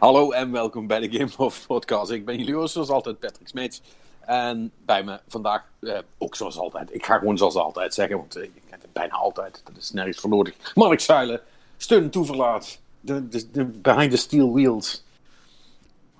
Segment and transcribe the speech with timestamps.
[0.00, 2.10] Hallo en welkom bij de Game of Podcast.
[2.10, 3.82] Ik ben jullie host, zoals altijd Patrick Smeets.
[4.20, 8.36] En bij me vandaag, eh, ook zoals altijd, ik ga gewoon zoals altijd zeggen, want
[8.36, 10.74] eh, ik het bijna altijd, dat is nergens voor nodig.
[10.74, 11.40] Mark Zuilen,
[11.76, 15.04] steun toeverlaat, de, de, de behind the steel wheels.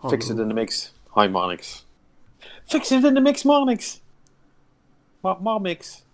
[0.04, 0.92] Fix it in the mix.
[1.14, 1.86] Hi Marnix.
[2.64, 4.00] Fix it in the mix, Marnix.
[5.20, 6.04] Mar Marmix.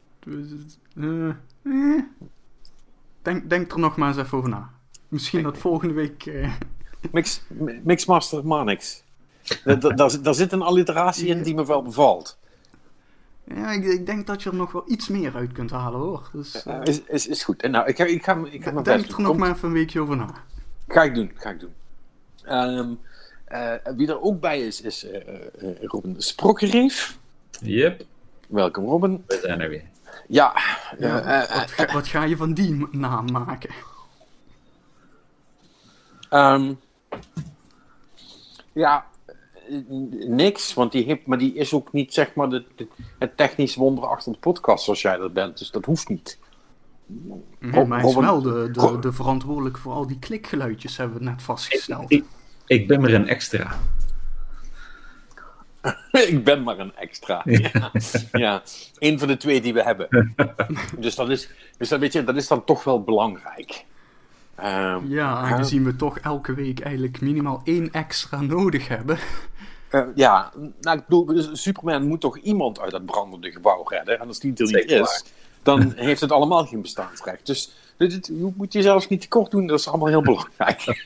[0.96, 1.28] Eh,
[1.62, 2.02] eh.
[3.22, 4.70] Denk, denk er nog maar eens even over na.
[5.08, 6.26] Misschien dat volgende week.
[6.26, 6.54] eh,
[7.10, 7.40] Mix,
[7.82, 9.02] Mixmaster Marnix.
[10.22, 12.38] Daar- zit een alliteratie in die me wel bevalt.
[13.44, 16.30] ja, ik, ik denk dat je er nog wel iets meer uit kunt halen hoor.
[16.32, 17.62] Dus eh, Is, is, is goed.
[17.62, 19.14] En nou, ik ga, ik ga, ik ga mijn denk doen.
[19.16, 20.34] er nog Komt- maar even een weekje over na.
[20.88, 21.72] Ga ik doen, ga ik doen.
[22.44, 22.90] Ehm,
[23.44, 27.18] eh, wie er ook bij is, is eh, eh, Robin Sprokkereef.
[27.60, 28.04] Yep,
[28.48, 29.24] Welkom Robin.
[29.26, 29.84] we zijn er weer.
[30.28, 30.52] Ja,
[30.98, 31.14] Ja,
[31.58, 33.70] wat, ga, wat ga je van die naam maken?
[36.30, 36.72] ehm,
[38.72, 39.06] ja,
[40.26, 43.74] niks, want die heeft, maar die is ook niet zeg maar de, de- het technisch
[43.74, 46.38] wonder achter de podcast zoals jij dat bent, dus dat hoeft niet.
[47.58, 51.42] Nee, maar hij is wel de, de, verantwoordelijk voor al die klikgeluidjes, hebben we net
[51.42, 52.10] vastgesteld.
[52.12, 52.24] Ik,
[52.66, 53.76] ik ben maar een extra.
[56.12, 57.42] ik ben maar een extra.
[57.44, 57.90] Ja.
[58.32, 58.62] ja,
[58.98, 60.34] een van de twee die we hebben.
[60.98, 63.84] dus dat is, dus dat, weet je, dat is dan toch wel belangrijk.
[64.56, 69.18] Ehm, Ja, aangezien we toch elke week eigenlijk minimaal één extra nodig hebben.
[69.88, 74.20] Eh, ja, nou, ik bedoel, dus Superman moet toch iemand uit dat brandende gebouw redden.
[74.20, 75.24] En als die er niet is,
[75.62, 77.46] dan heeft het allemaal geen bestaansrecht.
[77.46, 80.84] Dus dit, dit- je moet jezelf niet tekort doen, dat is allemaal heel belangrijk.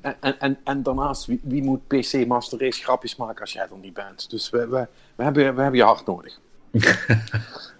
[0.00, 3.62] en, en, en, en daarnaast, wie, wie moet PC Master Race grapjes maken als jij
[3.62, 4.30] er niet bent?
[4.30, 6.38] Dus we, we, we, hebben, we hebben je hard nodig.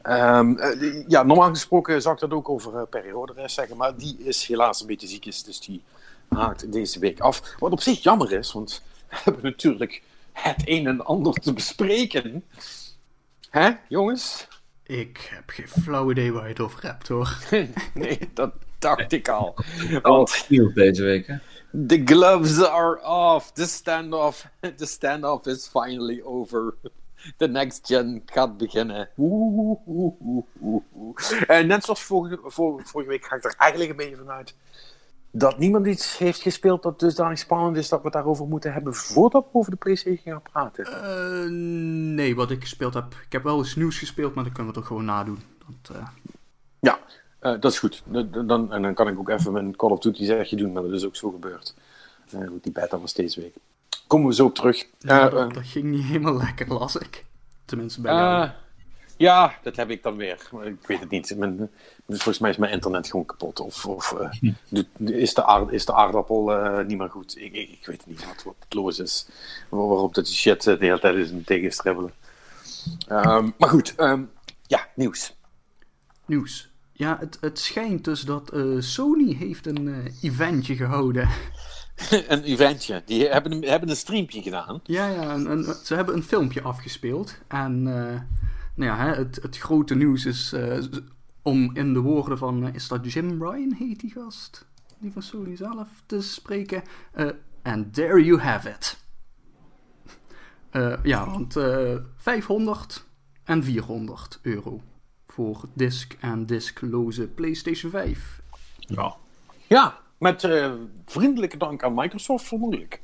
[0.02, 3.96] Ehm, eh, ja, normaal gesproken zou ik dat ook over eh Perry Roderes zeggen, maar
[3.96, 5.82] die is helaas een beetje ziek, is, dus die
[6.28, 7.54] haakt deze week af.
[7.58, 12.44] Wat op zich jammer is, want we hebben natuurlijk het een en ander te bespreken.
[13.50, 14.48] Hè, jongens?
[14.82, 17.38] Ik heb geen flauw idee waar je het over hebt hoor.
[17.94, 19.54] nee, dat dacht ik al.
[20.02, 21.36] Al Want nieuw deze week, hè?
[21.72, 23.54] the gloves are off.
[23.54, 26.74] The standoff, the standoff is finally over.
[27.36, 29.08] De next gen gaat beginnen.
[29.18, 31.16] Oeh, oeh, oeh, oeh, oeh.
[31.46, 34.54] En net zoals vorige, vor- vorige week ga ik er eigenlijk een beetje vanuit
[35.30, 38.94] dat niemand iets heeft gespeeld dat dusdanig spannend is dat we het daarover moeten hebben
[38.94, 40.84] voordat we over de PlayStation gaan praten.
[40.86, 41.50] Eh,
[42.14, 43.14] nee, wat ik gespeeld heb.
[43.26, 45.38] Ik heb wel eens nieuws gespeeld, maar dat kunnen we toch gewoon nadoen.
[45.82, 46.06] Dat, eh,
[46.80, 46.98] Ja,
[47.38, 48.02] eh, dat is goed.
[48.46, 50.92] Dan, en dan kan ik ook even mijn Call of Duty zegje doen, maar dat
[50.92, 51.74] is ook zo gebeurd.
[52.30, 53.54] Eh, die beta was deze week.
[54.06, 54.86] Komen we zo op terug.
[54.98, 57.24] ja, Eh, dat, eh, dat ging niet helemaal lekker, las ik.
[57.64, 58.42] Tenminste bij jou.
[58.42, 58.50] Ah,
[59.16, 60.48] ja, dat heb ik dan weer.
[60.64, 61.34] Ik weet het niet.
[61.36, 61.70] Mijn,
[62.08, 63.60] volgens mij is mijn internet gewoon kapot.
[63.60, 64.30] Of, of eh,
[64.68, 64.86] de-
[65.20, 67.36] is, de aard, is de aardappel eh, niet meer goed?
[67.36, 69.26] Ik, ik, ik weet het niet wat, wat het los is.
[69.68, 72.12] Waar- Waarop dat die shit eh, de hele tijd is een tegenstribbelen.
[73.08, 74.22] Ehm, maar goed, ehm,
[74.66, 75.34] ja, nieuws.
[76.26, 76.70] Nieuws.
[76.92, 81.28] Ja, het, het schijnt dus dat eh, Sony heeft een eh, eventje gehouden.
[82.28, 83.02] een eventje.
[83.06, 84.80] Die hebben, een- hebben een streampje gedaan.
[84.84, 87.38] Ja, ja, een, een- ze hebben een filmpje afgespeeld.
[87.48, 88.20] En eh,
[88.74, 90.78] nou ja, hè, het, het grote nieuws is, eh,
[91.42, 94.66] om in de woorden van, eh, is dat Jim Ryan heet die gast?
[94.98, 96.82] Die van Sony zelf te spreken.
[97.12, 97.28] Eh,
[97.62, 98.96] and there you have it.
[100.70, 103.04] Eh, ja, want eh 500
[103.44, 104.80] en 400 euro
[105.26, 108.42] voor disc en discloze PlayStation 5.
[108.78, 109.16] Ja.
[109.68, 110.70] Ja, met eh,
[111.06, 113.00] vriendelijke dank aan Microsoft vermoedelijk.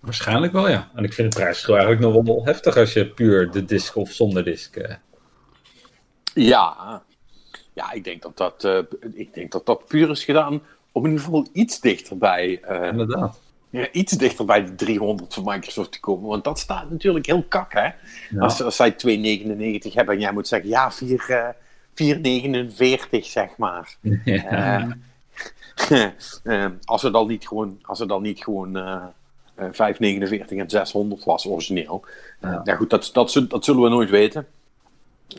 [0.00, 0.90] Waarschijnlijk wel, ja.
[0.94, 4.10] En ik vind het prijsverschil eigenlijk nog wel heftig als je puur de disc of
[4.12, 4.76] zonder disc.
[4.76, 4.94] eh,
[6.34, 7.02] Ja,
[7.72, 8.78] ja ik, denk dat dat, eh,
[9.14, 10.62] ik denk dat dat puur is gedaan
[10.92, 13.40] om in ieder geval iets dichterbij, inderdaad.
[13.70, 16.28] ja, iets dichter bij de 300 van Microsoft te komen.
[16.28, 17.84] Want dat staat natuurlijk heel kak, hè?
[17.84, 17.94] Ja.
[18.38, 21.48] Als, als zij 2,99 hebben en jij moet zeggen, ja, 4, eh
[21.94, 23.96] 4,49 zeg maar.
[24.24, 24.96] Ja.
[25.74, 26.04] Eh,
[26.64, 29.02] eh, als het dan niet gewoon, als het dan niet gewoon eh,
[29.54, 32.04] eh, 5,49 en 600 was origineel.
[32.40, 32.60] Eh, Ja.
[32.64, 32.74] ja.
[32.74, 34.46] goed, dat, dat, zul- dat zullen we nooit weten.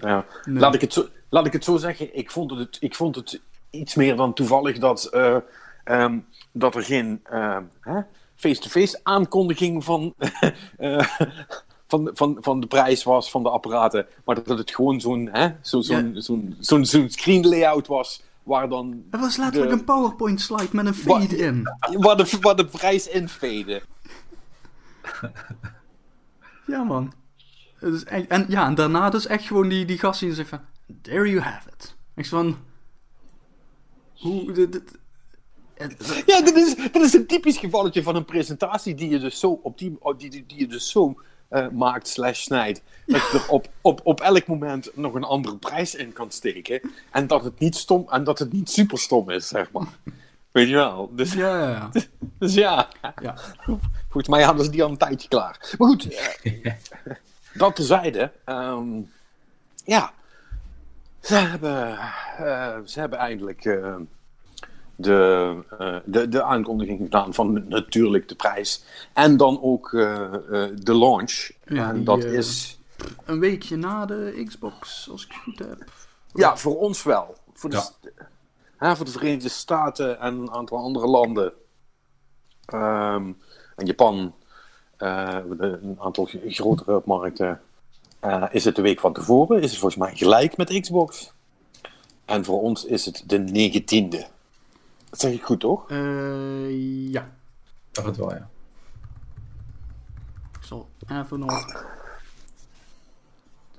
[0.02, 0.60] Eh, Nee.
[0.60, 3.40] laat, ik het zo, laat ik het zo zeggen, ik vond het, ik vond het
[3.70, 5.38] iets meer dan toevallig dat, eh,
[5.84, 6.18] ehm,
[6.52, 8.00] dat er geen eh, hè,
[8.36, 10.14] face-to-face aankondiging van,
[10.78, 11.08] eh,
[11.88, 15.30] van, van, van de prijs was van de apparaten, maar dat het gewoon zo'n
[15.62, 18.22] zo, zo'n zo'n screen layout was.
[18.46, 21.64] Waar dan Het was letterlijk de- een PowerPoint slide met een Wa- fade in.
[22.00, 23.82] waar de, waar de prijs inveden.
[26.68, 27.14] Ja, man.
[28.06, 30.60] Echt, en ja, en daarna dus echt gewoon die, die gast die zegt van...
[31.02, 31.96] There you have it.
[32.16, 32.58] Ik van...
[34.18, 34.52] Hoe...
[34.52, 34.98] Dit, dit-
[35.74, 39.40] Het- Ja, dit is, dit is een typisch gevalletje van een presentatie die je dus
[39.40, 42.82] zo, op die, die, die, die je dus zo eh, maakt slash snijdt.
[43.06, 46.82] Dat je er op, op, op elk moment nog een andere prijs in kan steken.
[47.12, 49.88] En dat het niet stom en dat het niet super stom is, zeg maar.
[50.52, 51.10] Weet je wel?
[51.16, 51.90] Dus, Ja, ja, ja.
[52.40, 52.88] dus ja,
[53.22, 53.36] ja.
[54.04, 55.76] volgens mij hadden ze die al een tijdje klaar.
[55.78, 56.74] Maar goed, eh,
[57.54, 58.32] dat terzijde.
[58.46, 59.02] ehm
[59.86, 60.14] ja,
[61.22, 61.98] ze hebben,
[62.38, 63.80] eh, ze hebben eindelijk
[64.96, 68.84] de, eh, de, de aankondiging gedaan van natuurlijk de prijs.
[69.14, 71.52] En dan ook eh, eh, de launch.
[71.66, 72.80] Ja, en die, dat is,
[73.26, 75.84] Een weekje na de Xbox, als ik het goed heb.
[76.34, 77.36] ja, voor ons wel.
[77.54, 77.90] Voor de, Ja.
[78.78, 81.54] hè, voor de Verenigde Staten en een aantal andere landen.
[82.66, 83.32] Ehm,
[83.76, 84.34] en Japan,
[84.98, 87.62] eh, de- een aantal grotere markten.
[88.20, 89.62] eh, is het de week van tevoren?
[89.62, 91.32] Is het volgens mij gelijk met Xbox?
[92.26, 94.26] En voor ons is het de 19e.
[95.16, 95.90] Dat zeg ik goed, toch?
[95.90, 97.22] Eh, ja.
[97.22, 98.50] Ik dacht het wel, ja.
[100.60, 101.84] Ik zal even nog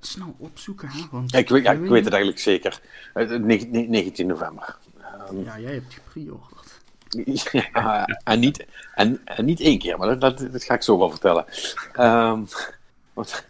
[0.01, 1.35] snel opzoeken, hè, want...
[1.35, 2.81] Ik, weet- ja, ik weet het eigenlijk zeker.
[3.15, 4.77] Eh, negen- ne- 19 november.
[5.45, 6.55] Ja, jij hebt gepreorderd.
[7.73, 10.99] Ja, en, niet, en, en niet één keer, maar dat, dat, dat ga ik zo
[10.99, 11.45] wel vertellen.
[11.93, 12.45] Ehm,
[13.13, 13.47] want,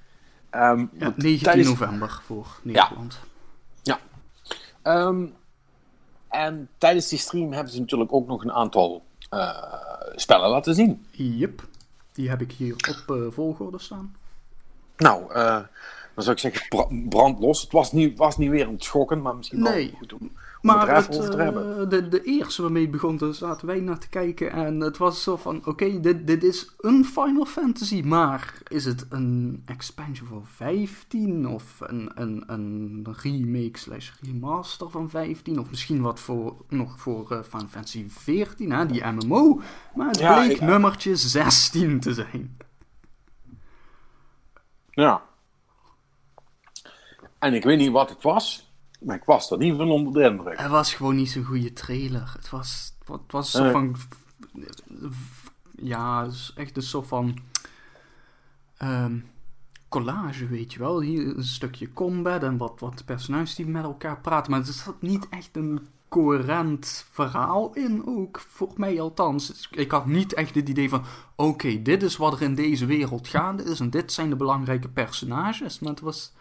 [0.51, 3.19] ehm, Ja, want 19 tijdens- november voor Nederland.
[3.83, 3.99] Ja.
[4.83, 5.27] Ehm,
[6.37, 9.63] en tijdens die stream hebben ze natuurlijk ook nog een aantal eh,
[10.15, 11.07] spellen laten zien.
[11.11, 11.63] Yep.
[12.13, 14.17] Die heb ik hier op eh, volgorde staan.
[14.97, 15.59] Nou, eh,
[16.15, 17.61] dan zou ik zeggen, bra- brand los.
[17.63, 19.87] Het was niet, was niet weer een schokken, maar misschien Nee.
[19.91, 20.33] wel goed om
[20.67, 24.51] Maar het eh, de, de eerste waarmee het begon, daar zaten wij naar te kijken.
[24.53, 28.03] En het was zo van, oké, dit, dit is een Final Fantasy.
[28.03, 31.49] Maar is het een expansion voor 15?
[31.49, 35.59] Of een, een, een remake slash remaster van 15?
[35.61, 39.61] Of misschien wat voor, nog voor eh, Final Fantasy 14, hè, die MMO.
[39.95, 42.57] Maar het Ja, bleek ik- nummertje 16 te zijn.
[44.91, 45.23] Ja.
[47.39, 48.66] En ik weet niet wat het was,
[49.01, 50.59] maar ik was er niet van onder de indruk.
[50.61, 52.33] Het was gewoon niet zo'n goede trailer.
[52.37, 53.63] Het was, het was Nee.
[53.63, 53.97] soort van.
[55.83, 57.39] Ja, het is echt een soort van.
[58.77, 59.19] ehm,
[59.89, 61.01] collage, weet je wel.
[61.01, 64.51] Hier een stukje combat en wat, wat personages die met elkaar praten.
[64.51, 69.69] Maar er zat niet echt een coherent verhaal in, ook voor mij althans.
[69.71, 71.05] Ik had niet echt het idee van:
[71.37, 74.89] oké, dit is wat er in deze wereld gaande is en dit zijn de belangrijke
[74.89, 75.79] personages.
[75.79, 76.33] Maar het was.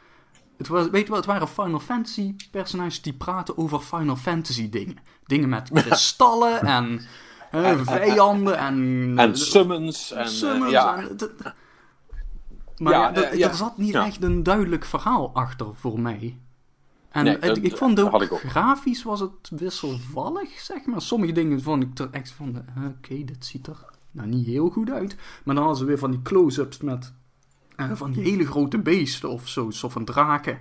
[0.58, 4.70] Het, was, weet je wel, het waren Final Fantasy personages die praten over Final Fantasy
[4.70, 4.98] dingen.
[5.26, 7.02] Dingen met kristallen en
[7.52, 9.14] eh, vijanden en...
[9.18, 10.12] En summons.
[10.12, 10.98] En, eh, summons ja.
[10.98, 11.18] en-
[12.78, 13.48] maar Ja, ja, d- eh, ja.
[13.50, 16.38] er zat niet echt een duidelijk verhaal achter voor mij.
[17.10, 18.40] En Nee, het- ik vond dat ook, ik ook.
[18.40, 21.02] grafisch was het wisselvallig, zeg maar.
[21.02, 24.70] Sommige dingen vond ik er echt van, eh, oké, dit ziet er nou niet heel
[24.70, 25.16] goed uit.
[25.44, 27.10] Maar dan hadden ze weer van die close-ups met eh,
[27.94, 30.60] van die hele grote beesten of zo, of van draken.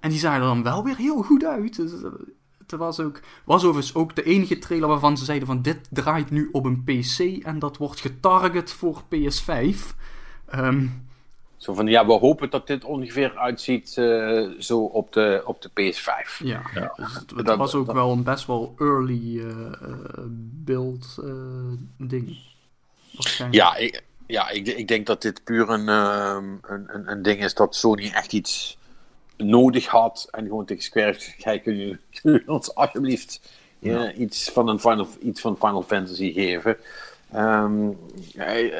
[0.00, 1.76] En die zagen er dan wel weer heel goed uit.
[1.76, 2.10] Dus, eh,
[2.58, 6.30] het was ook, was overigens ook de enige trailer waarvan ze zeiden van dit draait
[6.30, 9.94] nu op een PC en dat wordt getarget voor PS5.
[10.46, 10.86] Ehm,
[11.56, 15.68] Zo van, ja, we hopen dat dit ongeveer uitziet eh, zo op de, op de
[15.70, 16.38] PS5.
[16.44, 16.92] ja, Ja.
[16.96, 20.24] dus het, het Dat- was ook dat- wel een best wel early eh, eh,
[20.64, 21.32] build eh,
[21.98, 22.38] ding.
[23.50, 27.44] Ja, ik, ja ik, ik denk dat dit puur een, ehm, een, een, een ding
[27.44, 28.78] is dat Sony echt iets
[29.36, 30.28] nodig had.
[30.30, 33.40] En gewoon tegen Square heeft "Hey, kun je, ons alsjeblieft
[33.80, 36.76] eh, iets, van een Final, iets van Final Fantasy geven.
[37.32, 37.90] Ehm,
[38.36, 38.72] eh,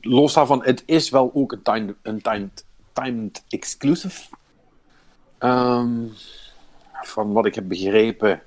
[0.00, 4.28] los daarvan, het is wel ook een timed, een timed, timed exclusive.
[5.38, 6.04] Ehm,
[7.02, 8.42] van wat ik heb begrepen,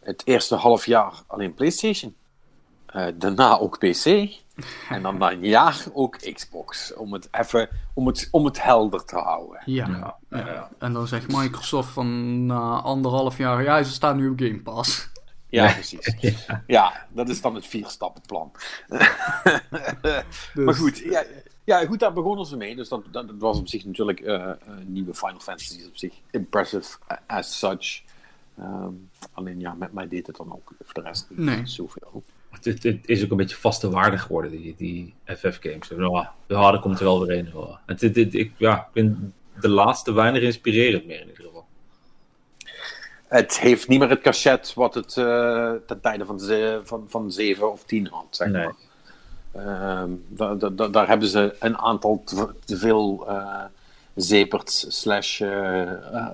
[0.00, 2.14] het eerste half jaar alleen PlayStation.
[2.94, 4.06] Eh, daarna ook PC.
[4.88, 6.94] En dan na een jaar ook Xbox.
[6.94, 9.62] Om het even om het, om het helder te houden.
[9.64, 10.16] Ja.
[10.30, 10.70] Ja.
[10.78, 15.08] En dan zegt Microsoft van na anderhalf jaar, ja, ze staan nu op Game Pass.
[15.48, 16.14] Ja, precies.
[16.66, 18.52] Ja, dat is dan het vierstappenplan.
[20.54, 21.24] Dus, Maar goed, ja,
[21.64, 22.76] ja, goed, daar begonnen ze mee.
[22.76, 25.78] Dus dat, dat, dat was op zich natuurlijk eh, een nieuwe Final Fantasy.
[25.78, 28.02] is op zich impressive eh, as such.
[28.58, 28.92] Ehm,
[29.32, 31.66] alleen ja, met mij deed het dan ook voor de rest niet Nee.
[31.66, 32.22] zoveel.
[32.54, 35.88] Het, het, het is ook een beetje vaste waarde geworden, die, die FF-games.
[35.96, 37.50] Ja, ja, er komt er wel weer een.
[37.54, 37.80] Ja.
[37.86, 39.16] Het, het, het- ik, ja, ik vind
[39.60, 41.64] de laatste weinig inspirerend meer in ieder geval.
[43.28, 47.32] Het heeft niet meer het cachet wat het eh ten tijde van, ze, van, van
[47.32, 48.26] 7 of 10 had.
[48.30, 48.64] Zeg Nee.
[48.64, 48.74] maar.
[49.52, 53.62] Ehm, da- da- da- daar hebben ze een aantal te, te veel eh,
[54.14, 56.28] zeeperts slash eh, eh,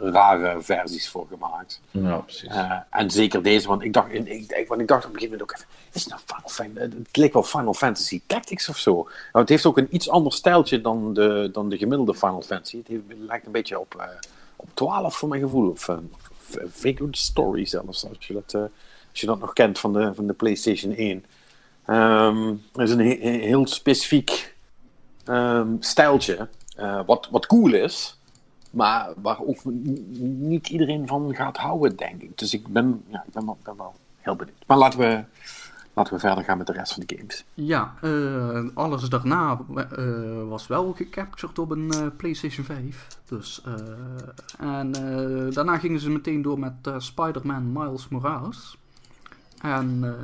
[0.00, 1.80] rare versies voor gemaakt.
[1.90, 2.48] Ja, precies.
[2.48, 5.38] Eh, en zeker deze, want ik dacht, ik, ik, want ik dacht op een gegeven
[5.38, 6.96] moment ook even, is het nou Final Fantasy?
[7.04, 8.92] Het leek wel Final Fantasy Tactics of zo.
[8.92, 12.76] Nou, het heeft ook een iets ander stijltje dan de, dan de gemiddelde Final Fantasy.
[12.76, 14.08] Het, heeft, het lijkt een beetje op,
[14.56, 15.70] op 12 voor mijn gevoel.
[15.70, 15.88] Of
[16.68, 18.62] Vagrant Story zelfs, als je dat, uh,
[19.10, 21.24] als je dat nog kent van de, van de PlayStation 1.
[21.86, 24.54] Um, het is een he heel specifiek
[25.28, 28.18] um, stijltje, uh, wat, wat cool is.
[28.70, 32.38] Maar waar ook niet iedereen van gaat houden, denk ik.
[32.38, 34.64] Dus ik ben, ja, ik ben, wel, heel benieuwd.
[34.66, 35.24] Maar laten we,
[35.92, 37.44] laten we verder gaan met de rest van de games.
[37.54, 39.60] Ja, uh, alles daarna
[39.98, 43.08] uh, was wel gecaptured op een PlayStation 5.
[43.28, 43.62] Dus,
[44.58, 44.92] en
[45.52, 48.78] daarna gingen ze meteen door met Spider-Man Miles Morales.
[49.60, 50.16] En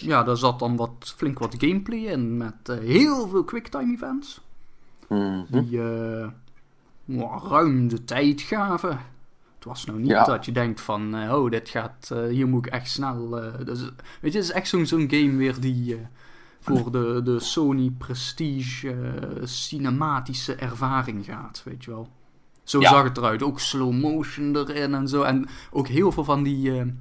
[0.00, 4.40] ja, daar zat dan wat, flink wat gameplay in met heel veel quicktime events.
[5.08, 5.68] Mm -hmm.
[5.68, 5.80] Die
[7.16, 8.98] wow, ruim de tijd gaven.
[9.54, 10.24] Het was nou niet ja.
[10.24, 13.44] dat je denkt van, uh, oh, dit gaat, uh, hier moet ik echt snel.
[13.44, 13.80] Uh, dus,
[14.20, 15.98] weet je, het is echt zo'n zo'n game weer die
[16.60, 18.94] voor de, de Sony Prestige
[19.44, 22.08] cinematische ervaring gaat, weet je wel.
[22.62, 22.88] Zo ja.
[22.88, 23.42] zag het eruit.
[23.42, 25.22] Ook slow motion erin en zo.
[25.22, 26.94] En ook heel veel van die.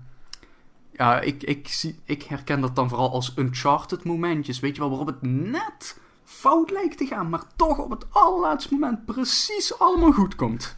[0.92, 4.60] ja, ik, ik, zie, ik herken dat dan vooral als Uncharted momentjes.
[4.60, 6.00] Weet je wel, waarop het net
[6.40, 10.76] fout lijkt te gaan, maar toch op het allerlaatste moment precies allemaal goed komt.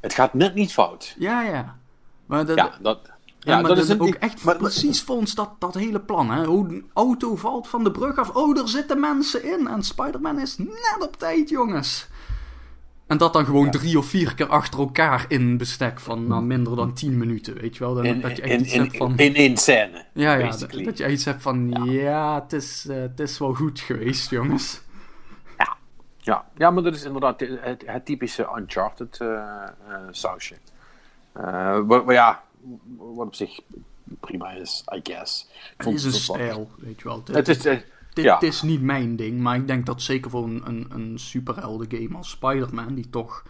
[0.00, 1.14] Het gaat net niet fout.
[1.18, 1.78] Ja, ja.
[2.26, 5.50] Maar dat, ja, dat, ja, ja maar dat is ook echt maar, precies volgens dat,
[5.58, 6.30] dat hele plan.
[6.30, 6.44] Hè?
[6.44, 8.30] Hoe een auto valt van de brug af.
[8.30, 9.68] Oh, er zitten mensen in.
[9.68, 12.08] En Spider-Man is net op tijd, jongens.
[13.06, 13.70] En dat dan gewoon ja.
[13.70, 17.76] drie of vier keer achter elkaar in bestek van nou, minder dan tien minuten, weet
[17.76, 17.94] je wel.
[17.94, 19.18] Dan, in, dat je echt in, iets in, hebt van...
[19.18, 20.04] in één scène.
[20.14, 23.38] Ja, ja dat, dat, je iets hebt van, ja, ja het, is, uh, het is
[23.38, 24.80] wel goed geweest, jongens.
[26.20, 26.70] Ja, ja.
[26.70, 30.54] maar dat is inderdaad het, het typische Uncharted uh, uh, sausje.
[31.32, 32.42] maar, maar ja,
[32.96, 33.60] wat op zich
[34.20, 35.48] prima is, I guess.
[35.76, 37.22] Het is een stijl, weet je wel.
[37.32, 37.82] Het is...
[38.12, 38.40] Dit ja.
[38.40, 42.16] is niet mijn ding, maar ik denk dat zeker voor een, een, een superhelden game
[42.16, 43.44] als Spider-Man, die toch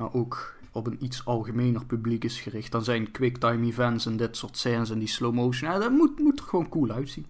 [0.00, 4.36] uh, ook op een iets algemener publiek is gericht, dan zijn quicktime events en dit
[4.36, 7.26] soort scènes en die slow motion, ja, dat moet, moet er gewoon cool uitzien.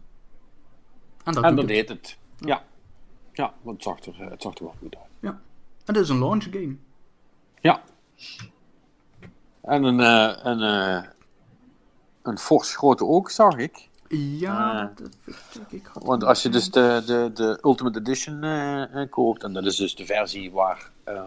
[1.25, 2.19] En dat, en dat deed het.
[2.39, 2.47] Ja.
[2.49, 2.65] ja.
[3.35, 5.05] Ja, want het zag, er, het zag er wel goed uit.
[5.21, 5.41] Ja.
[5.85, 6.77] En dit is een launch game.
[7.61, 7.83] Ja.
[9.61, 11.05] En een, uh, een, uh,
[12.23, 13.89] een fors grote ook, zag ik.
[14.09, 15.17] Ja, uh, dat,
[15.69, 19.65] ik had Want als je dus de, de, de Ultimate Edition uh, koopt, en dat
[19.65, 21.23] is dus de versie waar uh,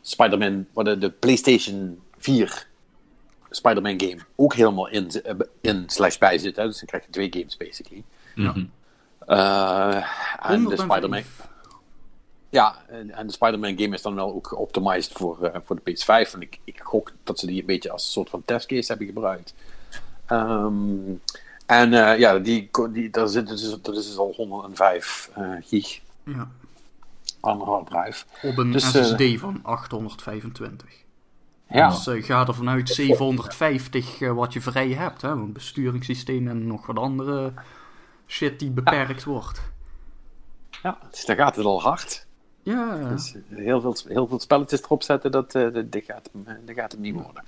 [0.00, 2.68] Spider-Man, waar de, de PlayStation 4
[3.50, 5.10] Spider-Man game ook helemaal in,
[5.60, 6.56] in slash bij zit.
[6.56, 6.66] Hè?
[6.66, 8.04] Dus dan krijg je twee games basically.
[8.34, 8.70] Mm -hmm.
[9.36, 11.22] En de Spider-Man.
[12.48, 16.32] Ja, en, en de Spider-Man game is dan wel ook geoptimized voor, voor de PS5.
[16.32, 19.06] En ik, ik gok dat ze die een beetje als een soort van testcase hebben
[19.06, 19.54] gebruikt.
[20.30, 21.20] Um,
[21.66, 26.00] en uh, ja, die, die, daar zit dus, dat is dus al 105 uh, gig
[26.24, 26.48] ja.
[27.40, 28.24] aan harddrive.
[28.42, 30.88] Op een dus, SSD uh, van 825.
[31.68, 31.88] Ja.
[31.88, 35.22] Dus ga er vanuit 750 wat je vrij hebt.
[35.22, 35.28] Hè?
[35.28, 37.52] Een besturingssysteem en nog wat andere
[38.30, 39.30] shit die beperkt ja.
[39.30, 39.60] wordt.
[40.82, 42.26] Ja, dus daar gaat het al hard.
[42.62, 43.08] Ja.
[43.08, 46.30] Dus heel, veel, heel veel spelletjes erop zetten, dat, dat, dat, gaat,
[46.64, 47.44] dat gaat hem niet worden.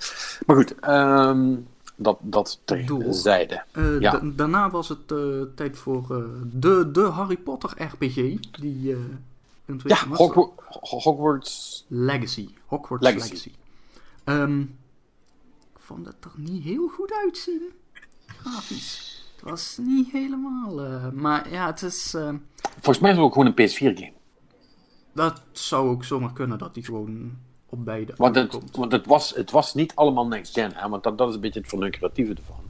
[0.46, 3.64] Maar goed, um, dat, dat terzijde.
[3.72, 4.20] Uh, ja.
[4.24, 8.14] Daarna was het uh, tijd voor uh, de, de Harry Potter RPG.
[8.50, 8.96] Die,
[9.84, 12.48] ja, Hogwarts, Hogwarts Legacy.
[12.66, 13.30] Hogwarts Legacy.
[13.30, 13.52] Legacy.
[14.24, 14.78] Um,
[15.74, 17.72] ik vond het er niet heel goed uitzien.
[18.26, 19.12] Grafisch.
[19.42, 21.11] Het was niet helemaal...
[21.12, 22.16] maar ja, het is...
[22.61, 24.12] Volgens mij is het ook gewoon een PS4-game.
[25.12, 27.38] Dat zou ook zomaar kunnen, dat die gewoon
[27.72, 30.88] op beide want het, want het, was, het was niet allemaal next gen, hè?
[30.88, 32.61] want dat, dat is een beetje het verneukeratieve ervan.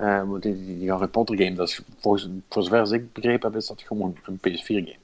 [0.00, 3.60] Uh, want die, die, Harry Potter game, dat is, volgens, voor zover ik begrepen heb,
[3.60, 4.96] is dat gewoon een PS4 game.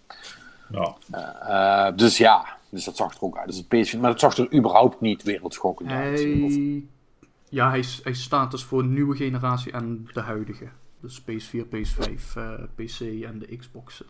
[0.70, 0.94] Ja.
[1.14, 3.46] Uh, uh, dus ja, dus dat zag er ook uit.
[3.46, 6.18] Dus een PS4, maar het zag er überhaupt niet wereldschokkend uit.
[6.18, 6.82] Hij...
[7.48, 10.68] Ja, hij, hij staat dus voor een nieuwe generatie en de huidige.
[11.04, 12.38] Dus PS4, PS5,
[12.74, 14.06] PC en de Xboxen.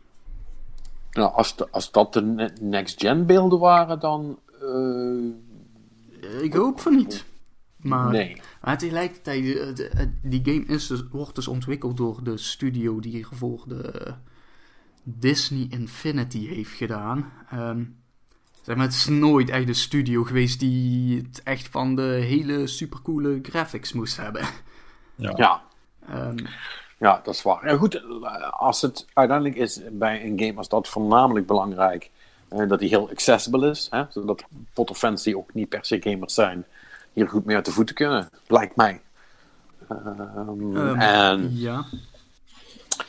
[1.10, 7.24] Nou, als, de, als dat de next-gen beelden waren, dan uh, ik hoop van niet.
[7.76, 8.40] Maar, nee.
[8.62, 9.42] maar tegelijkertijd,
[10.22, 14.14] die game is dus, wordt dus ontwikkeld door de studio die hiervoor de
[15.02, 17.32] Disney Infinity heeft gedaan.
[17.54, 17.96] Um,
[18.62, 22.66] zeg maar, het is nooit echt een studio geweest die het echt van de hele
[22.66, 24.44] supercoole graphics moest hebben.
[25.14, 25.32] Ja.
[25.36, 25.62] Ja,
[26.10, 26.46] um,
[26.98, 27.68] ja dat is waar.
[27.70, 28.02] Ja, goed,
[28.50, 32.10] als het uiteindelijk is bij een game als dat voornamelijk belangrijk
[32.48, 33.86] Eh, dat die heel accessible is.
[33.90, 34.04] Hè?
[34.08, 36.64] Zodat Potter-fans die ook niet per se gamers zijn,
[37.12, 38.28] hier goed mee uit de voeten kunnen.
[38.46, 39.00] Lijkt mij.
[39.88, 41.84] Ehm, Ehm, en Ja.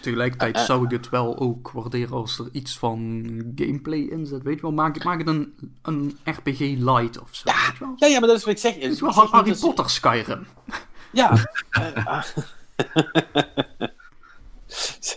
[0.02, 3.24] Tegelijkertijd Eh, zou ik het wel ook waarderen als er iets van
[3.56, 4.44] gameplay in zit.
[4.44, 7.50] Weet je wel, maak, maak het een, een RPG light of zo.
[7.96, 8.76] ja, ja, maar dat is wat ik zeg.
[9.00, 10.46] Wel, zeg niet Harry Potter Skyrim.
[11.12, 11.34] Ja.
[11.70, 12.24] Eh, ah.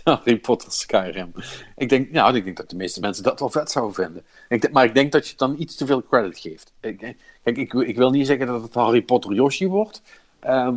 [0.03, 1.33] Harry Potter Skyrim.
[1.77, 4.23] Ik denk, ja, ik denk dat de meeste mensen dat wel vet zouden vinden.
[4.49, 6.73] Ik denk, maar ik denk dat je dan iets te veel credit geeft.
[6.79, 10.01] Ik, kijk, ik, ik wil niet zeggen dat het Harry Potter Yoshi wordt.
[10.39, 10.75] ehm,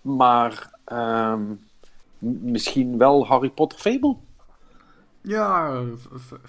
[0.00, 1.42] maar ehm,
[2.18, 4.16] misschien wel Harry Potter Fable.
[5.22, 5.80] Ja,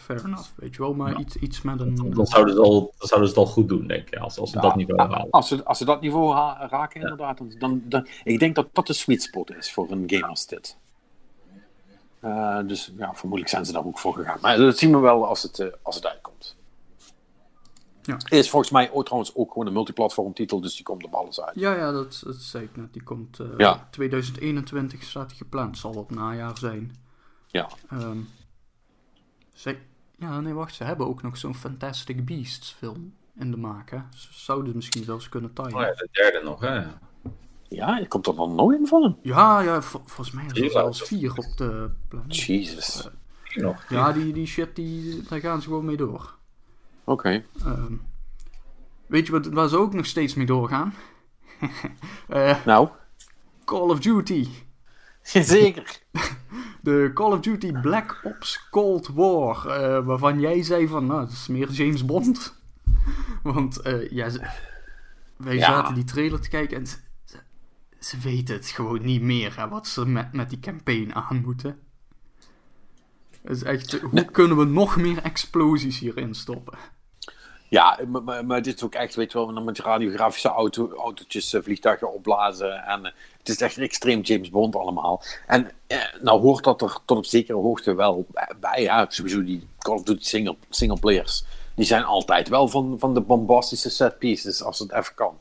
[0.08, 0.94] enough, weet je wel.
[0.94, 1.96] Maar iets, iets met een...
[2.14, 4.16] Dan zouden, ze al, dan zouden ze het al goed doen, denk ik.
[4.20, 5.30] Als, als ze dat niveau halen.
[5.30, 7.38] Als ze, als ze dat niveau ha- raken, inderdaad.
[7.38, 10.48] Dan, dan, dan- ik denk dat dat de sweet spot is voor een game als
[10.48, 10.78] dit.
[12.20, 14.38] Eh, dus ja, vermoedelijk zijn ze daar ook voor gegaan.
[14.42, 16.56] Maar dat zien we wel als het, eh, als het uitkomt.
[18.02, 18.18] Ja.
[18.30, 21.42] Is volgens mij ook, trouwens ook gewoon een multiplatform titel, dus die komt op alles
[21.42, 21.56] uit.
[21.60, 22.94] Ja, ja, dat, dat zei ik net.
[22.94, 23.88] Die komt eh, Ja.
[23.92, 25.78] 2021 staat gepland.
[25.78, 26.96] Zal het najaar zijn.
[27.48, 27.68] Ja.
[27.90, 28.18] Ehm,
[29.62, 29.78] ze,
[30.18, 30.76] ja, nee, wacht.
[30.76, 33.98] Ze hebben ook nog zo'n Fantastic Beasts film in de maak, hè.
[34.16, 35.74] Ze zouden misschien zelfs kunnen timen.
[35.74, 36.84] Oh ja, de derde nog, hè.
[37.68, 39.16] Ja, komt er dan nog in van hem?
[39.22, 42.36] Ja, ja, vol- volgens mij is er zelfs vier op de planning.
[42.46, 43.10] Jesus.
[43.56, 43.90] Nog.
[43.90, 46.36] Ja, die, die shit, die, daar gaan ze gewoon mee door.
[47.04, 47.44] Oké.
[47.66, 47.94] Ehm,
[49.06, 50.94] weet je wat, waar ze ook nog steeds mee doorgaan?
[52.28, 52.90] Eh, Nou,
[53.66, 54.48] Call of Duty.
[55.24, 56.00] zeker.
[56.82, 59.68] De Call of Duty Black Ops Cold War.
[59.68, 62.62] eh, waarvan jij zei van, nou, het is meer James Bond.
[63.44, 64.48] Want eh, ja, ze-
[65.38, 65.62] wij Ja.
[65.66, 66.98] zaten die trailer te kijken en ze,
[68.00, 71.80] ze, weten het gewoon niet meer, hè, wat ze met, met die campaign aan moeten.
[73.42, 76.78] Het is echt, hoe kunnen we nog meer explosies hierin stoppen?
[77.72, 78.00] Ja,
[78.46, 82.84] maar, dit is ook echt, weet je wel, met radiografische auto, autootjes, eh, vliegtuigen opblazen.
[82.84, 85.24] En eh, het is echt extreem James Bond allemaal.
[85.48, 88.26] En eh, nou hoort dat er tot op zekere hoogte wel
[88.60, 88.82] bij.
[88.82, 91.44] Ja, sowieso die Call of Duty single, single players.
[91.76, 95.40] Die zijn altijd wel van, van de bombastische set pieces, als het even kan.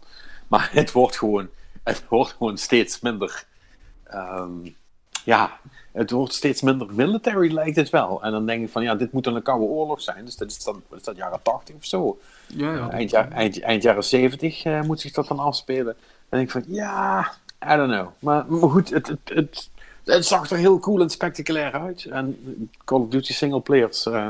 [0.48, 1.48] Maar het wordt gewoon,
[1.82, 3.44] het wordt gewoon steeds minder.
[4.04, 4.68] ehm,
[5.24, 5.60] ja,
[5.92, 8.22] het wordt steeds minder military, lijkt het wel.
[8.22, 10.24] En dan denk ik van, ja, dit moet dan een koude oorlog zijn.
[10.24, 12.18] Dus dat is dan, is dat jaren 80 of zo.
[12.46, 12.90] Ja, ja.
[12.90, 15.96] eind, jaar- eind, eind jaren 70 eh, moet zich dat dan afspelen.
[16.28, 17.32] Denk ik van, ja,
[17.72, 18.08] I don't know.
[18.18, 19.70] Maar, maar goed, het, het, het,
[20.04, 22.04] het zag er heel cool en spectaculair uit.
[22.04, 22.38] En
[22.84, 24.28] Call of Duty single players eh,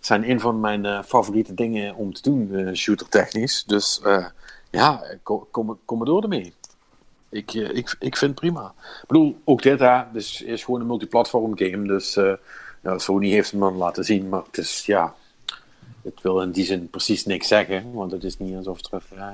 [0.00, 3.64] zijn een van mijn eh, favoriete dingen om te doen, shooter technisch.
[3.64, 4.00] Dus
[4.70, 6.54] ja, kom, kom, door ermee.
[7.28, 8.74] Ik, eh, ik, ik vind het prima.
[9.02, 11.86] Ik bedoel, ook dit hè, dus is gewoon een multiplatform game.
[11.86, 12.32] Dus eh,
[12.82, 15.14] ja, Sony heeft hem dan laten zien, maar het is ja,
[16.02, 19.26] het wil in die zin precies niks zeggen, want het is niet alsof er eh,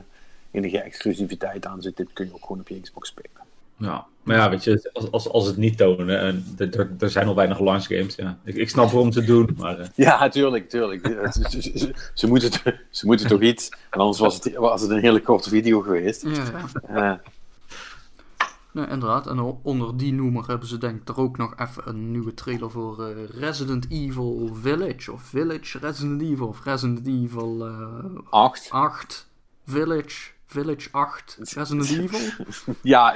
[0.50, 1.96] enige exclusiviteit aan zit.
[1.96, 3.30] Dit kun je ook gewoon op je Xbox spelen.
[3.76, 6.44] Ja, maar ja, weet je, als, als, als het niet tonen, en
[6.98, 8.38] er- zijn al weinig launch games, ja.
[8.44, 11.06] Ik, ik snap waarom ze het doen, maar Ja, tuurlijk, tuurlijk.
[11.32, 12.50] ze, ze- ze- ze moeten,
[12.90, 16.22] ze moeten toch iets, en anders was het, was het een hele korte video geweest.
[16.22, 17.20] Ja, ja.
[18.74, 19.26] Eh, Nee, inderdaad.
[19.26, 22.70] En onder die noemer hebben ze denk ik er ook nog even een nieuwe trailer
[22.70, 25.12] voor eh, Resident Evil Village.
[25.12, 26.46] Of Village Resident Evil.
[26.46, 28.66] Of Resident Evil eh, acht.
[28.70, 29.28] 8
[29.66, 30.30] Village.
[30.46, 32.18] Village 8 Resident Evil.
[32.82, 33.12] Ja,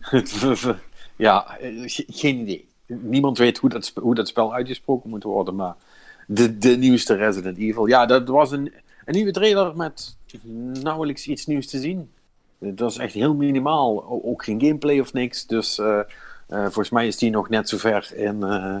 [0.00, 0.74] het,
[1.16, 2.68] ja eh, ge- geen idee.
[2.86, 5.74] Niemand weet hoe dat, hoe dat spel uitgesproken moet worden, maar
[6.26, 7.86] de, de nieuwste Resident Evil.
[7.86, 8.72] Ja, dat was een,
[9.04, 10.16] een nieuwe trailer met
[10.82, 12.10] nauwelijks iets nieuws te zien.
[12.58, 14.04] Dat was echt heel minimaal.
[14.24, 15.46] Ook geen gameplay of niks.
[15.46, 16.04] Dus eh, eh,
[16.62, 18.76] volgens mij is die nog net zo ver in eh,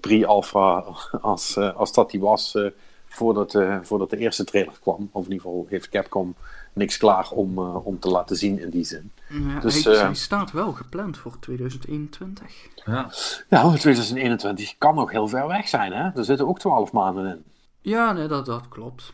[0.00, 0.84] pre-alpha
[1.20, 2.66] als, als dat die was eh,
[3.06, 5.08] voordat, eh, voordat de eerste trailer kwam.
[5.12, 6.34] Of in ieder geval heeft Capcom
[6.72, 9.10] niks klaar om, eh, om te laten zien in die zin.
[9.28, 12.68] Ja, Dus, hij, eh, hij staat wel gepland voor 2021.
[12.84, 13.10] ja.
[13.48, 16.10] Ja, maar 2021 kan nog heel ver weg zijn, hè?
[16.14, 17.44] Er zitten ook 12 maanden in.
[17.80, 19.12] Ja, nee, dat, dat klopt.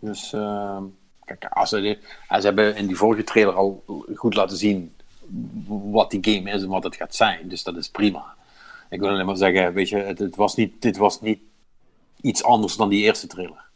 [0.00, 0.84] Dus, ehm,
[1.38, 4.94] kijk, als ze, hebben in die vorige trailer al goed laten zien
[5.90, 7.48] wat die game is en wat het gaat zijn.
[7.48, 8.34] Dus dat is prima.
[8.90, 11.40] Ik wil alleen maar zeggen, weet je, het, het was niet, dit was niet
[12.20, 13.68] iets anders dan die eerste trailer.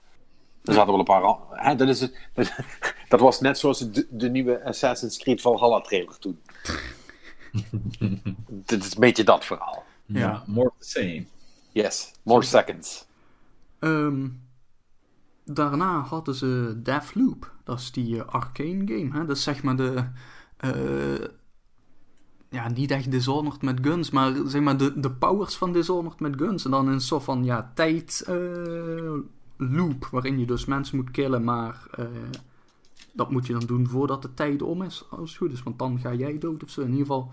[0.65, 1.37] Er zaten wel een paar...
[1.51, 2.15] Hè, dat, is het,
[3.09, 6.41] dat was net zoals de, de nieuwe Assassin's Creed Valhalla trailer toen.
[8.47, 9.85] Dit is een beetje dat verhaal.
[10.07, 11.25] ja, more of the same.
[11.73, 13.05] Yes, more seconds.
[13.79, 14.27] Ehm,
[15.45, 17.53] daarna hadden ze Deathloop.
[17.65, 19.11] Dat is die eh, arcane game.
[19.13, 19.27] Hè?
[19.27, 20.05] Dat is zeg maar de...
[20.57, 21.29] eh,
[22.51, 26.37] ja, niet echt Dishonored met guns, maar zeg maar de, de powers van Dishonored met
[26.37, 26.65] guns.
[26.65, 29.15] En dan een soort van, ja, tijd eh,
[29.57, 31.87] loop, waarin je dus mensen moet killen, maar
[33.13, 35.63] dat moet je dan doen voordat de tijd om is, als het goed is.
[35.63, 36.81] Want dan ga jij dood of zo.
[36.81, 37.33] In ieder geval,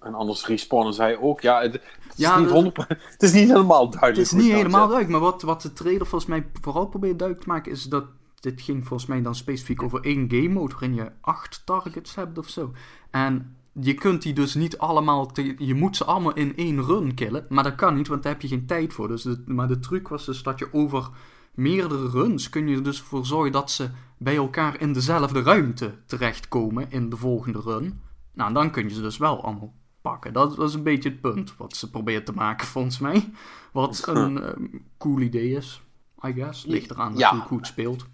[0.00, 1.40] En anders respawnen zij ook.
[1.40, 1.82] Ja, het, het
[2.18, 4.16] is, niet, dat- 100 het is niet helemaal duidelijk.
[4.16, 7.18] Het is niet nou helemaal duidelijk, maar wat, wat de trailer volgens mij vooral probeert
[7.18, 8.04] duidelijk te maken is dat
[8.40, 12.38] dit ging volgens mij dan specifiek over één game mode waarin je acht targets hebt
[12.38, 12.72] of zo.
[13.10, 17.14] En je kunt die dus niet allemaal, te- je moet ze allemaal in één run
[17.14, 19.08] killen, maar dat kan niet, want daar heb je geen tijd voor.
[19.08, 21.08] Dus de- maar de truc was dus dat je over
[21.54, 25.94] meerdere runs kun je er dus voor zorgen dat ze bij elkaar in dezelfde ruimte
[26.06, 28.00] terechtkomen in de volgende run.
[28.34, 29.72] Nou, dan kun je ze dus wel allemaal
[30.10, 30.32] pakken.
[30.32, 33.30] Dat was een beetje het punt wat ze probeert te maken, volgens mij.
[33.72, 34.64] Wat een ehm,
[34.98, 35.80] cool idee is,
[36.26, 36.64] I guess.
[36.64, 37.18] Ligt eraan Ja.
[37.18, 38.06] natuurlijk hoe het speelt.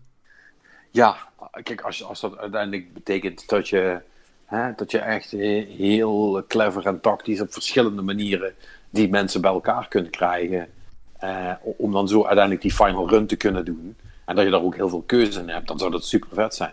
[0.90, 1.16] Ja,
[1.62, 4.00] kijk, als, als dat uiteindelijk betekent dat je,
[4.44, 8.54] hè, dat je echt eh, heel clever en tactisch op verschillende manieren
[8.90, 10.68] die mensen bij elkaar kunt krijgen.
[11.18, 13.96] eh, om dan zo uiteindelijk die final run te kunnen doen.
[14.24, 16.54] En dat je daar ook heel veel keuze in hebt, dan zou dat super vet
[16.54, 16.72] zijn.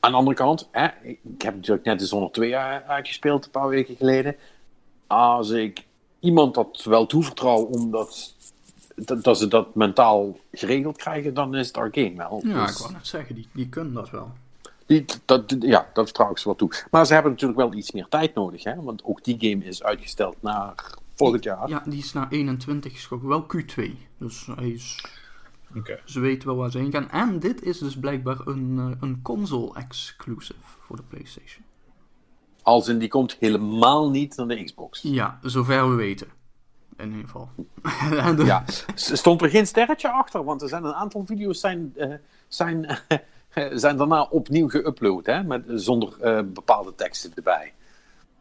[0.00, 3.68] Aan de andere kant, hè, ik heb natuurlijk net de Zonder 2 uitgespeeld een paar
[3.68, 4.36] weken geleden.
[5.08, 5.84] Als ik
[6.20, 8.34] iemand dat wel toevertrouw omdat
[8.96, 12.40] dat, dat ze dat mentaal geregeld krijgen, dan is het Arcane wel.
[12.44, 14.30] Ja, Dus- ik wou net zeggen, die, die kunnen dat wel.
[14.86, 16.70] die, dat, ja, dat vertrouw ik ze wel toe.
[16.90, 18.82] Maar ze hebben natuurlijk wel iets meer tijd nodig, hè?
[18.82, 20.74] want ook die game is uitgesteld naar
[21.14, 21.68] volgend jaar.
[21.68, 23.28] Ja, die is naar 21 geschoten.
[23.28, 23.82] Wel Q2.
[24.18, 25.04] Dus hij is,
[25.76, 26.00] Oké.
[26.04, 27.10] ze weten wel waar ze heen gaan.
[27.10, 31.64] En dit is dus blijkbaar een, eh, een console-exclusive voor de PlayStation.
[32.68, 35.00] Als in die komt helemaal niet naar de Xbox.
[35.02, 36.26] Ja, zover we weten.
[36.96, 37.50] In ieder geval.
[38.46, 42.14] Ja, stond er geen sterretje achter, want er zijn een aantal video's zijn, eh,
[42.48, 42.98] zijn,
[43.84, 45.42] zijn daarna opnieuw geüpload, hè?
[45.42, 47.72] Met, zonder eh, bepaalde teksten erbij.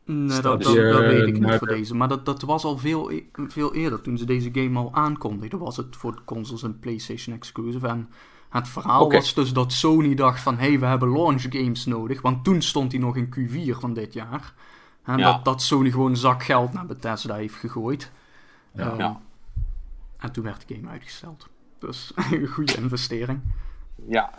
[0.04, 1.96] Nee, dat, dat, weet ik niet maar- voor deze.
[1.96, 4.02] Maar dat, dat was al veel, e- veel eerder.
[4.02, 7.88] Toen ze deze game al aankondigden, was het voor consoles en PlayStation exclusive.
[7.88, 8.10] En
[8.50, 10.58] het verhaal was dus dat Sony dacht van...
[10.58, 12.22] Hé, hey, we hebben launch games nodig.
[12.22, 14.54] Want toen stond hij nog in Q4 van dit jaar.
[15.04, 15.32] En Ja.
[15.32, 18.12] dat, dat Sony gewoon een zak geld naar Bethesda heeft gegooid.
[18.72, 18.84] Ja.
[18.90, 19.20] Ehm, Ja.
[20.18, 21.48] En toen werd de game uitgesteld.
[21.80, 23.42] Dus een goede investering.
[24.08, 24.32] Ja,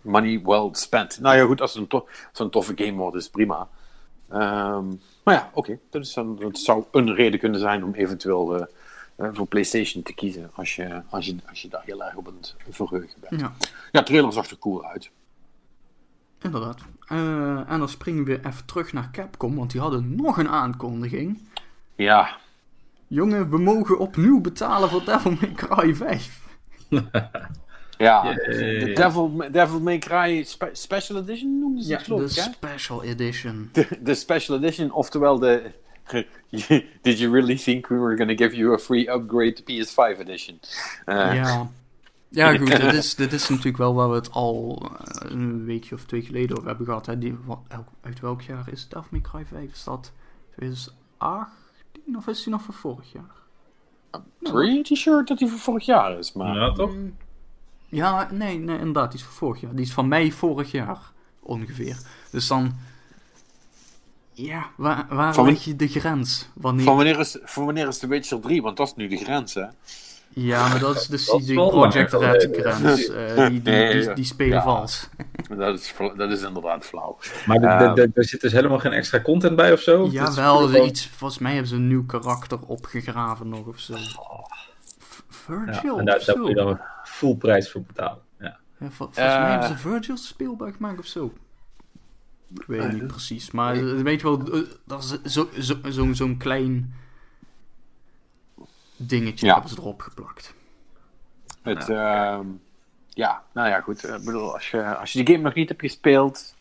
[0.00, 1.20] money well spent.
[1.20, 3.68] Nou ja, goed, als het een, als een toffe game wordt, is prima.
[4.28, 4.84] Ehm,
[5.24, 5.78] maar ja, oké.
[5.90, 8.66] Dat, dan- dat zou een reden kunnen zijn om eventueel eh,
[9.18, 10.50] voor PlayStation te kiezen.
[10.54, 13.40] Als je, als, je, als je daar heel erg op het verheugen bent.
[13.40, 13.52] Ja.
[13.92, 15.10] Ja, trailer zag er cool uit.
[16.42, 16.80] Inderdaad.
[17.08, 21.40] Eh, en dan springen we even terug naar Capcom, want die hadden nog een aankondiging.
[21.94, 22.36] Ja,
[23.08, 26.40] Jongen, we mogen opnieuw betalen voor Devil May Cry 5.
[27.98, 28.24] ja.
[28.24, 28.34] Yay.
[28.78, 32.46] De Devil, Devil May Cry Spe- Special Edition noemden ze Ja, het, geloof de ik,
[32.46, 32.52] hè?
[32.52, 33.68] Special Edition.
[33.72, 35.70] De, de Special Edition, oftewel de...
[37.02, 40.18] Did you really think we were going to give you a free upgrade to PS5
[40.20, 40.60] Edition?
[41.04, 41.70] Eh, Ja.
[42.28, 45.94] Ja, goed, dit is, dit is natuurlijk wel waar we het al eh, een weekje
[45.94, 47.06] of twee geleden over hebben gehad.
[47.06, 47.18] Hè.
[47.18, 49.72] Die, wat, elk- uit welk jaar is Devil May Cry 5?
[49.72, 50.12] Is dat
[50.56, 53.34] 2018 of is die nog van vorig jaar?
[54.42, 56.54] Pretty sure dat die van vorig jaar is, maar...
[56.54, 56.94] Ja, toch?
[57.88, 59.74] Ja, nee, nee, inderdaad, die is van vorig jaar.
[59.74, 61.96] Die is van mei vorig jaar, ongeveer.
[62.30, 62.72] Dus dan...
[64.38, 66.48] Ja, waar, waar Van- leg je de grens?
[66.54, 66.84] Wanneer...
[66.84, 68.62] Van wanneer, is, van wanneer is The Witcher 3?
[68.62, 69.64] Want dat is nu de grens, hè?
[70.28, 73.08] Ja, maar dat is de Dat wel Projekt lang Red grens.
[73.14, 74.62] Eh, die, die, die, die spelen Ja.
[74.62, 75.08] vals.
[75.48, 77.18] Dat is, dat is inderdaad flauw.
[77.46, 77.94] Maar de- Ehm.
[77.94, 80.06] de- de- er zit dus helemaal geen extra content bij of zo?
[80.06, 83.94] Jawel, gewoon- iets, volgens mij hebben ze een nieuw karakter opgegraven nog of zo.
[83.94, 84.46] Ja,
[85.28, 88.18] Virgil en daar, daar moet je dan een full prijs voor betalen.
[88.40, 88.56] Ja.
[88.78, 89.50] Ja, vol- volgens mij Eh.
[89.50, 91.32] hebben ze Virgil speelbaar gemaakt of zo.
[92.60, 96.14] Ik weet niet precies, maar eh, weet je wel, eh, dat is zo- zo- zo'n
[96.14, 96.94] zo'n klein
[98.96, 99.52] dingetje Ja.
[99.52, 100.54] hebben ze erop geplakt.
[101.62, 102.42] Het, ja.
[103.08, 104.04] ja, nou ja, goed.
[104.08, 106.54] Ik bedoel, als je, als je die game nog niet hebt gespeeld,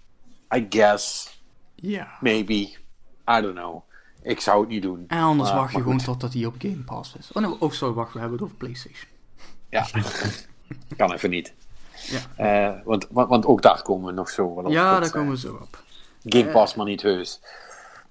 [0.55, 1.33] I guess,
[1.75, 2.07] Ja.
[2.21, 3.81] maybe, I don't know.
[4.21, 5.03] Ik zou het niet doen.
[5.07, 7.31] En anders wacht je gewoon totdat hij op Game Pass is.
[7.31, 9.09] Oh nee, oh sorry, wacht, we hebben het over PlayStation.
[9.69, 9.85] Ja,
[10.97, 11.53] kan even niet.
[12.07, 14.71] Ja, Eh, want, want, want ook daar komen we nog zo wel op.
[14.71, 15.83] ja daar eh, komen we zo op.
[16.25, 17.39] Game Pass, maar niet heus.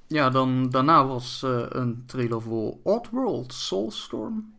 [0.07, 4.53] Ja, dan, daarna was eh, een trailer voor Oddworld Soulstorm.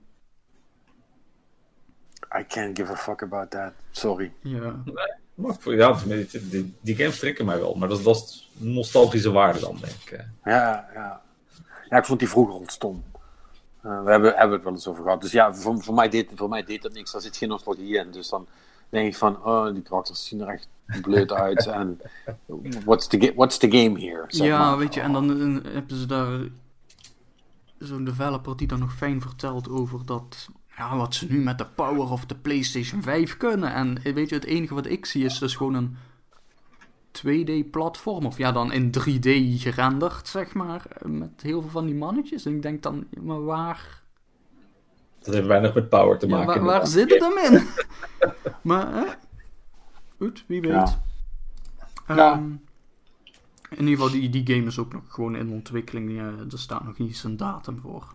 [2.39, 3.71] I can't give a fuck about that.
[3.91, 4.31] Sorry.
[4.41, 4.75] Ja,
[5.35, 9.31] Maar voor- ja, die, die, die games trekken mij wel, maar dat, dat is nostalgische
[9.31, 10.11] waarde dan, denk ik.
[10.11, 10.25] eh.
[10.45, 11.21] Ja, ja.
[11.89, 13.03] ja, ik vond die vroeger ontstom.
[13.81, 15.21] Eh we hebben, hebben het wel eens over gehad.
[15.21, 17.11] Dus ja, voor, voor, mij deed, voor mij deed dat niks.
[17.11, 18.11] Daar zit geen nostalgie in.
[18.11, 18.47] Dus dan,
[18.89, 20.67] denk ik van, oh, die karakters zien er echt
[21.01, 21.67] bleut uit.
[21.81, 21.99] en
[22.85, 24.23] what's the, what's the game here?
[24.27, 24.77] zeg ja, maar.
[24.77, 25.29] weet je, en dan
[25.63, 26.39] eh, hebben ze daar
[27.79, 31.65] zo'n developer die dan nog fijn vertelt over dat, ja, wat ze nu met de
[31.65, 33.73] power of de PlayStation 5 kunnen.
[33.73, 35.95] En eh, weet je, het enige wat ik zie is dus gewoon een
[37.15, 39.29] 2D-platform, of ja, dan in 3D
[39.61, 42.45] gerenderd, zeg maar, eh, met heel veel van die mannetjes.
[42.45, 44.03] En ik denk dan, maar waar,
[45.25, 46.63] Dat heeft weinig met power te ja, maken.
[46.63, 47.67] waar, waar zit het hem in?
[48.69, 49.05] maar, hè?
[50.17, 50.71] Goed, wie weet.
[50.71, 51.01] Ja.
[52.07, 52.33] Ehm, Ja.
[53.69, 56.11] In ieder geval, die, die game is ook nog gewoon in ontwikkeling.
[56.11, 58.13] Ja, er staat nog niet eens een datum voor.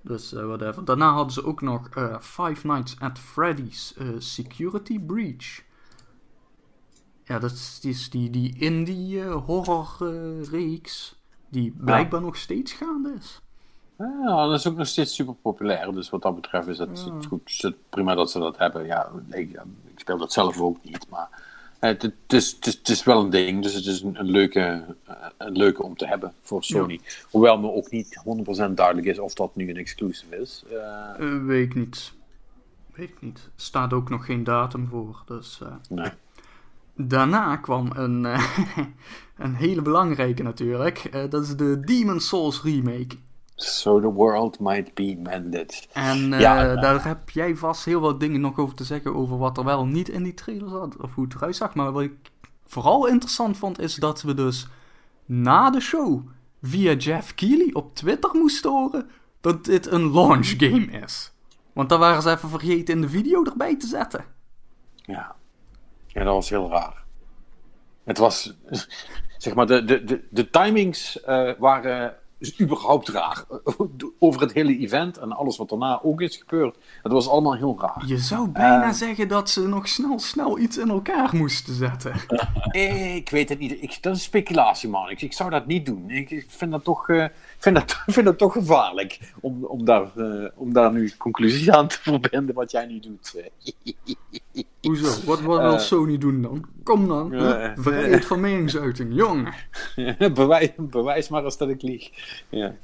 [0.00, 0.84] Dus eh, whatever.
[0.84, 5.62] Daarna hadden ze ook nog eh, Five Nights at Freddy's eh, Security Breach.
[7.24, 9.96] Ja, dat is die, is die, die indie horror
[10.50, 11.22] reeks.
[11.48, 13.40] Die blijkbaar nog steeds gaande is.
[14.24, 15.92] Ja, dat is ook nog steeds super populair.
[15.92, 17.14] Dus wat dat betreft is het, Ja.
[17.14, 18.86] het goed, is het prima dat ze dat hebben.
[18.86, 19.50] Ja, ik,
[19.84, 21.06] ik speel dat zelf ook niet.
[21.08, 21.28] Maar
[21.78, 23.62] het, het, is, het, is, het is wel een ding.
[23.62, 27.00] Dus het is een, een leuke, eh, een leuke om te hebben voor Sony.
[27.30, 28.22] Hoewel me ook niet
[28.70, 30.64] 100% duidelijk is of dat nu een exclusive is.
[30.70, 32.12] Eh, Eh, weet ik niet.
[32.94, 33.38] Weet ik niet.
[33.38, 35.22] Er staat ook nog geen datum voor.
[35.26, 35.68] Dus, eh.
[35.88, 36.10] nee.
[36.94, 38.58] Daarna kwam een, eh,
[39.36, 40.98] een hele belangrijke natuurlijk.
[40.98, 43.16] Eh, dat is de Demon Souls remake.
[43.62, 45.88] So the world might be mended.
[45.92, 46.80] En eh, Ja, eh.
[46.80, 49.86] daar heb jij vast heel wat dingen nog over te zeggen over wat er wel
[49.86, 50.96] niet in die trailer zat.
[50.96, 51.74] Of hoe het eruit zag.
[51.74, 52.30] Maar wat ik
[52.66, 54.66] vooral interessant vond is dat we dus
[55.24, 56.28] na de show
[56.62, 61.32] via Jeff Keighley op Twitter moesten horen dat dit een launch game is.
[61.72, 64.24] Want daar waren ze even vergeten in de video erbij te zetten.
[64.94, 65.36] Ja.
[66.06, 67.04] ja, dat was heel raar.
[68.04, 68.54] Het was,
[69.38, 72.16] zeg maar, de, de, de, de timings eh, waren
[72.60, 73.44] überhaupt raar.
[74.18, 76.76] Over het hele event en alles wat daarna ook is gebeurd.
[77.02, 78.02] Het was allemaal heel raar.
[78.06, 78.92] Je zou bijna Eh.
[78.92, 82.14] zeggen dat ze nog snel, snel iets in elkaar moesten zetten.
[83.16, 83.82] Ik weet het niet.
[83.82, 85.10] Ik, dat is speculatie, man.
[85.10, 86.10] Ik, ik zou dat niet doen.
[86.10, 87.24] Ik, ik vind, dat toch, eh,
[87.60, 89.18] vind, dat, vind dat toch gevaarlijk.
[89.40, 93.34] Om, om, daar, eh, om daar nu conclusies aan te verbinden wat jij niet doet.
[94.82, 95.24] Hoezo?
[95.26, 95.78] Wat, wat wil Eh.
[95.78, 96.64] Sony doen dan?
[96.82, 97.32] Kom dan.
[97.32, 97.72] Eh, hè?
[97.82, 99.54] Vrijheid van meningsuiting, jongen.
[100.34, 102.10] bewijs, bewijs maar eens dat ik lieg.
[102.48, 102.74] Ja.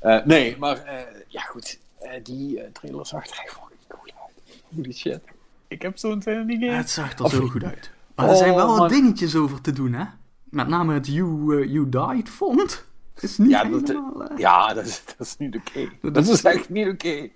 [0.00, 1.78] Eh, nee, maar eh, ja goed.
[1.98, 4.62] Eh, die eh, trailer zag er echt fucking cool uit.
[4.74, 5.20] Holy shit.
[5.68, 6.70] Ik heb zo'n in die game.
[6.70, 7.90] Het zag er Of- zo goed uit.
[8.14, 8.88] Maar er zijn wel Oh, wat man.
[8.88, 10.04] dingetjes over te doen, hè?
[10.44, 12.84] Met name het You, eh, you Died font.
[13.20, 13.96] Is niet Ja, dat- eh,
[14.36, 15.88] Ja, dat is, dat is niet oké.
[16.02, 17.28] Dat Dat is- echt niet oké.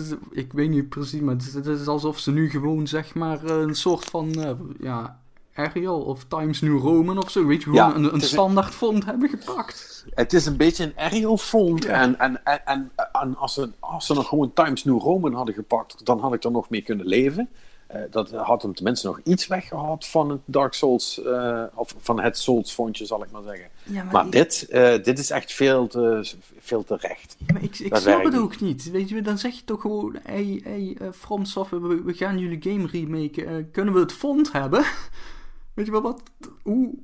[0.00, 3.14] is- ik weet niet precies, maar het is, het is alsof ze nu gewoon, zeg
[3.14, 4.34] maar, eh, een soort van...
[4.42, 5.20] eh, ja,
[5.54, 7.46] Arial of Times New Roman of zo.
[7.46, 10.06] Weet je, Ja, een, een standaard font hebben gepakt.
[10.14, 11.82] Het is een beetje een Arial font.
[11.84, 11.90] Ja.
[11.90, 15.54] En, en, en, en, en als, ze, als ze nog gewoon Times New Roman hadden
[15.54, 17.48] gepakt, dan had ik er nog mee kunnen leven.
[17.86, 22.20] Eh, dat had hem tenminste nog iets weggehaald van het Dark Souls, eh, of van
[22.20, 23.68] het Souls fontje, zal ik maar zeggen.
[23.82, 27.36] Ja, Maar dit, eh, dit is echt veel te, veel te recht.
[27.52, 28.90] Maar ik, ik snap het ook niet.
[28.90, 32.62] Weet je, dan zeg je toch gewoon: hey, hey, From Software, we, we gaan jullie
[32.62, 33.70] game remaken.
[33.70, 34.84] kunnen we het font hebben?
[35.74, 36.22] Weet je wel wat?
[36.62, 36.94] Hoe.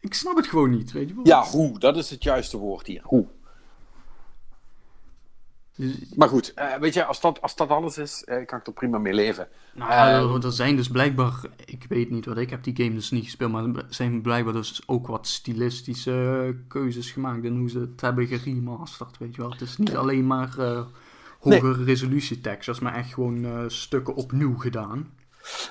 [0.00, 0.92] Ik snap het gewoon niet.
[0.92, 1.26] Weet je wel?
[1.26, 1.78] Ja, hoe?
[1.78, 3.00] Dat is het juiste woord hier.
[3.04, 3.26] Hoe?
[6.14, 8.72] Maar goed, eh, weet je, als dat, als dat alles is, eh, kan ik er
[8.72, 9.48] prima mee leven.
[9.74, 9.90] nou,
[10.38, 11.40] Eh, er- zijn dus blijkbaar.
[11.64, 13.52] Ik weet niet wat ik heb die game dus niet gespeeld.
[13.52, 17.44] Maar er zijn blijkbaar dus ook wat stilistische keuzes gemaakt.
[17.44, 19.18] in hoe ze het hebben geremasterd.
[19.18, 19.50] Weet je wel?
[19.50, 20.58] Het is niet alleen maar.
[20.58, 20.80] eh
[21.40, 25.12] hogere resolutie textures, maar echt gewoon eh, stukken opnieuw gedaan.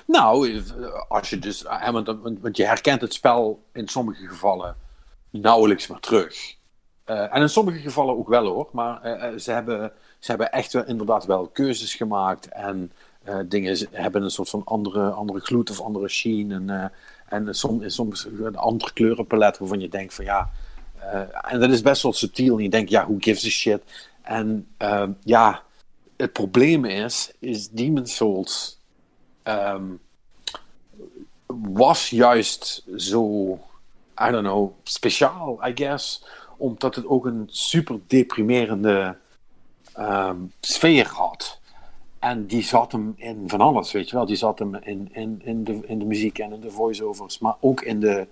[0.06, 0.62] Nou,
[1.08, 4.76] als je dus, want, want, want je herkent het spel in sommige gevallen
[5.30, 6.55] nauwelijks meer terug.
[7.06, 10.52] Eh, en in sommige gevallen ook wel hoor, maar eh, eh, ze, hebben, ze hebben
[10.52, 12.92] echt wel, inderdaad wel keuzes gemaakt en
[13.46, 16.92] dingen hebben een soort van andere, andere gloed of andere sheen en,
[17.28, 20.50] en soms, soms een ander kleurenpalet waarvan je denkt van ja,
[21.42, 23.82] en dat is best wel subtiel en je denkt ja, who gives a shit.
[24.26, 25.62] En eh, ja,
[26.16, 28.78] het probleem is, is Demon Souls
[29.42, 29.84] ehm,
[31.46, 33.52] was juist zo,
[34.28, 36.24] I don't know, speciaal, I guess.
[36.56, 39.16] Omdat het ook een super deprimerende
[39.92, 41.60] ehm, sfeer had.
[42.18, 44.26] En die zat hem in van alles, weet je wel.
[44.26, 47.56] Die zat hem in, in, in, de, in de muziek en in de voiceovers, maar
[47.60, 48.26] ook in de,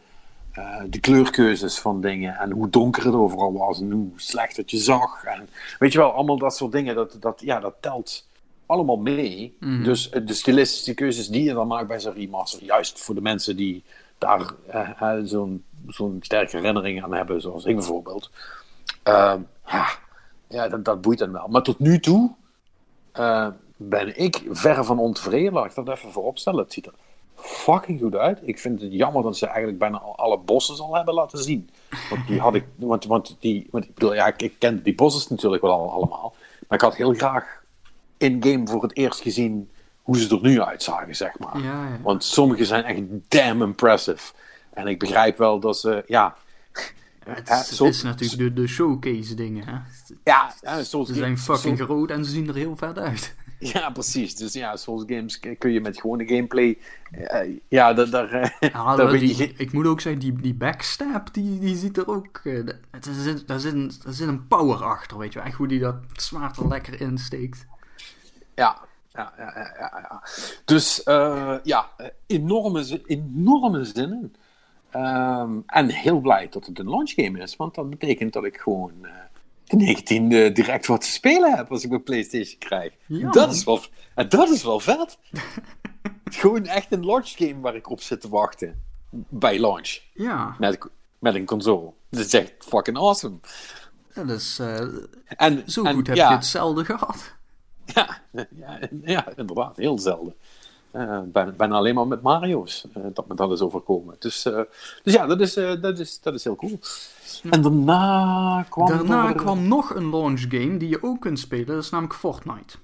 [0.52, 2.36] eh, de kleurkeuzes van dingen.
[2.36, 5.24] En hoe donker het overal was en hoe slecht het je zag.
[5.24, 8.28] En weet je wel, allemaal dat soort dingen, dat, dat, ja, dat telt
[8.66, 9.56] allemaal mee.
[9.82, 13.20] Dus eh, de stilistische keuzes die je dan maakt bij zo'n remaster, juist voor de
[13.20, 13.82] mensen die
[14.18, 18.30] daar eh, zo'n zo'n sterke herinnering aan hebben, zoals ik bijvoorbeeld.
[19.02, 19.86] Ehm, ja,
[20.48, 21.48] ja dat, dat boeit dan wel.
[21.48, 22.30] Maar tot nu toe
[23.12, 25.52] eh, ben ik verre van ontevreden.
[25.52, 26.62] Laat ik dat even voorop stellen.
[26.64, 26.92] Het ziet er
[27.34, 28.38] fucking goed uit.
[28.42, 31.70] Ik vind het jammer dat ze eigenlijk bijna al alle bossen al hebben laten zien.
[32.10, 34.94] Want die had ik, want, want die, want ik bedoel, ja, ik, ik ken die
[34.94, 36.34] bossen natuurlijk wel al- allemaal.
[36.68, 37.62] Maar ik had heel graag
[38.16, 39.70] in-game voor het eerst gezien
[40.02, 41.58] hoe ze er nu uitzagen, zeg maar.
[41.58, 41.98] Ja, ja.
[42.02, 44.32] Want sommige zijn echt damn impressive.
[44.74, 46.36] En ik begrijp wel dat ze, ja...
[47.24, 49.64] Het ja, is, natuurlijk de, de showcase dingen.
[49.66, 49.76] Hè?
[50.24, 50.50] Ja,
[50.82, 53.34] Ze zijn fucking groot en ze zien er heel vet uit.
[53.58, 54.36] Ja, precies.
[54.36, 56.78] Dus ja, Souls games kun je met gewone gameplay...
[57.10, 60.54] eh, ja, daar, daar, eh, Ja, daar weet je ik moet ook zeggen, die, die
[60.54, 62.40] backstab, die, die ziet er ook...
[62.44, 65.38] dat- het is- er, zit, daar, zit een, er zit een power achter, weet je
[65.38, 65.48] wel.
[65.48, 67.66] Echt hoe die dat zwaard er lekker insteekt.
[68.54, 68.78] Ja,
[69.12, 70.22] ja, ja, ja.
[70.64, 71.88] Dus eh, ja,
[72.26, 74.34] enorme, enorme zinnen.
[74.94, 78.92] Ehm, en heel blij dat het een launchgame is, want dat betekent dat ik gewoon
[79.02, 79.10] eh,
[79.64, 82.92] de 19e direct wat te spelen heb als ik mijn PlayStation krijg.
[83.06, 83.80] Ja, dat, is wel,
[84.14, 85.18] en dat is wel vet.
[86.24, 88.82] gewoon echt een launchgame waar ik op zit te wachten
[89.28, 90.78] bij launch Ja, met,
[91.18, 91.92] met een console.
[92.10, 93.36] Dat is echt fucking awesome.
[94.14, 94.58] dat is...
[94.58, 94.86] eh,
[95.26, 97.34] En, zo en, goed heb ja, je het zelden gehad.
[97.84, 98.22] Ja,
[98.56, 100.34] ja, ja, inderdaad, heel zelden.
[100.94, 101.20] Eh,
[101.56, 104.16] bijna, alleen maar met Mario's eh, dat me dat is overkomen.
[104.18, 104.60] Dus, eh,
[105.02, 106.78] dus ja, dat is, eh, dat, is, dat is heel cool.
[107.50, 108.86] En daarna kwam.
[108.88, 111.66] Daarna er- kwam nog een launch game die je ook kunt spelen.
[111.66, 112.76] Dat is namelijk Fortnite.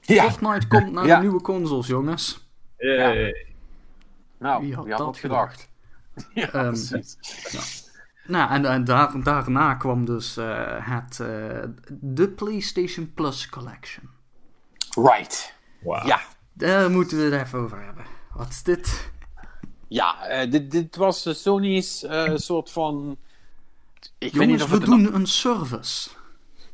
[0.00, 1.14] Ja, Fortnite komt naar Ja.
[1.16, 2.46] de nieuwe consoles, jongens.
[2.76, 3.46] Yay.
[4.38, 5.68] nou, Wie wie had dat dat gedacht?
[6.34, 7.16] ja, Ehm, precies.
[8.26, 14.08] Nou, en, en daar, daarna kwam dus eh, het, eh, de PlayStation Plus Collection.
[14.94, 15.54] Right.
[15.82, 16.06] Wauw.
[16.06, 16.20] Ja,
[16.52, 18.04] Daar moeten we het even over hebben.
[18.34, 19.10] Wat is dit?
[19.88, 23.16] ja eh, dit, dit was eh, Sony's eh, soort van.
[24.18, 26.10] Ik weet niet of we het doen een service.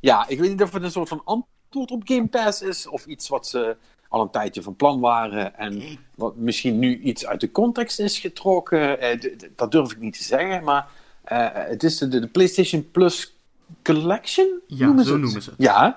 [0.00, 2.88] Ja, ik weet niet of het een soort van antwoord op Game Pass is.
[2.88, 3.76] Of iets wat ze
[4.08, 5.56] al een tijdje van plan waren.
[5.56, 9.00] En wat misschien nu iets uit de context is getrokken.
[9.00, 10.64] Eh, dat durf ik niet te zeggen.
[10.64, 10.88] Maar
[11.22, 13.34] eh, het is de, de PlayStation Plus
[13.82, 14.60] Collection.
[14.66, 15.20] Ja, noemen zo het?
[15.20, 15.58] noemen ze het.
[15.58, 15.96] Ja,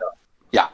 [0.49, 0.71] ja.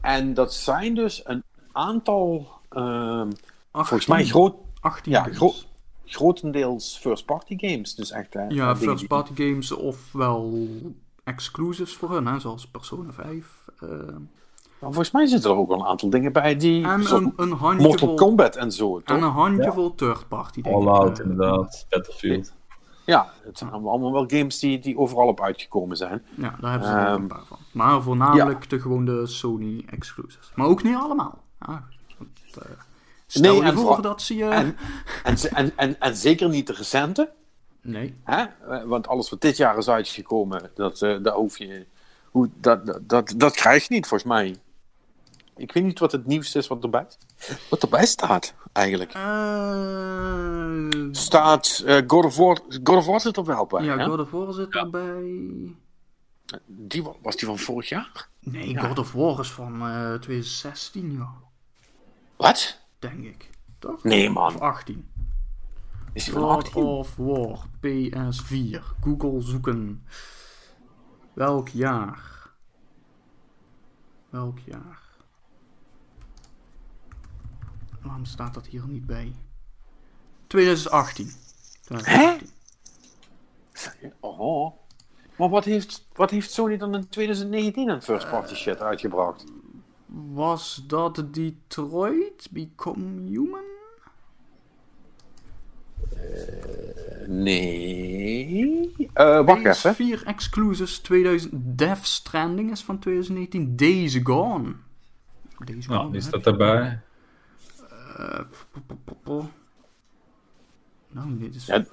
[0.00, 1.42] En dat zijn dus een
[1.78, 3.30] aantal, ehm,
[3.72, 5.36] volgens mij groot, 18 ja, games.
[5.36, 5.52] gro
[6.04, 7.94] grotendeels first-party games.
[7.94, 10.66] Dus echt, Ja, dingen die- first party games ofwel
[11.24, 13.64] exclusives voor hun, hè, zoals Persona 5.
[13.80, 16.84] eh, Maar volgens mij zitten er ook wel een aantal dingen bij die...
[16.84, 19.16] en een, een Mortal handjevol, Kombat en zo, toch?
[19.16, 20.78] en een handjevol third party dingen.
[20.78, 21.86] All-out, Eh, inderdaad.
[21.88, 22.52] Battlefield.
[23.06, 26.22] Ja, het zijn allemaal wel games die, die overal op uitgekomen zijn.
[26.34, 27.58] Ja, daar hebben ze er Ehm, een paar van.
[27.72, 30.52] Maar voornamelijk de, gewoon de Sony exclusives.
[30.54, 31.38] Maar ook niet allemaal.
[31.58, 31.80] Want,
[32.54, 32.62] eh,
[33.26, 34.44] stel Nee, je en voor dat ze je...
[34.44, 34.76] En,
[35.24, 37.32] en, en, en, en zeker niet de recente.
[37.80, 38.14] Nee.
[38.24, 38.42] Hè?
[38.42, 41.86] Eh, Want alles wat dit jaar is uitgekomen, dat, eh dat hoef je...
[42.30, 44.56] Hoe, dat, dat, dat, dat krijg je niet, volgens mij.
[45.56, 47.06] Ik weet niet wat het nieuwste is wat erbij,
[47.70, 49.12] wat erbij staat, eigenlijk.
[49.12, 54.04] Eh, Staat eh, God, of War, God of War zit er wel bij, ja, hè?
[54.06, 55.74] God of War zit erbij.
[56.66, 58.28] Die, wa- was die van vorig jaar?
[58.40, 58.86] Nee, Ja.
[58.86, 61.28] God of War is van eh 2016, ja.
[62.38, 62.78] Wat?
[62.98, 63.50] Denk ik.
[63.78, 64.04] Toch?
[64.04, 64.60] Nee, Of man.
[64.60, 65.10] 18.
[66.12, 66.82] Is die van God 18?
[66.82, 68.82] of War, PS4.
[69.00, 70.06] Google zoeken.
[71.32, 72.50] Welk jaar?
[74.30, 75.00] Welk jaar?
[78.02, 79.34] Waarom staat dat hier niet bij?
[80.46, 81.30] 2018.
[81.84, 82.50] 2018.
[84.20, 84.72] Oh.
[85.36, 89.44] Maar wat heeft, wat heeft Sony dan in 2019 aan first party shit uitgebracht?
[90.08, 93.66] Was dat Detroit Become Human?
[97.26, 99.08] Nee.
[99.14, 100.18] Eh wacht even.
[100.20, 101.52] PS4 Exclusives 2000.
[101.78, 103.76] Death Stranding is van 2019.
[103.76, 104.72] Days Gone.
[105.64, 105.98] Days Gone.
[105.98, 106.20] Nou, hè?
[106.20, 107.00] staat daarbij.
[108.16, 108.40] Eh,
[108.72, 109.48] po- po- po- po.
[111.10, 111.66] Nou, dit is...
[111.66, 111.84] Ja,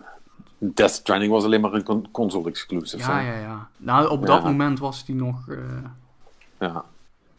[0.57, 3.03] Death Stranding was alleen maar een con- console exclusive.
[3.11, 3.33] Ja, hè?
[3.33, 3.69] ja, ja.
[3.77, 4.47] Nou, op dat Ja.
[4.47, 5.49] moment was die nog...
[5.49, 5.57] eh,
[6.59, 6.85] ja.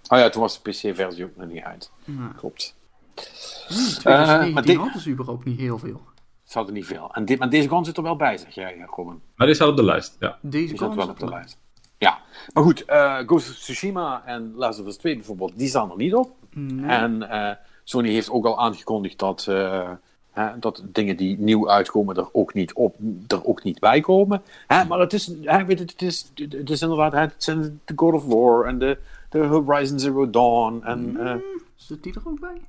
[0.08, 1.90] Oh ja, toen was de PC-versie ook nog niet uit.
[2.36, 2.74] Klopt.
[3.14, 6.00] 2019 maar die- hadden ze überhaupt niet heel veel.
[6.44, 7.08] Ze hadden niet veel.
[7.12, 9.20] En dit, maar deze kant zit er wel bij, zeg jij, ja, Robin.
[9.36, 10.38] Maar die staat op de lijst, ja.
[10.40, 11.58] Deze Die zat wel op de lijst.
[11.98, 12.18] Ja,
[12.52, 15.96] maar goed, eh, Ghost of Tsushima en Last of Us 2 bijvoorbeeld, die staan er
[15.96, 16.30] niet op.
[16.50, 16.90] Nee.
[16.90, 19.90] En eh, Sony heeft ook al aangekondigd dat, eh,
[20.30, 22.96] hè, dat dingen die nieuw uitkomen er ook niet, op,
[23.26, 24.42] er ook niet bij komen.
[24.66, 27.92] Hè, maar het is, hè, weet je, het, is, het is inderdaad, het zijn de
[27.96, 28.98] God of War en de, de
[29.44, 30.80] Horizon Zero Dawn.
[30.84, 31.34] En eh,
[31.74, 32.60] Zit die er ook bij?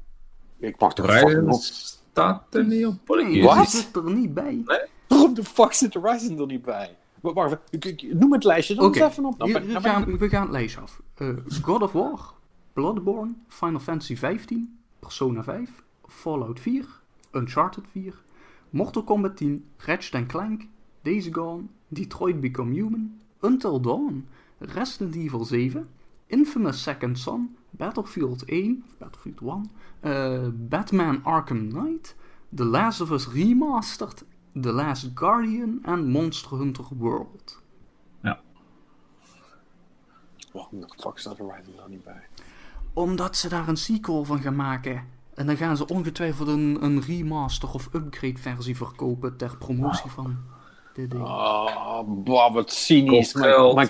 [0.59, 1.61] ik mag toch fucking Horizon op.
[1.61, 2.95] staat er niet op.
[3.18, 3.70] Nee, Wat?
[3.70, 4.63] zit er niet bij.
[5.07, 6.97] Waarom de fuck zit Horizon er niet bij?
[7.22, 7.57] Maar Wacht
[8.13, 9.39] noem het lijstje dan eens even op.
[9.39, 11.01] Dan ben- we, dan gaan, we gaan het lijstje af.
[11.15, 11.30] Eh,
[11.61, 12.34] God of War.
[12.74, 15.70] Bloodborne, Final Fantasy 15, Persona 5,
[16.07, 16.86] Fallout 4,
[17.32, 18.13] Uncharted 4,
[18.70, 20.68] Mortal Kombat 10, Ratchet Clank,
[21.01, 24.28] Days Gone, Detroit Become Human, Until Dawn,
[24.59, 25.88] Resident Evil 7,
[26.28, 29.70] Infamous Second Son, Battlefield 1, Battlefield 1,
[30.02, 32.16] uh, Batman Arkham Knight,
[32.56, 34.24] The Last of Us Remastered,
[34.62, 37.62] The Last Guardian en Monster Hunter World.
[38.22, 38.40] Ja.
[40.54, 42.28] Waarom de fuck staat Horizon daar niet bij?
[42.94, 45.16] Omdat ze daar een sequel van gaan maken.
[45.34, 50.38] En dan gaan ze ongetwijfeld een, een remaster of upgrade versie verkopen ter promotie van
[50.98, 51.24] dit ding.
[51.24, 53.32] Oh, bah, wat cynisch.
[53.32, 53.36] Kost
[53.76, 53.84] Maar,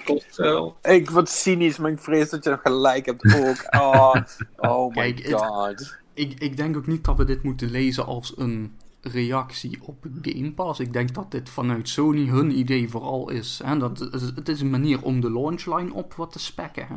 [0.81, 3.81] ik, wat cynisch, maar ik vrees dat je nog gelijk hebt ook.
[3.81, 4.15] Oh,
[4.71, 5.97] oh my Kijk, het- god.
[6.13, 10.51] Ik, ik denk ook niet dat we dit moeten lezen als een reactie op Game
[10.53, 10.79] Pass.
[10.79, 13.61] Ik denk dat dit vanuit Sony hun idee vooral is.
[13.63, 13.77] Hè?
[13.77, 13.99] Dat,
[14.35, 16.87] het is een manier om de launchline op wat te spekken.
[16.87, 16.95] Hè?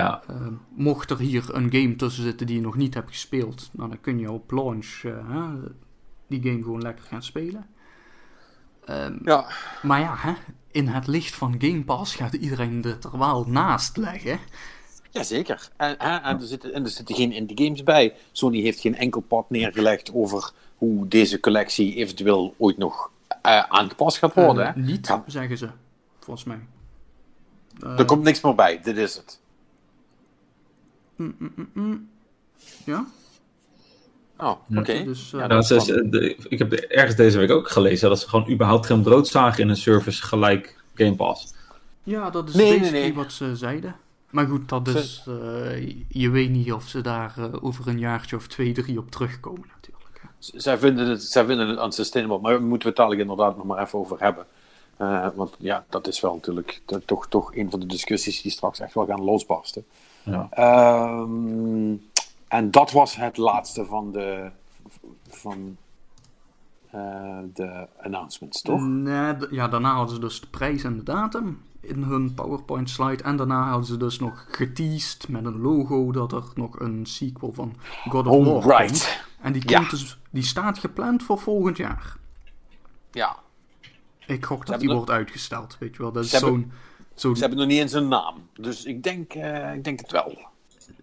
[0.00, 0.36] Ja, Eh,
[0.74, 4.00] mocht er hier een game tussen zitten die je nog niet hebt gespeeld, nou, dan
[4.00, 5.42] kun je op launch eh, hè,
[6.26, 7.66] die game gewoon lekker gaan spelen.
[8.84, 9.46] Ehm, Ja,
[9.82, 10.32] maar ja, hè,
[10.70, 14.38] in het licht van Game Pass gaat iedereen er wel naast leggen.
[15.10, 15.68] jazeker.
[15.76, 18.14] En, hè, en, er zitten, en er zitten geen indie games bij.
[18.32, 23.10] Sony heeft geen enkel pad neergelegd over hoe deze collectie eventueel ooit nog
[23.42, 24.66] eh, aangepast gaat worden.
[24.66, 24.80] Eh, hè.
[24.80, 25.24] niet, Ja.
[25.26, 25.68] zeggen ze,
[26.20, 26.60] volgens mij.
[27.80, 29.40] Eh, Er komt niks meer bij, dit is het.
[32.84, 33.06] Ja,
[34.42, 35.04] Oh, oké.
[35.04, 35.84] dus, Ja, Ja, dat ze- kan.
[35.84, 39.28] ze- de- ik heb ergens deze week ook gelezen dat ze gewoon überhaupt geen brood
[39.28, 41.54] zagen in een service gelijk Game Pass.
[42.02, 43.14] ja, dat is Nee, nee, basically nee.
[43.14, 43.96] wat ze zeiden.
[44.30, 48.36] Maar goed, dat is, eh, je weet niet of ze daar eh, over een jaartje
[48.36, 50.20] of twee, drie op terugkomen natuurlijk.
[50.22, 50.28] hè.
[50.38, 53.56] Z- Zij vinden, het, zij vinden het unsustainable, maar daar moeten we het dadelijk inderdaad
[53.56, 54.44] nog maar even over hebben.
[54.96, 58.50] Eh, want ja, dat is wel natuurlijk de- toch, toch een van de discussies die
[58.52, 59.84] straks echt wel gaan losbarsten.
[60.24, 60.46] Ja.
[60.50, 61.92] Ehm,
[62.52, 64.50] en dat was het laatste van de,
[65.28, 65.76] van,
[66.90, 68.80] eh, de announcements, toch?
[68.80, 73.22] Nee, ja, daarna hadden ze dus de prijs en de datum in hun PowerPoint slide.
[73.22, 77.52] En daarna hadden ze dus nog geteased met een logo dat er nog een sequel
[77.52, 77.74] van
[78.08, 78.88] God of War Alright.
[78.90, 79.20] komt.
[79.40, 79.78] En die, Ja.
[79.78, 82.16] komt dus, die staat gepland voor volgend jaar.
[83.10, 83.36] Ja.
[84.26, 86.12] Ik gok dat die nog- wordt uitgesteld, weet je wel.
[86.12, 86.72] Dat is Ze hebben- zo'n...
[87.14, 90.10] zo'n- Ze hebben nog niet eens een naam, dus ik denk, eh, ik denk het
[90.12, 90.50] wel.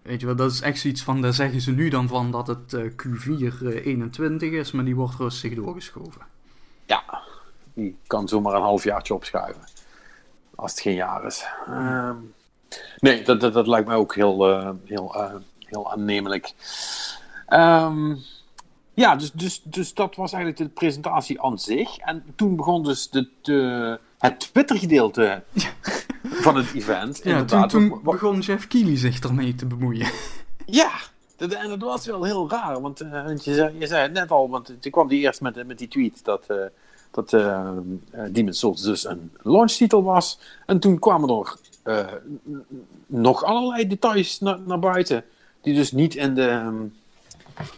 [0.02, 2.46] Weet je wel, dat is echt zoiets van, daar zeggen ze nu dan van dat
[2.46, 6.20] het eh, Q4 eh, 21 is, maar die wordt rustig doorgeschoven.
[6.86, 7.22] Ja,
[7.74, 9.64] die kan zomaar een halfjaartje opschuiven.
[10.54, 11.46] Als het geen jaar is.
[11.66, 12.16] Ehm,
[12.98, 16.52] nee, dat, dat, dat lijkt mij ook heel, eh, heel, eh, heel aannemelijk.
[17.46, 18.14] Ehm,
[18.94, 21.98] ja, dus, dus, dus dat was eigenlijk de presentatie aan zich.
[21.98, 25.42] En toen begon dus de, de, het Twitter-gedeelte
[26.44, 27.20] van het event.
[27.24, 30.10] Ja, toen, begon Jeff Keighley zich ermee te bemoeien.
[30.66, 30.90] ja,
[31.36, 32.80] dat, en dat was wel heel raar.
[32.80, 35.66] Want, eh, je, zei, je zei het net al, want toen kwam die eerst met,
[35.66, 36.56] met die tweet dat, eh
[37.10, 37.68] dat eh
[38.30, 40.38] Demon's Souls dus een launchtitel was.
[40.66, 41.30] En toen kwamen
[41.84, 42.20] er
[43.06, 45.24] nog allerlei details na- naar buiten.
[45.60, 46.82] Die dus niet in de, ehm,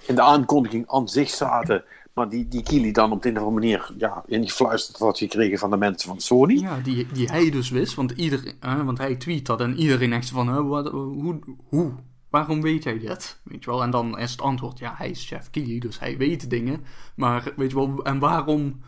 [0.06, 1.84] in de aankondiging aan zich zaten.
[2.14, 5.58] Maar die, die Kili dan op de een of andere manier ja, ingefluisterd had gekregen
[5.58, 6.54] van de mensen van Sony.
[6.58, 10.12] Ja, die, die hij dus wist, want, ieder, eh, want hij tweet dat en iedereen
[10.12, 11.38] echt van, hè, hoe,
[11.68, 11.92] hoe,
[12.30, 13.40] waarom weet jij dit?
[13.44, 16.16] Weet je wel, en dan is het antwoord, ja, hij is Jeff Keighley, dus hij
[16.16, 16.84] weet dingen.
[17.16, 18.80] Maar weet je wel, en waarom,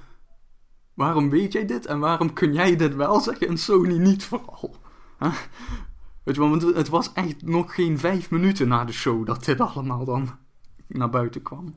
[0.95, 4.77] waarom weet jij dit en waarom kun jij dit wel zeggen en Sony niet vooral?
[6.25, 9.45] Weet je wel, want het was echt nog geen vijf minuten na de show dat
[9.45, 10.31] dit allemaal dan
[10.87, 11.75] naar buiten kwam.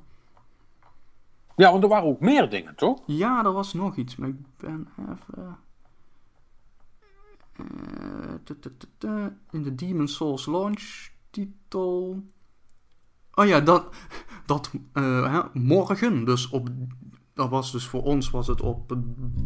[1.57, 2.99] Ja, want er waren ook meer dingen, toch?
[3.05, 5.57] Ja, er was nog iets, maar ik ben even.
[9.03, 12.23] eh, in de Demon Souls launch titel.
[13.33, 13.95] Oh ja, dat,
[14.45, 16.69] dat eh, hè, morgen, dus op.
[17.33, 18.97] Dat was dus voor ons was het op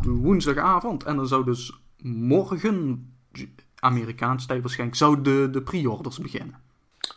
[0.01, 1.03] woensdagavond.
[1.03, 3.07] En dan zou dus morgen,
[3.75, 6.59] Amerikaans tijd waarschijnlijk, zou de, de pre-orders beginnen.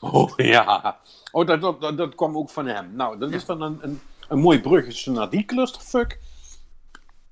[0.00, 0.98] Oh ja.
[1.32, 2.94] Oh, dat, dat, dat, dat kwam ook van hem.
[2.94, 6.20] Nou, dat is dan een, een, een mooi bruggetje naar die clusterfuck.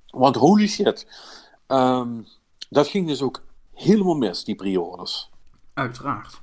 [0.09, 1.07] Want holy shit.
[1.67, 2.21] Ehm,
[2.69, 5.29] dat ging dus ook helemaal mis, die pre-orders.
[5.73, 6.41] Uiteraard.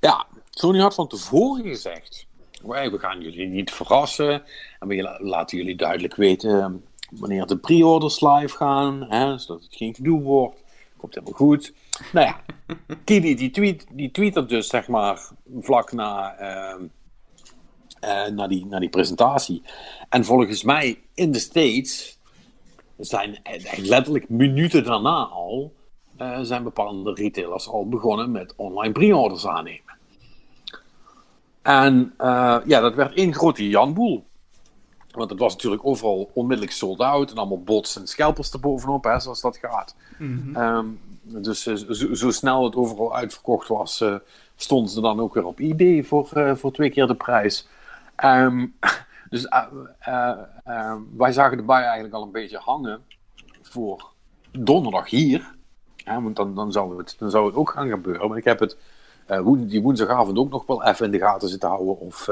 [0.00, 2.26] Ja, Sony had van tevoren gezegd:
[2.62, 4.42] wij, we gaan jullie niet verrassen.
[4.78, 6.74] En we la- laten jullie duidelijk weten ehm,
[7.10, 9.02] wanneer de pre-orders live gaan.
[9.10, 10.56] Hè, zodat het geen gedoe wordt.
[10.96, 11.72] Komt helemaal goed.
[12.12, 12.40] Nou ja,
[13.04, 15.28] Kili die, tweet, die tweette dus zeg maar
[15.60, 16.82] vlak na, ehm,
[18.00, 19.62] eh, na, die, na die presentatie.
[20.08, 22.18] En volgens mij in de States
[22.98, 25.72] zijn echt letterlijk minuten daarna al.
[26.16, 29.98] eh, zijn bepaalde retailers al begonnen met online pre-orders aannemen.
[31.62, 34.24] En eh, ja, dat werd één grote janboel.
[35.10, 37.30] Want het was natuurlijk overal onmiddellijk sold out.
[37.30, 39.94] En allemaal bots en scalpers erbovenop, hè, zoals dat gaat.
[40.54, 40.86] Ehm,
[41.22, 44.14] dus eh, zo, zo snel het overal uitverkocht was, eh,
[44.56, 47.68] stonden ze dan ook weer op eBay voor, eh, voor twee keer de prijs.
[48.20, 48.66] Ehm,
[49.30, 49.64] dus eh,
[49.98, 53.02] eh, eh, wij zagen de bui eigenlijk al een beetje hangen
[53.62, 54.10] voor
[54.50, 55.54] donderdag hier.
[56.04, 58.28] Hè, want dan, dan, zou het, dan zou het ook gaan gebeuren.
[58.28, 58.76] Maar ik heb het
[59.26, 61.98] eh, woen- die woensdagavond ook nog wel even in de gaten zitten houden.
[61.98, 62.28] Of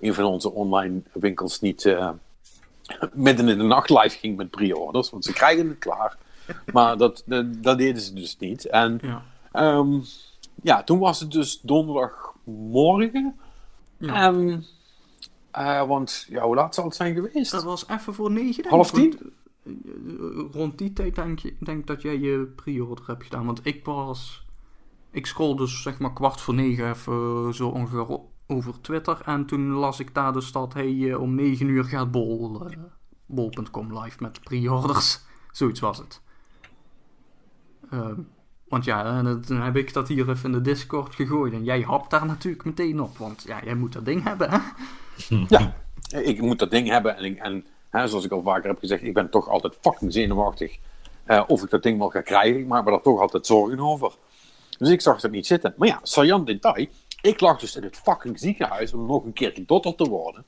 [0.00, 1.84] een van onze online winkels niet
[3.12, 5.10] midden in de nacht live ging met pre-orders.
[5.10, 6.16] Want ze krijgen het klaar.
[6.72, 8.64] Maar dat, dat, dat deden ze dus niet.
[8.66, 9.22] En Ja.
[9.52, 10.00] Ehm,
[10.62, 13.38] ja, toen was het dus donderdagmorgen.
[13.96, 14.26] Ja.
[15.54, 17.50] Eh, want, ja, hoe laat zal het zijn geweest?
[17.50, 18.68] Dat was even voor negen.
[18.68, 19.18] Half tien?
[19.64, 19.72] Eh,
[20.52, 23.46] Rond die tijd denk ik denk dat jij je pre-order hebt gedaan.
[23.46, 24.46] Want ik was...
[25.10, 29.20] Ik scroll dus zeg maar kwart voor negen even zo ongeveer over Twitter.
[29.24, 32.68] En toen las ik daar dus dat hey, eh, om negen uur gaat bol,
[33.26, 35.20] bol.com live met pre-orders.
[35.52, 36.20] Zoiets was het.
[37.90, 38.20] Ehm,
[38.68, 41.52] want ja, en toen heb ik dat hier even in de Discord gegooid.
[41.52, 43.18] En jij hapt daar natuurlijk meteen op.
[43.18, 44.58] Want ja, jij moet dat ding hebben, hè?
[45.48, 45.74] Ja,
[46.22, 47.16] ik moet dat ding hebben.
[47.16, 50.76] En, en hè, zoals ik al vaker heb gezegd, ik ben toch altijd fucking zenuwachtig.
[51.24, 52.60] eh, of ik dat ding wel ga krijgen.
[52.60, 54.12] Ik maak me daar toch altijd zorgen over.
[54.78, 55.74] Dus ik zag het niet zitten.
[55.76, 56.86] Maar ja, saillant detail.
[57.22, 60.44] Ik lag dus in het fucking ziekenhuis om nog een keer gedotterd te worden.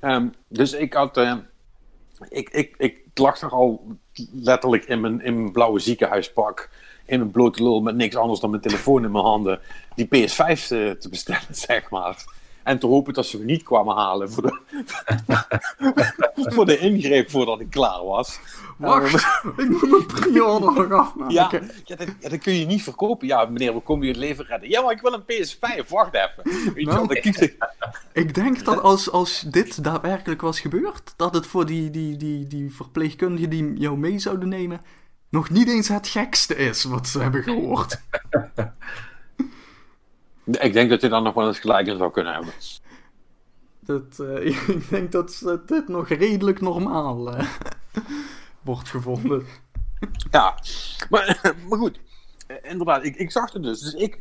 [0.00, 1.16] Ehm, dus ik had...
[1.16, 1.34] eh,
[2.28, 3.86] ik, ik, ik lag er al
[4.32, 6.70] letterlijk in mijn, in mijn blauwe ziekenhuispak.
[7.06, 9.60] In mijn blote lul met niks anders dan mijn telefoon in mijn handen.
[9.94, 12.24] Die PS5 te, te bestellen, zeg maar.
[12.68, 14.58] En te hopen dat ze me niet kwamen halen voor de,
[16.54, 18.40] voor de ingreep voordat ik klaar was.
[18.76, 19.14] Wacht,
[19.56, 21.34] ik moet mijn pre-order nog afmaken.
[21.34, 21.50] Ja,
[21.84, 23.26] ja, dat, ja, dat kun je niet verkopen.
[23.26, 24.68] Ja, meneer, we komen je het leven redden.
[24.68, 25.88] Ja, maar ik wil een PS5.
[25.88, 26.42] Wacht even.
[26.44, 27.56] Weet je wel, Nou, dan kies ik-
[28.12, 32.46] Ik denk dat als, als dit daadwerkelijk was gebeurd, dat het voor die, die, die,
[32.46, 34.80] die verpleegkundigen die jou mee zouden nemen,
[35.30, 38.00] nog niet eens het gekste is wat ze hebben gehoord.
[40.50, 42.52] Ik denk dat je dan nog wel eens gelijk in zou kunnen hebben.
[43.80, 44.46] Dat, eh,
[44.76, 47.46] ik denk dat dit nog redelijk normaal eh,
[48.62, 49.46] wordt gevonden.
[50.30, 50.54] Ja,
[51.10, 52.00] maar, maar goed.
[52.46, 53.80] Eh, Inderdaad, ik, ik zag het dus.
[53.80, 54.20] Dus ik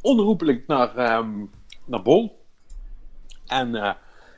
[0.00, 1.44] onherroepelijk naar, ehm,
[1.84, 2.46] naar Bol.
[3.46, 3.96] En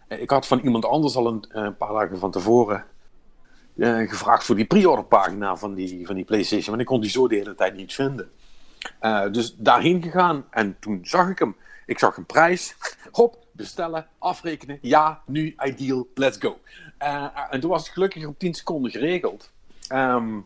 [0.08, 2.84] ik had van iemand anders al een, een paar dagen van tevoren
[4.06, 6.70] gevraagd voor die pre-order pagina van die, van die PlayStation.
[6.70, 8.30] Maar ik kon die zo de hele tijd niet vinden.
[8.98, 11.56] Eh, dus daarheen gegaan en toen zag ik hem.
[11.86, 12.76] Ik zag een prijs.
[13.10, 14.78] Hop, bestellen, afrekenen.
[14.82, 16.58] Ja, nu, ideal, let's go.
[16.98, 19.50] Eh, en toen was het gelukkig op 10 seconden geregeld.
[19.88, 20.38] Ehm,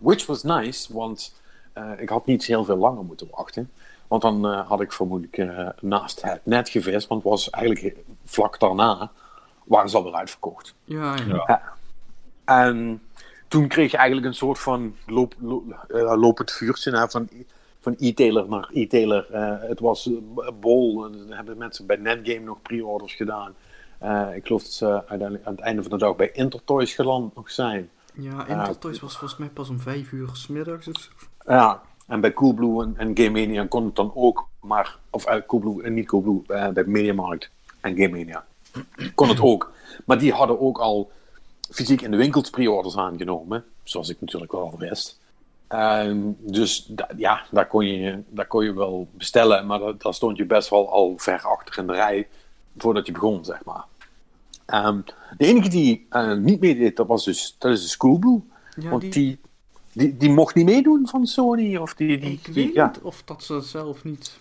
[0.00, 1.40] which was nice, want
[1.72, 3.70] eh, ik had niet heel veel langer moeten wachten.
[4.08, 7.06] Want dan eh, had ik vermoedelijk eh, naast het net gevist.
[7.08, 9.10] Want het was eigenlijk vlak daarna
[9.64, 10.74] waren ze alweer uitverkocht.
[10.84, 11.62] Ja, ja.
[12.44, 13.02] En
[13.48, 17.28] toen kreeg je eigenlijk een soort van loop, lo- eh, lopend vuurtje hè, van,
[17.86, 19.26] van e-tailer naar e-tailer.
[19.30, 21.04] Eh, het was eh, bol.
[21.04, 23.54] En dan hebben mensen bij Netgame nog pre-orders gedaan.
[23.98, 27.34] Eh, ik geloof dat ze uiteindelijk aan het einde van de dag bij Intertoys geland
[27.34, 27.90] nog zijn.
[28.14, 30.88] Ja, Intertoys was volgens mij pas om vijf uur s middags.
[30.88, 31.10] of zo.
[31.52, 35.36] Ja, en bij Coolblue en, en Game Mania kon het dan ook, maar, of uh,
[35.46, 38.44] Coolblue en niet Coolblue, eh, bij Mediamarkt en Game Mania
[39.14, 39.72] kon het ook.
[40.04, 41.10] Maar die hadden ook al
[41.70, 45.18] fysiek in de winkels pre-orders aangenomen, zoals ik natuurlijk wel al wist.
[46.38, 50.36] Dus da- ja, daar kon, je, daar kon je wel bestellen, maar da- daar stond
[50.36, 52.28] je best wel al ver achter in de rij
[52.78, 53.84] voordat je begon, zeg maar.
[54.66, 55.00] Ehm,
[55.36, 58.40] de enige die eh, niet meedeed, dat was dus, dat is dus Coolblue.
[58.76, 59.40] Ja, want die- die,
[59.92, 61.76] die, die mocht niet meedoen van Sony.
[61.76, 62.86] Of die, die, Ik die- weet ja.
[62.86, 64.38] niet of dat ze zelf niet...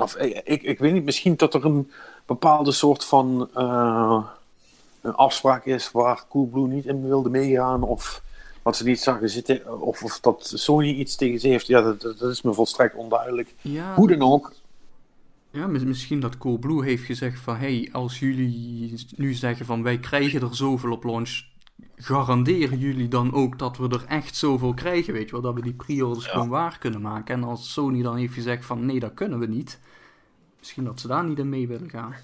[0.00, 1.90] Of, eh, ik, ik weet niet, misschien dat er een
[2.26, 4.24] bepaalde soort van eh,
[5.00, 7.82] een afspraak is waar Coolblue niet in wilde meegaan.
[7.82, 8.22] Of
[8.66, 9.80] wat ze niet zagen zitten.
[9.80, 11.66] Of, of dat Sony iets tegen ze heeft.
[11.66, 13.54] Ja, dat, dat is me volstrekt onduidelijk.
[13.60, 14.52] Ja, Hoe dan ook.
[15.50, 17.56] Ja, mis- misschien dat Coolblue heeft gezegd van...
[17.56, 21.42] hey, als jullie nu zeggen van wij krijgen er zoveel op launch...
[21.96, 25.40] garanderen jullie dan ook dat we er echt zoveel krijgen, weet je wel?
[25.40, 27.34] Dat we die pre-orders gewoon waar kunnen maken.
[27.34, 29.80] En als Sony dan heeft gezegd van nee, dat kunnen we niet...
[30.58, 32.14] Misschien dat ze daar niet in mee willen gaan.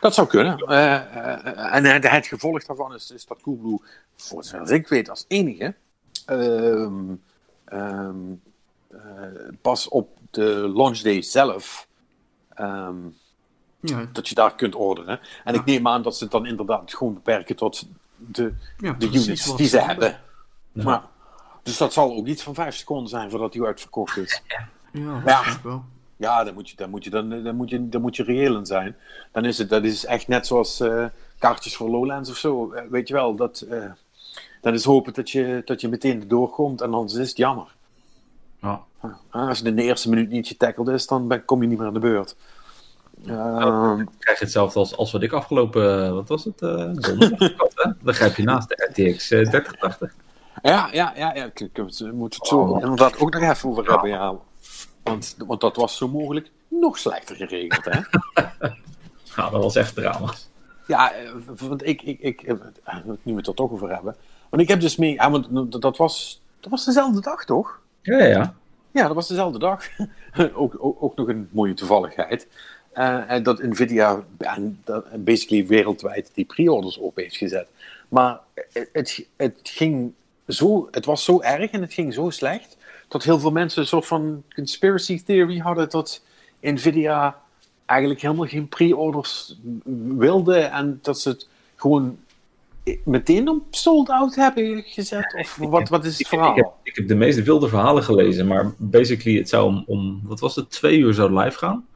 [0.00, 0.58] Dat zou kunnen.
[0.58, 3.80] Eh, eh, en het, het gevolg daarvan is, is dat Coolblue,
[4.16, 5.74] voor zover ik weet, als enige
[6.26, 7.14] ehm,
[7.64, 8.16] ehm,
[8.88, 8.98] eh,
[9.60, 11.88] pas op de launch day zelf
[12.48, 12.96] ehm,
[13.80, 15.20] Ja, dat je daar kunt orderen.
[15.44, 17.86] En ik neem aan dat ze het dan inderdaad gewoon beperken tot
[18.16, 20.20] de, ja de precies units die ze hebben.
[20.72, 21.02] Maar,
[21.62, 24.42] dus dat zal ook iets van vijf seconden zijn voordat die uitverkocht is.
[24.92, 25.60] Ja, dat Ja.
[25.62, 25.84] wel.
[26.24, 28.56] Ja, dan moet je, dan moet je, dan, dan moet je, dan moet je reëel
[28.56, 28.96] in zijn.
[29.32, 31.04] Dan is het dat is echt net zoals eh,
[31.38, 32.72] kaartjes voor Lowlands of zo.
[32.72, 33.90] Eh, weet je wel, dat, eh,
[34.60, 37.74] dan is hopen dat je, dat je meteen erdoor komt en anders is het jammer.
[38.62, 38.80] Ja.
[39.30, 41.78] Ah, Als je in de eerste minuut niet getackled is, dan ben, kom je niet
[41.78, 42.36] meer aan de beurt.
[43.26, 43.60] Ehm,
[43.96, 47.90] Dan krijg je hetzelfde als, als wat ik afgelopen, wat was het, donderdag had, hè?
[48.02, 50.14] Dan grijp je naast de RTX eh, 3080.
[50.62, 54.10] ja, ja, ja, ja, ik, we moeten het zo inderdaad ook nog even over hebben.
[54.10, 54.34] Ja.
[55.04, 57.84] Want, want dat was zo mogelijk nog slechter geregeld.
[57.84, 58.00] Hè?
[59.36, 60.34] Nou, dat was echt drama.
[60.86, 62.54] Ja, eh, want ik, ik, ik, eh,
[63.04, 64.16] nu we het er toch over hebben.
[64.48, 67.80] Want ik heb dus mee, ja, want dat was, dat was dezelfde dag toch?
[68.02, 68.54] Ja, ja, ja.
[68.90, 69.84] Ja, dat was dezelfde dag.
[70.54, 72.46] ook, ook, ook nog een mooie toevalligheid.
[72.92, 74.24] Eh, en dat Nvidia
[75.14, 77.68] basically wereldwijd die pre-orders op heeft gezet.
[78.08, 78.40] Maar
[78.72, 80.12] het, het, het ging
[80.46, 82.76] zo, het was zo erg en het ging zo slecht.
[83.08, 86.22] Dat heel veel mensen een soort van conspiracy theory hadden dat
[86.60, 87.42] Nvidia
[87.86, 89.58] eigenlijk helemaal geen pre-orders
[90.16, 90.58] wilde.
[90.58, 92.18] En dat ze het gewoon
[93.04, 95.34] meteen op sold out hebben gezet.
[95.38, 96.50] Of wat, wat is het Ik, verhaal?
[96.50, 100.20] ik, heb, ik heb de meest wilde verhalen gelezen, maar basically het zou om, om
[100.24, 101.86] wat was het, twee uur zou live gaan.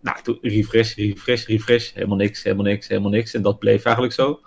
[0.00, 3.34] Nou, toen refresh, refresh, refresh, helemaal niks, helemaal niks, helemaal niks.
[3.34, 4.40] En dat bleef eigenlijk zo.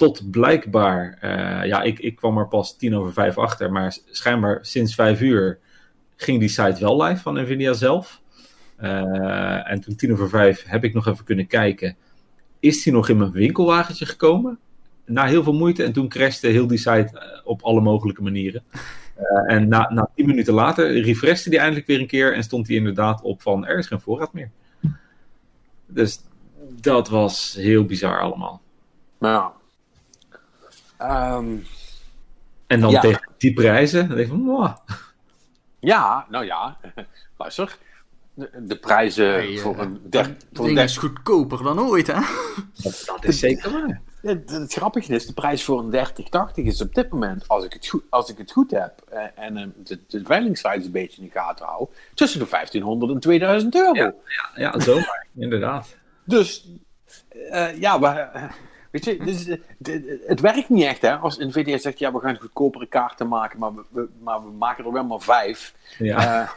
[0.00, 4.58] Tot blijkbaar, eh, ja, ik, ik kwam er pas tien over vijf achter, maar schijnbaar
[4.62, 5.58] sinds vijf uur
[6.16, 8.20] ging die site wel live van Nvidia zelf.
[8.76, 11.96] Eh, en toen tien over vijf heb ik nog even kunnen kijken.
[12.60, 14.58] Is die nog in mijn winkelwagentje gekomen?
[15.04, 15.84] Na heel veel moeite.
[15.84, 18.62] En toen crashte heel die site eh, op alle mogelijke manieren.
[19.20, 22.34] Eh, en na, na tien minuten later refreshte die eindelijk weer een keer.
[22.34, 24.50] En stond hij inderdaad op van er is geen voorraad meer.
[25.86, 26.20] Dus
[26.80, 28.62] dat was heel bizar allemaal.
[29.18, 29.52] Ja.
[31.00, 31.56] Ehm,
[32.66, 33.00] En dan Ja.
[33.00, 34.08] tegen die prijzen.
[34.08, 34.78] Dan denk ik van,
[35.80, 36.76] ja, nou ja.
[37.38, 37.76] Luister.
[38.34, 42.06] De, de prijzen Hey, eh, voor een der, voor een der- is goedkoper dan ooit,
[42.06, 42.20] hè?
[42.82, 44.00] dat, dat is zeker waar.
[44.22, 47.72] Het, het grappige is, de prijs voor een 3080 is op dit moment, als ik
[47.72, 51.28] het goed, als ik het goed heb eh, en eh, de, de een beetje in
[51.32, 53.94] de gaten hou, tussen de 1500 en 2000 euro.
[53.94, 54.14] Ja.
[54.54, 55.26] Ja, zomaar.
[55.34, 55.96] inderdaad.
[56.24, 56.68] Dus
[57.50, 58.42] eh, ja, maar, eh,
[58.90, 61.16] weet je, dus, eh, de- het werkt niet echt hè.
[61.16, 64.84] Als Nvidia zegt, ja, we gaan goedkopere kaarten maken, maar we, we- maar we maken
[64.84, 65.74] er wel maar vijf.
[65.98, 66.42] Ja.
[66.42, 66.48] Eh,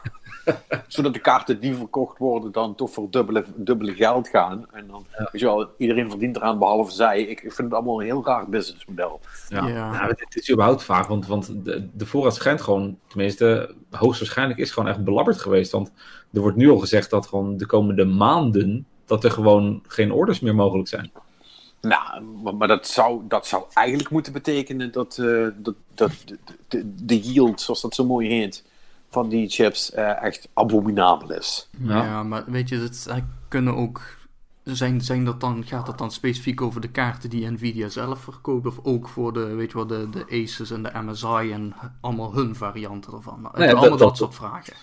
[0.88, 4.66] zodat de kaarten die verkocht worden dan toch voor dubbele, dubbele geld gaan.
[4.72, 7.22] En dan, weet je wel, iedereen verdient eraan behalve zij.
[7.22, 9.20] Ik, ik vind het allemaal een heel raar businessmodel.
[9.50, 9.92] Ja, Ja.
[9.92, 14.60] Nou, het, het is überhaupt vaak, want, want de, de voorraad schijnt gewoon, tenminste, hoogstwaarschijnlijk
[14.60, 15.72] is gewoon echt belabberd geweest.
[15.72, 15.92] Want
[16.34, 20.40] er wordt nu al gezegd dat gewoon de komende maanden, dat er gewoon geen orders
[20.40, 21.12] meer mogelijk zijn.
[21.88, 22.24] Nou,
[22.58, 27.20] maar, dat, zou, dat zou eigenlijk moeten betekenen dat, eh, dat, dat de, de, de
[27.20, 28.64] yield, zoals dat zo mooi heet,
[29.10, 31.70] van die chips eh, echt abominabel is.
[31.80, 34.02] Ja, maar weet je, het zij kunnen ook.
[34.64, 38.66] Zijn, zijn dat dan, gaat dat dan specifiek over de kaarten die Nvidia zelf verkoopt?
[38.68, 42.34] Of ook voor de, weet je wel, de, de Asus en de MSI en allemaal
[42.34, 43.42] hun varianten ervan?
[43.42, 44.74] Nou, Nee, allemaal dat- dat, dat- soort vragen.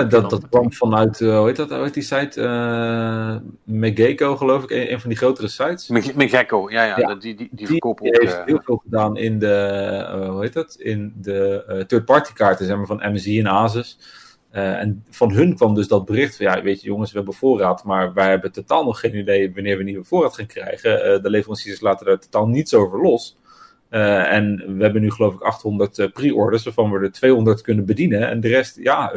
[0.00, 2.40] Je dat, dat kwam vanuit, eh, hoe heet dat, hoe heet die site?
[2.40, 5.90] Eh Megeko, geloof ik, een, een van die grotere sites.
[6.16, 7.14] Gekko, ja, ja, Ja.
[7.14, 7.98] Die, die, die Die ook...
[8.00, 10.74] heeft eh, heel veel gedaan in de, hoe heet dat?
[10.78, 13.98] In de third-party kaarten, zeg maar, van MSI en Asus.
[14.50, 17.84] En van hun kwam dus dat bericht van, ja, weet je jongens, we hebben voorraad,
[17.84, 21.22] maar wij hebben totaal nog geen idee wanneer we nieuwe voorraad gaan krijgen.
[21.22, 23.36] De leveranciers laten daar totaal niets over los.
[23.88, 28.28] En we hebben nu geloof ik 800 eh, pre-orders, waarvan we er 200 kunnen bedienen.
[28.28, 29.12] En de rest, ja,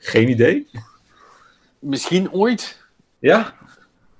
[0.00, 0.68] geen idee.
[1.78, 2.82] Misschien ooit.
[3.18, 3.54] Ja,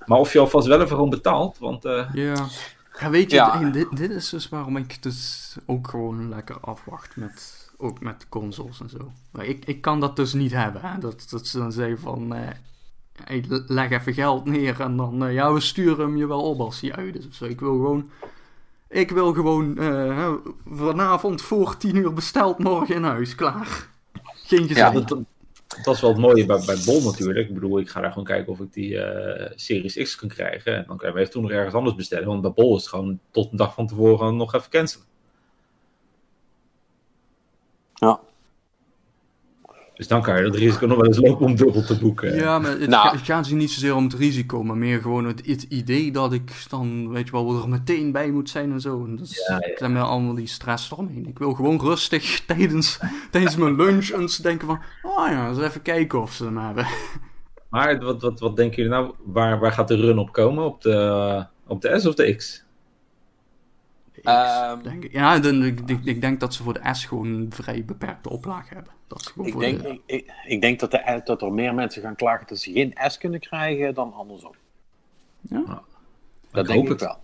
[0.06, 2.46] maar of je alvast wel even gewoon betaalt, want eh, Ja.
[3.00, 3.58] ja, weet je, Ja.
[3.70, 8.80] dit, dit is dus waarom ik dus ook gewoon lekker afwacht met, ook met consoles
[8.80, 9.12] en zo.
[9.30, 10.98] Maar ik, ik kan dat dus niet hebben, hè?
[10.98, 12.48] Dat, dat ze dan zeggen van, eh,
[13.24, 16.60] hey, leg even geld neer en dan, eh, ja, we sturen hem je wel op
[16.60, 17.44] als hij uit is of zo.
[17.44, 18.10] Ik wil gewoon,
[18.88, 20.30] ik wil gewoon eh, hè,
[20.66, 23.88] vanavond voor tien uur besteld, morgen in huis, klaar.
[24.34, 24.76] Geen gezin.
[24.76, 25.18] Ja, dat,
[25.82, 27.48] dat, is wel het mooie bij, bij Bol natuurlijk.
[27.48, 30.76] Ik bedoel, ik ga daar gewoon kijken of ik die eh, Series X kan krijgen.
[30.76, 32.26] En dan kunnen we toen nog ergens anders bestellen.
[32.26, 35.06] Want bij Bol is gewoon tot een dag van tevoren nog even cancelen.
[37.94, 38.20] Ja.
[40.00, 42.34] Dus dan kan je dat risico nog wel eens lopen om dubbel te boeken.
[42.34, 43.16] Ja, maar het, Nou.
[43.16, 46.32] het gaat ze niet zozeer om het risico, maar meer gewoon het, het idee dat
[46.32, 49.04] ik dan, weet je wel, er meteen bij moet zijn en zo.
[49.04, 51.26] En dat is, Ja, allemaal die stress eromheen.
[51.26, 55.82] Ik wil gewoon rustig tijdens, tijdens mijn lunch eens denken van, oh ja, eens even
[55.82, 56.86] kijken of ze hem hebben.
[57.68, 59.14] Maar wat, wat, wat denken jullie nou?
[59.24, 60.64] Waar, waar gaat de run op komen?
[60.64, 62.64] Op de, op de S of de X?
[64.22, 65.12] Ehm, Denk ik.
[65.12, 68.30] Ja, dan, ik, ik, ik denk dat ze voor de S gewoon een vrij beperkte
[68.30, 68.98] oplage hebben.
[69.10, 71.52] Dat is gewoon ik, voor denk, de- ik, ik, ik denk dat, de, dat er
[71.52, 74.52] meer mensen gaan klagen dat ze geen S kunnen krijgen dan andersom.
[75.40, 75.82] ja?
[76.50, 77.00] Dat Ik denk hoop ik het.
[77.00, 77.18] wel.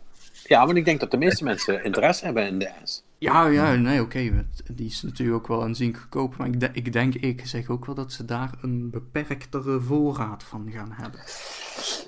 [0.45, 3.05] Ja, want ik denk dat de meeste mensen interesse hebben in de S.
[3.19, 4.47] Ja, ja, nee, oké.
[4.73, 6.37] die is natuurlijk ook wel aanzienlijk goedkoop.
[6.37, 10.43] Maar ik, de- ik denk, ik zeg ook wel dat ze daar een beperktere voorraad
[10.43, 11.21] van gaan hebben.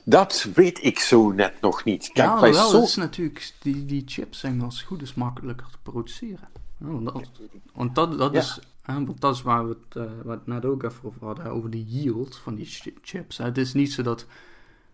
[0.05, 2.11] Dat weet ik zo net nog niet.
[2.13, 2.83] Kijk, ja, wel, zo...
[2.83, 6.49] is natuurlijk, die, die chips zijn als het goed is makkelijker te produceren.
[6.79, 7.31] Want dat,
[7.75, 8.39] want dat, dat Ja.
[8.39, 11.25] is, hè, want dat is waar we het, eh, waar het net ook even over
[11.27, 13.39] hadden, hè, over die yield van die chi- chips.
[13.39, 13.45] hè.
[13.45, 14.27] Het is niet zo dat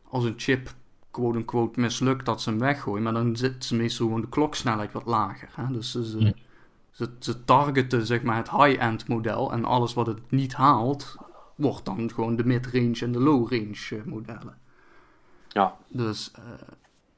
[0.09, 0.74] als een chip
[1.11, 5.07] quote-unquote mislukt, dat ze hem weggooien, maar dan zit ze meestal gewoon de kloksnelheid wat
[5.07, 5.49] lager.
[5.55, 5.72] Hè?
[5.72, 6.35] Dus ze, ze,
[6.91, 11.16] ze, ze targeten zeg maar het high-end model en alles wat het niet haalt,
[11.55, 14.59] wordt dan gewoon de mid-range en de low-range eh, modellen.
[15.49, 16.43] Ja, Dus, eh,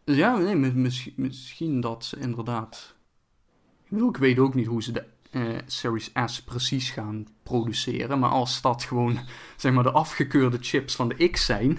[0.04, 2.94] dus ja, nee, mi- misschien, misschien dat ze inderdaad.
[3.86, 8.18] Ik bedoel, ik weet ook niet hoe ze de eh, Series S precies gaan produceren.
[8.18, 9.18] Maar als dat gewoon,
[9.56, 11.78] zeg maar, de afgekeurde chips van de X zijn.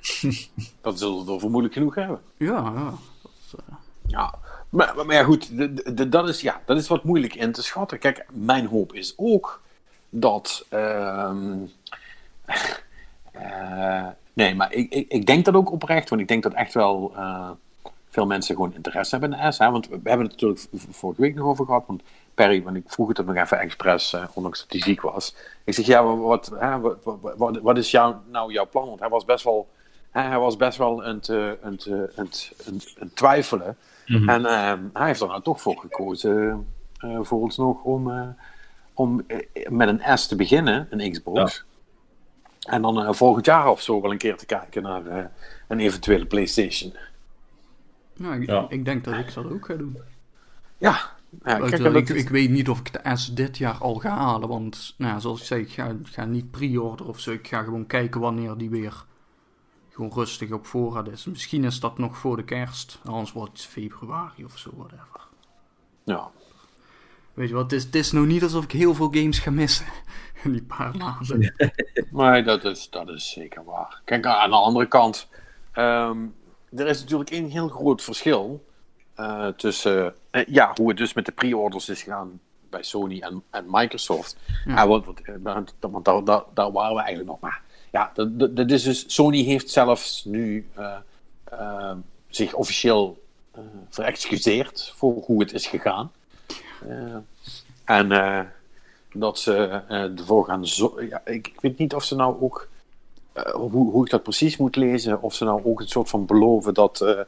[0.80, 2.20] dat zullen we er vermoedelijk genoeg hebben.
[2.36, 2.94] Ja, ja.
[3.22, 3.74] Dat, eh,
[4.06, 4.34] Ja,
[4.68, 7.52] maar, maar, ja, goed, de- de- de- dat, is, ja, dat is wat moeilijk in
[7.52, 7.98] te schatten.
[7.98, 9.62] Kijk, mijn hoop is ook
[10.10, 10.66] dat.
[10.68, 11.58] ehm,
[13.32, 16.74] eh, nee, maar ik, ik, ik denk dat ook oprecht, want ik denk dat echt
[16.74, 17.12] wel
[18.12, 19.58] veel mensen gewoon interesse hebben in S.
[19.58, 19.70] Hè?
[19.70, 20.60] Want we hebben het natuurlijk
[20.90, 21.84] vorige week nog over gehad.
[21.86, 22.02] Want
[22.34, 25.34] Perry, want ik vroeg het hem nog even expres, eh, ondanks dat hij ziek was.
[25.64, 28.86] Ik zeg, ja, wat, hè, wat, wat, is jou, nou jouw plan?
[28.88, 29.68] Want hij was best wel,
[30.10, 31.30] hè, hij was best wel het,
[31.62, 32.28] aan het- aan
[32.98, 33.76] het twijfelen.
[34.06, 34.28] Mhm.
[34.28, 36.66] En eh, hij heeft er nou toch voor gekozen,
[36.98, 38.28] eh voor ons nog, om, eh,
[38.94, 41.64] om eh, met een S te beginnen, een Xbox.
[42.62, 45.30] En dan eh, volgend jaar of zo wel een keer te kijken naar
[45.68, 46.94] een eventuele PlayStation.
[48.22, 48.66] Nou, ik, Ja.
[48.68, 49.98] ik denk dat ik dat ook ga doen.
[50.78, 50.90] Ja,
[51.44, 53.94] ja Ik, kijk, ik, dat- ik weet niet of ik de S dit jaar al
[53.94, 54.48] ga halen.
[54.48, 57.30] Want, nou, zoals ik zei, ik ga, ik ga niet pre-order of zo.
[57.30, 59.04] Ik ga gewoon kijken wanneer die weer
[59.90, 61.24] gewoon rustig op voorraad is.
[61.24, 63.00] Misschien is dat nog voor de kerst.
[63.04, 65.20] Anders wordt het februari of zo, whatever.
[66.04, 66.30] ja.
[67.34, 69.50] Weet je wat, het is, het is nou niet alsof ik heel veel games ga
[69.50, 69.86] missen.
[70.44, 71.54] In die paar maanden.
[72.10, 74.00] Maar dat is, dat is zeker waar.
[74.04, 75.28] Kijk, aan de andere kant,
[75.72, 76.26] ehm,
[76.76, 78.64] er is natuurlijk een heel groot verschil
[79.14, 83.42] eh, tussen eh, ja, hoe het dus met de pre-orders is gegaan bij Sony en,
[83.50, 84.36] en Microsoft.
[84.64, 84.74] Ja.
[84.74, 84.86] Ja.
[84.86, 85.34] want, want, eh,
[85.80, 87.62] want, daar, daar, daar waren we eigenlijk nog maar.
[87.90, 90.68] Ja, dat, dat, dat is dus, Sony heeft zelfs nu
[92.28, 93.22] zich officieel
[93.90, 96.12] verexcuseerd voor hoe het is gegaan.
[97.84, 98.08] En
[99.12, 99.54] dat ze
[99.88, 102.68] ervoor gaan zo ja, ik, ik weet niet of ze nou ook
[103.52, 106.74] hoe, hoe ik dat precies moet lezen, of ze nou ook een soort van beloven
[106.74, 107.20] dat, eh,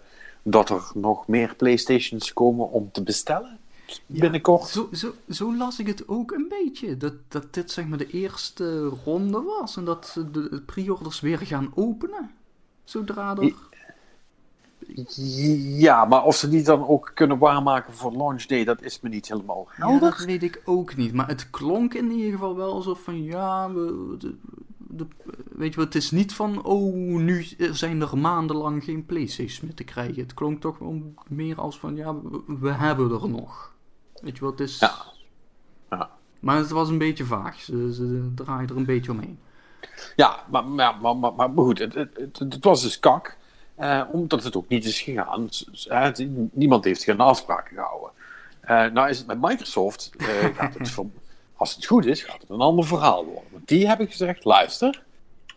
[0.43, 3.59] dat er nog meer Playstations komen om te bestellen
[4.07, 4.67] binnenkort.
[4.67, 6.97] Zo, zo, zo las ik het ook een beetje.
[6.97, 9.77] Dat, dat dit zeg maar de eerste ronde was.
[9.77, 12.31] En dat ze de, de pre-orders weer gaan openen.
[12.85, 13.55] Zodra er...
[15.79, 19.09] Ja, maar of ze die dan ook kunnen waarmaken voor launch day, dat is me
[19.09, 20.11] niet helemaal Ja, helder.
[20.11, 21.13] dat weet ik ook niet.
[21.13, 24.35] Maar het klonk in ieder geval wel alsof van ja, we, de,
[24.97, 25.07] de-
[25.57, 29.75] weet je wat, het is niet van oh, nu zijn er maandenlang geen Playstations meer
[29.75, 30.23] te krijgen.
[30.23, 33.73] Het klonk toch wel meer als van ja, we, we hebben er nog.
[34.23, 34.79] Weet je wat, het is...
[34.79, 34.95] Ja.
[35.91, 36.11] Ja.
[36.41, 37.61] Maar het was een beetje vaag.
[37.61, 39.39] Ze, ze draaien er een beetje omheen.
[40.17, 43.37] Ja, maar, maar, maar, maar, maar goed, het, het, was dus kak.
[43.75, 45.49] eh, omdat het ook niet is gegaan.
[45.89, 46.09] Eh,
[46.53, 48.11] niemand heeft geen afspraken gehouden.
[48.61, 50.27] Eh, nou is het met Microsoft, eh,
[50.57, 50.89] gaat het
[51.57, 53.43] als het goed is, gaat het een ander verhaal worden.
[53.53, 55.03] Want die hebben gezegd, luister,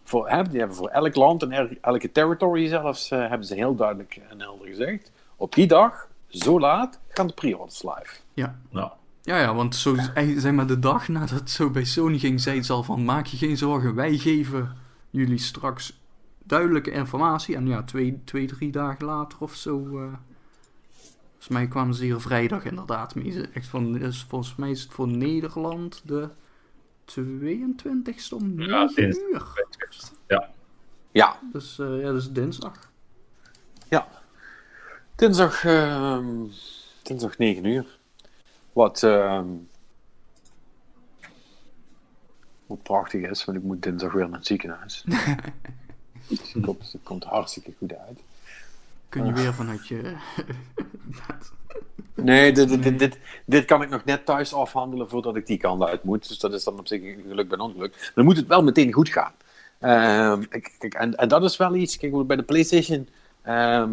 [0.04, 3.54] voor, hè, die hebben voor elk land en el- elke territory zelfs, eh, hebben ze
[3.56, 8.20] heel duidelijk en helder gezegd, op die dag, zo laat, gaan de pre-orders live.
[8.34, 8.60] Ja.
[8.72, 8.90] Nou,
[9.22, 9.96] Ja, ja, want zo,
[10.38, 13.26] zeg maar, de dag nadat het zo bij Sony ging, zei ze al van, maak
[13.26, 14.78] je geen zorgen, wij geven
[15.10, 16.00] jullie straks
[16.44, 17.56] duidelijke informatie.
[17.56, 20.04] En ja, twee, twee drie dagen later of zo, eh,
[21.48, 23.48] volgens mij kwamen ze hier vrijdag inderdaad mee.
[23.54, 26.30] Echt van, dus volgens mij is het voor Nederland de
[27.06, 29.56] 22ste om 9 Ja, dinsdag.
[29.58, 30.10] uur.
[30.28, 30.50] ja.
[31.12, 32.92] Ja, Dus eh, ja, dus dinsdag.
[33.90, 34.08] Ja.
[35.16, 36.44] Dinsdag, ehm,
[37.04, 38.00] dinsdag 9 uur.
[38.74, 39.48] Wat, ehm,
[42.66, 45.04] wat prachtig is, want ik moet dinsdag weer naar het ziekenhuis.
[46.28, 48.20] het komt, het komt hartstikke goed uit.
[49.10, 50.02] Kun je weer vanuit je.
[52.22, 55.58] Nee, dit, dit, dit, dit, dit kan ik nog net thuis afhandelen voordat ik die
[55.58, 56.28] kant uit moet.
[56.28, 57.96] Dus dat is dan op zich een geluk bij ongeluk.
[58.00, 59.32] Maar dan moet het wel meteen goed gaan.
[59.80, 61.98] Ehm, kijk, kijk, en, en dat is wel iets.
[61.98, 63.10] Kijk, bij de PlayStation.
[63.42, 63.92] ehm,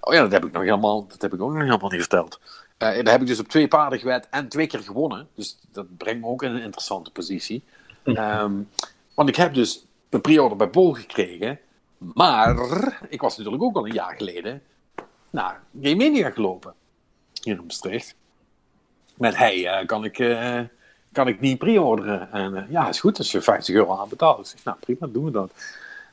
[0.00, 1.06] oh ja, dat heb ik nog helemaal.
[1.06, 2.40] Dat heb ik ook nog helemaal niet verteld.
[2.76, 5.28] daar heb ik dus op twee paarden gewet en twee keer gewonnen.
[5.34, 7.62] Dus dat brengt me ook in een interessante positie.
[8.04, 8.52] Ehm,
[9.14, 11.58] want ik heb dus de pre-order bij Bol gekregen.
[12.00, 14.62] Maar ik was natuurlijk ook al een jaar geleden
[15.30, 16.74] naar Game Media gelopen.
[17.42, 18.14] Hier in Maastricht.
[19.16, 20.60] Met, hey, eh, kan, ik, eh,
[21.12, 22.32] kan ik niet pre-orderen?
[22.32, 24.38] En eh, ja, is goed, als je 50 euro aan betaalt.
[24.38, 25.52] Ik zeg, nou prima, doen we dat.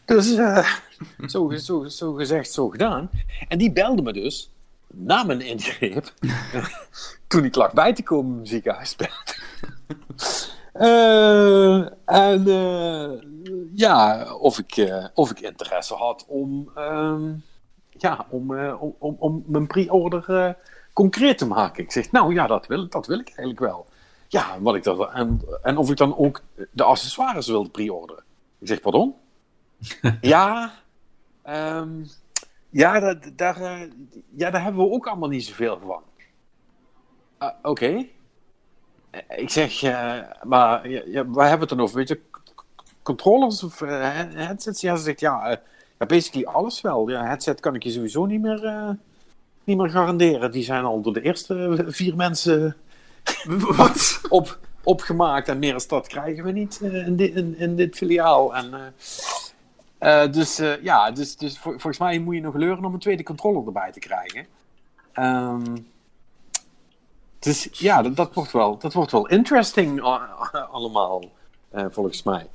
[0.06, 0.36] Dus
[1.34, 3.10] zo, zo, zo gezegd, zo gedaan.
[3.48, 4.52] En die belde me dus,
[4.88, 6.14] na mijn ingreep,
[7.28, 9.10] toen ik lag bij te komen in het
[10.78, 11.98] ziekenhuisbed.
[12.06, 12.44] en
[13.74, 17.34] ja, of ik, of ik interesse had om, ehm,
[17.90, 20.56] ja, om, om, om, om mijn pre-order
[20.94, 21.84] concreet te maken.
[21.84, 23.86] Ik zeg, nou ja, dat wil, dat wil ik eigenlijk wel.
[24.28, 28.24] Ja, wat ik dat, en, en of ik dan ook de accessoires wilde pre-orderen.
[28.60, 29.16] Ik zeg, pardon?
[30.22, 30.74] ja,
[31.50, 32.06] um,
[32.70, 33.90] ja, daar, daar, eh,
[34.36, 36.04] ja, daar hebben we ook allemaal niet zoveel van.
[37.40, 37.86] Uh, Oké.
[37.86, 38.04] Eh,
[39.30, 41.96] ik zeg, uh, maar ja, waar hebben we het dan over?
[41.96, 42.20] Weet je,
[43.02, 44.82] controllers of headsets?
[44.82, 45.60] Ja, ze zegt, ja,
[46.00, 47.10] ja, basically alles wel.
[47.10, 48.98] Ja, headset kan ik je sowieso niet meer
[49.64, 50.52] niet meer garanderen.
[50.52, 52.76] Die zijn al door de eerste vier mensen
[53.78, 54.22] Wat?
[54.30, 55.48] Op, opgemaakt.
[55.48, 58.56] En meer als dat krijgen we niet uh, in, dit, in, in, dit filiaal.
[58.56, 58.74] En,
[60.00, 63.24] uh, uh, dus ja, dus, dus volgens mij moet je nog leuren om een tweede
[63.24, 64.46] controller erbij te krijgen.
[65.14, 65.88] Um,
[67.48, 70.02] dus ja, dat, dat, wordt wel, dat wordt wel interesting
[70.72, 71.32] allemaal,
[71.72, 72.48] volgens mij.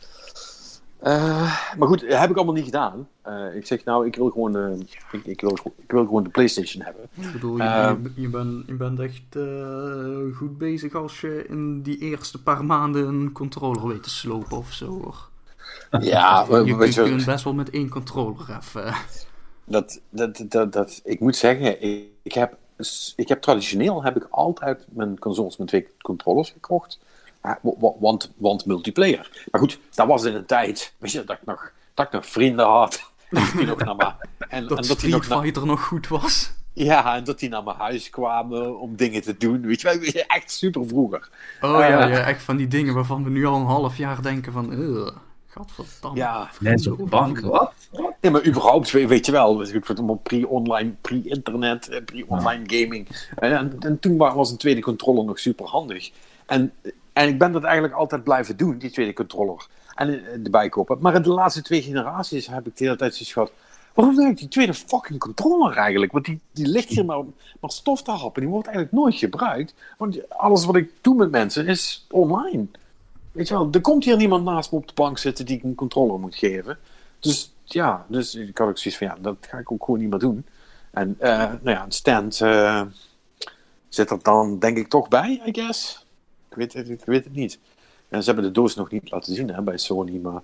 [1.07, 3.09] Uh, maar goed, dat heb ik allemaal niet gedaan.
[3.26, 4.80] Uh, ik zeg nou, ik wil gewoon,
[5.12, 7.09] ik, ik, wil, ik wil gewoon de PlayStation hebben.
[7.14, 9.36] Ik bedoel, je, je, bent, je bent echt
[10.36, 14.72] goed bezig als je in die eerste paar maanden een controller weet te slopen of
[14.72, 14.86] zo.
[14.86, 15.30] Hoor.
[16.01, 18.95] Ja, je, je, je kunt best wel met één controller even.
[19.64, 22.57] Dat, dat, dat, dat, ik moet zeggen, ik, ik, heb,
[23.16, 26.98] ik heb traditioneel heb ik altijd mijn consoles met twee controllers gekocht.
[28.00, 29.46] Want, want multiplayer.
[29.50, 32.26] Maar goed, dat was in een tijd weet je, dat, ik nog, dat ik nog
[32.26, 33.10] vrienden had.
[33.56, 34.14] Die nog naar mijn,
[34.48, 36.52] en, dat en dat Street nog Fighter nog goed was.
[36.72, 39.66] Ja, en dat die naar mijn huis kwamen om dingen te doen.
[39.66, 41.28] Weet je, echt super vroeger.
[41.60, 44.22] Oh ja, uh, ja, echt van die dingen waarvan we nu al een half jaar
[44.22, 44.72] denken van...
[44.72, 45.08] Uh,
[45.46, 46.18] Gadverdamme.
[46.18, 47.72] Ja, mensen op bank, wat?
[48.22, 49.66] Nee, maar überhaupt, weet je wel,
[50.22, 53.08] pre-online, pre-internet, pre-online gaming.
[53.36, 56.10] En, en, en, toen was een tweede controller nog super handig.
[56.46, 56.72] En
[57.12, 59.66] en ik ben dat eigenlijk altijd blijven doen, die tweede controller.
[59.94, 60.98] En eh, erbij kopen.
[61.00, 63.52] Maar in de laatste twee generaties heb ik de hele tijd zoiets gehad.
[63.94, 66.12] Waarom doe ik die tweede fucking controller eigenlijk?
[66.12, 67.24] Want die, die ligt hier maar,
[67.60, 68.42] maar stof te happen.
[68.42, 69.74] Die wordt eigenlijk nooit gebruikt.
[69.98, 72.66] Want alles wat ik doe met mensen is online.
[73.32, 75.62] Weet je wel, er komt hier niemand naast me op de bank zitten die ik
[75.62, 76.78] een controller moet geven.
[77.20, 80.10] Dus ja, dus ik had ook zoiets van ja, dat ga ik ook gewoon niet
[80.10, 80.46] meer doen.
[80.90, 82.82] En uh, nou ja, een stand uh,
[83.88, 86.06] zit er dan denk ik toch bij, I guess.
[86.48, 87.58] Ik weet, het, ik weet het niet.
[88.08, 90.42] En ze hebben de doos nog niet laten zien hè, bij Sony, maar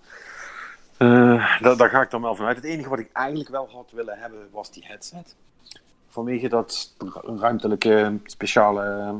[0.98, 2.56] uh, daar, ga ik dan wel vanuit.
[2.56, 5.34] Het enige wat ik eigenlijk wel had willen hebben was die headset.
[6.08, 6.94] Vanwege dat
[7.38, 9.14] ruimtelijke speciale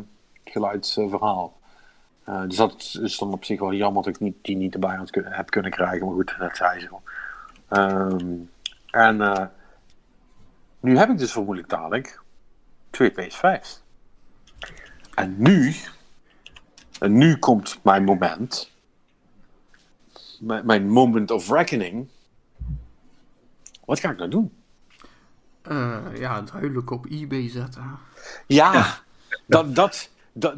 [0.44, 1.56] geluidsverhaal.
[2.46, 5.50] Dus dat is dan op zich wel jammer dat ik die niet erbij had, heb
[5.50, 6.06] kunnen krijgen.
[6.06, 6.88] Maar goed, dat zei ze.
[7.70, 8.50] Um,
[8.90, 9.46] en uh,
[10.80, 12.22] nu heb ik dus vermoedelijk dadelijk
[12.90, 13.82] twee PS5's.
[15.14, 15.74] En nu
[16.98, 18.70] en nu komt mijn moment.
[20.40, 22.08] mijn moment of reckoning.
[23.84, 24.52] Wat ga ik nou doen?
[25.70, 27.98] Uh, ja, duidelijk op eBay zetten.
[28.46, 28.98] Ja,
[29.46, 30.56] Dat, dat, dat,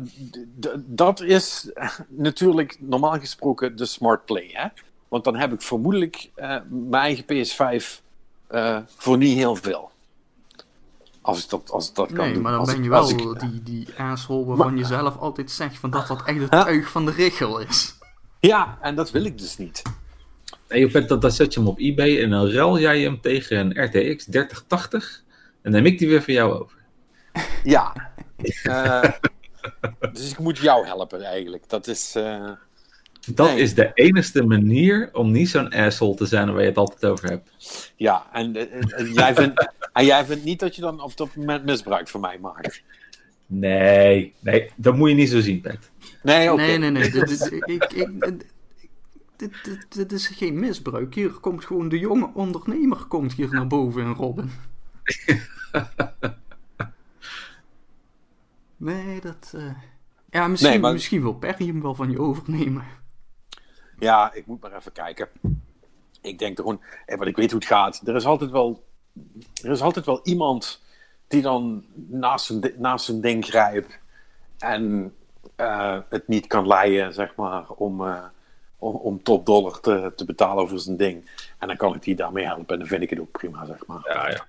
[0.77, 1.71] dat, is
[2.09, 4.51] natuurlijk normaal gesproken de smart play.
[4.53, 4.69] Hè?
[5.11, 7.85] Want dan heb ik vermoedelijk uh, mijn eigen PS5
[8.51, 9.91] uh, eh, voor niet heel veel.
[11.21, 12.43] Als ik dat, als dat kan nee, doen.
[12.43, 13.07] maar dan ben je wel
[13.39, 17.05] die, die asshole waarvan je zelf altijd zegt van dat dat echt het tuig van
[17.05, 17.99] de richel is.
[18.41, 19.83] Ja, en dat wil ik dus niet.
[20.69, 23.59] Nee, je dat, dan zet je hem op eBay en dan ruil jij hem tegen
[23.59, 25.23] een RTX 3080
[25.63, 26.79] en dan neem ik die weer voor jou over.
[27.65, 28.13] Ja.
[28.63, 29.11] uh,
[30.13, 31.69] dus ik moet jou helpen eigenlijk.
[31.69, 32.17] Dat is...
[32.17, 32.51] Uh...
[33.27, 37.05] Dat is de enige manier om niet zo'n asshole te zijn waar je het altijd
[37.05, 37.51] over hebt.
[37.97, 41.65] Ja, en, en, jij, vindt, en jij vindt niet dat je dan op dat moment
[41.65, 42.83] misbruik van mij maakt?
[43.47, 45.91] Nee, nee, dat moet je niet zo zien, Pet.
[46.23, 46.67] Nee, okay.
[46.67, 47.11] nee, nee, nee.
[47.11, 48.45] dit, ik, ik,
[49.37, 51.15] dit, dit, is geen misbruik.
[51.15, 54.51] Hier komt gewoon de jonge ondernemer komt hier naar boven in Robin.
[58.77, 59.53] nee, dat...
[59.57, 59.73] Uh...
[60.31, 60.93] Ja, misschien, nee, maar...
[60.93, 62.85] misschien wil Perry hem wel van je overnemen.
[64.01, 65.29] Ja, ik moet maar even kijken.
[66.21, 68.01] Ik denk er gewoon, want ik weet hoe het gaat.
[68.05, 68.85] Er is altijd wel,
[69.63, 70.83] er is altijd wel iemand
[71.29, 73.99] die dan naast zijn, naast zijn ding grijpt
[74.59, 75.15] en
[75.57, 78.25] eh, het niet kan leiden, zeg maar, om, eh,
[78.79, 81.31] om, om top dollar te, te betalen voor zijn ding.
[81.59, 83.87] En dan kan ik die daarmee helpen en dan vind ik het ook prima, zeg
[83.87, 84.01] maar.
[84.05, 84.47] Ja, ja.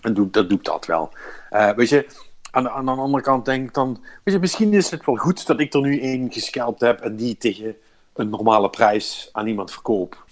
[0.00, 1.12] En doe, dat doe ik dat wel.
[1.50, 2.06] Eh, weet je,
[2.50, 4.04] aan de, aan de andere kant denk ik dan...
[4.22, 7.00] Weet je, misschien is het wel goed dat ik er nu één gescalpt heb...
[7.00, 7.76] en die tegen
[8.14, 10.24] een normale prijs aan iemand verkoop.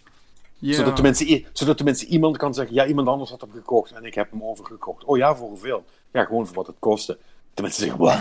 [0.58, 0.74] Ja.
[0.74, 2.74] Zodat, tenminste, i- zodat tenminste iemand kan zeggen...
[2.74, 5.04] Ja, iemand anders had hem gekocht en ik heb hem overgekocht.
[5.04, 5.84] Oh ja, voor hoeveel?
[6.12, 7.18] Ja, gewoon voor wat het kostte.
[7.54, 8.18] Tenminste zeggen, wat?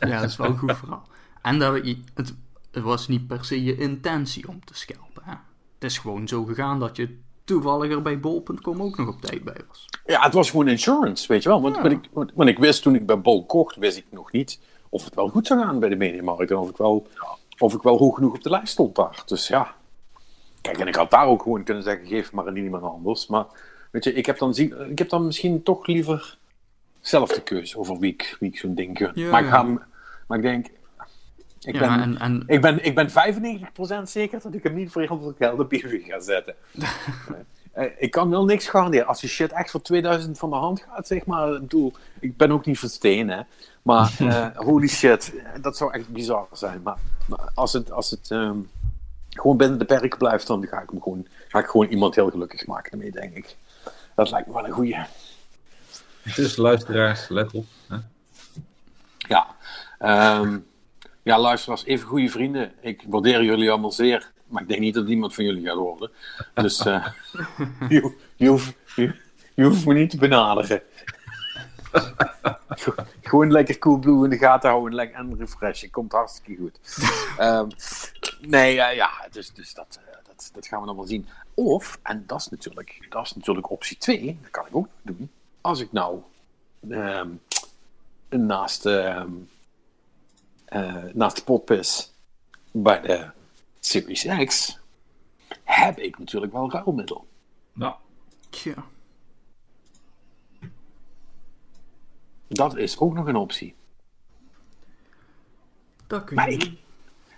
[0.00, 1.06] Ja, dat is wel een goed verhaal.
[1.42, 1.74] En dat,
[2.14, 2.34] het,
[2.70, 5.22] het was niet per se je intentie om te scalpen.
[5.22, 5.30] Hè?
[5.74, 9.44] Het is gewoon zo gegaan dat je toevallig er bij bol.com ook nog op tijd
[9.44, 9.84] bij was.
[10.06, 11.60] Ja, het was gewoon insurance, weet je wel.
[11.62, 11.82] Want, Ja.
[11.82, 14.60] want, ik, want, want ik wist toen ik bij Bol kocht, wist ik nog niet
[14.88, 16.50] of het wel goed zou gaan bij de mediamarkt.
[16.50, 17.06] En of ik wel,
[17.62, 19.22] of ik wel hoog genoeg op de lijst stond daar.
[19.26, 19.74] Dus ja.
[20.60, 23.26] Kijk, en ik had daar ook gewoon kunnen zeggen, geef maar aan iemand anders.
[23.26, 23.46] Maar
[23.90, 26.38] weet je, ik heb dan, zien, ik heb dan misschien toch liever
[27.00, 29.10] zelf de keuze over wie ik, wie ik zo'n ding gun.
[29.14, 29.62] Ja, maar, ik ga,
[30.26, 30.66] maar ik denk,
[31.60, 34.90] ik, Ja, ben, en, en ik, ben, ik ben 95% zeker dat ik hem niet
[34.90, 36.54] voor heel veel geld op eBay ga zetten.
[37.80, 39.06] Eh, ik kan wel niks garanderen.
[39.06, 41.52] Als je shit echt voor 2000 van de hand gaat, zeg maar.
[41.52, 43.40] Ik bedoel, ik ben ook niet van steen, hè.
[43.82, 46.82] Maar eh, holy shit, dat zou echt bizar zijn.
[46.82, 48.58] Maar, maar als het, als het ehm,
[49.28, 52.30] gewoon binnen de perken blijft, dan ga ik, hem gewoon, ga ik gewoon iemand heel
[52.30, 53.56] gelukkig maken ermee, denk ik.
[54.14, 54.96] Dat lijkt me wel een goeie.
[56.36, 57.66] Dus luisteraars, let op.
[57.88, 57.96] Hè?
[59.16, 59.46] Ja.
[59.98, 60.58] Ehm,
[61.22, 62.72] ja, luisteraars, even goede vrienden.
[62.80, 64.30] Ik waardeer jullie allemaal zeer.
[64.50, 66.10] Maar ik denk niet dat iemand van jullie gaat worden.
[66.54, 67.06] Dus eh,
[67.88, 69.14] je, je, hoeft, je,
[69.54, 70.82] je hoeft me niet te benaderen.
[73.22, 75.90] Gewoon lekker Coolblue in de gaten houden lekker en refreshen.
[75.90, 76.80] Komt hartstikke goed.
[77.38, 77.68] Ehm,
[78.40, 81.28] nee, eh, ja, dus, dus dat, eh, dat, dat gaan we dan wel zien.
[81.54, 85.30] Of, en dat is natuurlijk, dat is natuurlijk optie 2, dat kan ik ook doen.
[85.60, 86.20] Als ik nou
[86.90, 87.28] ehm,
[88.28, 89.24] naast, eh,
[91.12, 92.12] naast de potpis
[92.70, 93.26] bij de
[93.80, 94.78] Series X
[95.64, 97.26] heb ik natuurlijk wel ruilmiddel.
[97.72, 97.94] Nou,
[98.50, 98.74] tja,
[102.48, 103.74] Dat is ook nog een optie.
[106.06, 106.78] dat kun Maar je ik-.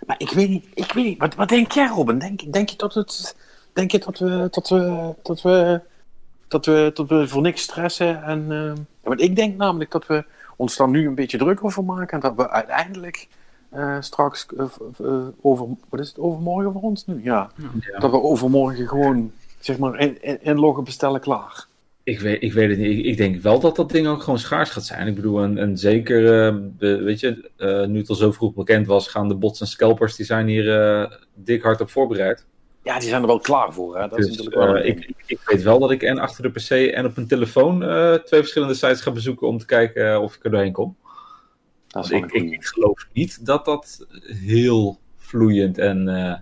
[0.07, 1.19] Maar ik weet niet, ik weet niet.
[1.19, 2.19] Wat, wat denk jij, Robin?
[2.19, 3.35] Denk, denk je dat het.
[3.73, 4.47] Denk je dat we.
[4.51, 5.13] Dat we.
[5.23, 5.81] Dat we.
[6.47, 8.51] Dat we, dat we voor niks stressen en.
[8.51, 10.25] eh, ja, want ik denk namelijk dat we
[10.55, 12.13] ons daar nu een beetje druk over maken.
[12.13, 13.27] En dat we uiteindelijk
[13.73, 14.45] eh, straks.
[14.57, 15.67] eh, over.
[15.89, 16.19] Wat is het?
[16.19, 17.23] Overmorgen voor ons nu?
[17.23, 17.51] Ja.
[17.91, 17.99] Ja.
[17.99, 19.31] Dat we overmorgen gewoon.
[19.59, 21.65] Zeg maar in, in, inloggen, bestellen, klaar.
[22.03, 22.97] ik weet, ik weet het niet.
[22.99, 25.07] Ik, ik denk wel dat dat ding ook gewoon schaars gaat zijn.
[25.07, 26.55] Ik bedoel, en, en zeker, eh,
[27.03, 30.15] weet je, eh, nu het al zo vroeg bekend was, gaan de bots en scalpers,
[30.15, 32.45] die zijn hier eh, dik hard op voorbereid.
[32.83, 33.97] Ja, die zijn er wel klaar voor.
[33.97, 34.07] Hè?
[34.07, 36.43] Dat is Dus natuurlijk wel eh, ik, ik, ik weet wel dat ik en achter
[36.43, 40.21] de PC en op een telefoon eh, twee verschillende sites ga bezoeken om te kijken
[40.21, 40.95] of ik er doorheen kom.
[41.93, 46.37] Dat is Want wel ik, ik, geloof niet dat dat heel vloeiend en eh,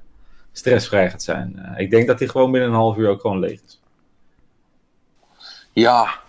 [0.52, 1.60] stressvrij gaat zijn.
[1.60, 3.80] Eh, ik denk dat die gewoon binnen een half uur ook gewoon leeg is.
[5.74, 6.20] Ja.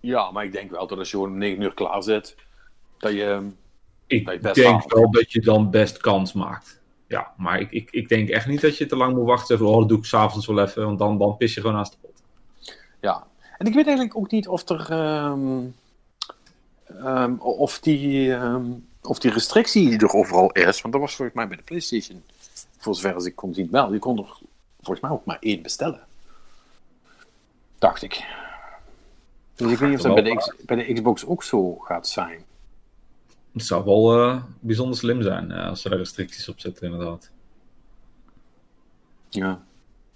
[0.00, 2.36] ja, maar ik denk wel dat als je gewoon om 9 uur klaar zit,
[2.98, 3.24] dat je.
[3.24, 3.46] ehm,
[4.06, 4.92] Ik Dat je best denk haalt.
[4.92, 6.80] wel dat je dan best kans maakt.
[7.06, 9.58] Ja, maar ik, ik, ik denk echt niet dat je te lang moet wachten.
[9.58, 11.92] Van, oh, dat doe ik s'avonds wel even, want dan, dan pis je gewoon naast
[11.92, 12.22] de pot.
[13.00, 13.26] Ja,
[13.58, 14.86] en ik weet eigenlijk ook niet of er.
[14.90, 15.60] ehm,
[16.88, 18.66] ehm, of, die, ehm,
[19.02, 22.22] of die restrictie die er overal is, want dat was volgens mij bij de PlayStation,
[22.78, 23.92] voor zover als ik kon zien, wel.
[23.92, 24.38] Je kon er
[24.76, 26.00] volgens mij ook maar één bestellen.
[27.78, 28.24] Dacht ik.
[29.54, 32.08] Dus ik weet niet of dat bij de, X- bij de Xbox ook zo gaat
[32.08, 32.44] zijn.
[33.52, 37.30] Het zou wel eh, bijzonder slim zijn eh, als ze daar restricties op zetten, inderdaad.
[39.28, 39.48] Ja,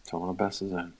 [0.00, 0.94] het zou wel het beste zijn.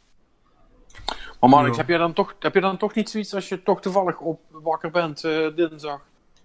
[1.43, 1.77] Maar Mark, Ja.
[1.77, 4.41] heb, je dan toch, heb je dan toch niet zoiets als je toch toevallig op
[4.51, 6.01] wakker bent eh, dinsdag?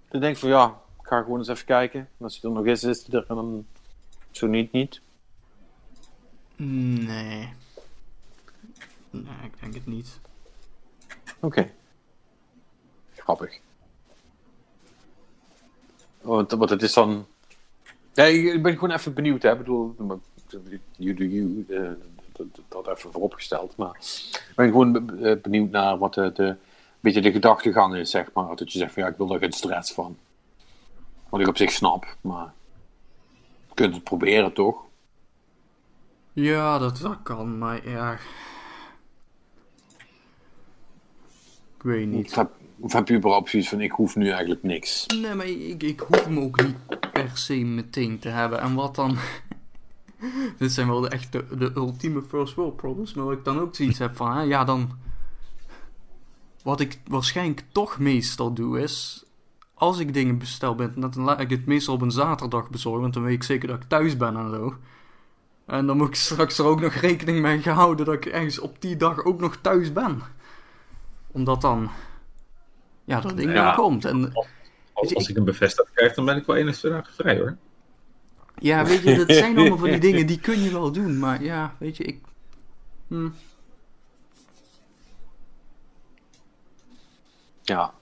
[0.10, 0.66] Dan denk je van ja,
[1.02, 2.00] ik ga gewoon eens even kijken.
[2.00, 3.66] En als hij er nog is, is hij er en dan
[4.32, 5.02] zo niet, niet.
[6.56, 7.54] Nee.
[9.10, 10.20] Nee, ik denk het niet.
[11.40, 11.72] Oké.
[13.16, 13.60] Grappig.
[16.22, 17.26] Want, want het is dan...
[18.14, 19.52] Nee, ik ben gewoon even benieuwd, hè.
[19.52, 19.96] Ik bedoel,
[20.96, 21.66] you do you.
[21.70, 21.92] eh,
[22.68, 23.78] dat, even vooropgesteld.
[23.78, 23.98] Maar
[24.50, 25.06] ik ben gewoon
[25.42, 26.56] benieuwd naar wat de, de,
[27.00, 28.56] beetje de gedachtegang is, zeg maar.
[28.56, 30.18] Dat je zegt van, ja, ik wil er geen stress van.
[31.30, 32.54] Wat ik op zich snap, maar...
[33.68, 34.86] Je kunt het proberen, toch?
[36.34, 38.18] Ja, dat, dat kan, maar ja.
[41.78, 42.36] Ik weet Of niet.
[42.36, 45.06] heb, of heb je überhaupt zoiets van, ik hoef nu eigenlijk niks?
[45.06, 46.76] Nee, maar ik, ik hoef hem ook niet
[47.12, 48.60] per se meteen te hebben.
[48.60, 49.18] En wat dan.
[50.58, 53.14] Dit zijn wel de, echt de, de ultieme first world problems.
[53.14, 54.92] Maar wat ik dan ook zoiets heb van, hè, ja, dan.
[56.64, 59.26] wat ik waarschijnlijk toch meestal doe is,
[59.74, 63.14] als ik dingen bestel ben, dan laat ik het meestal op een zaterdag bezorgen, want
[63.14, 64.76] dan weet ik zeker dat ik thuis ben en zo.
[65.66, 68.82] En dan moet ik straks er ook nog rekening mee gehouden dat ik ergens op
[68.82, 70.22] die dag ook nog thuis ben.
[71.32, 71.90] Omdat dan,
[73.06, 73.66] ja, dat ding Ja.
[73.66, 74.06] dan komt.
[74.06, 74.34] En
[74.94, 77.58] Als, als ik een bevestigd krijg, dan ben ik wel dagen vrij hoor.
[78.60, 81.44] Ja, weet je, dat zijn allemaal van die dingen die kun je wel doen, maar
[81.44, 82.22] ja, weet je, ik...
[83.08, 83.30] hm.
[87.62, 87.94] Ja.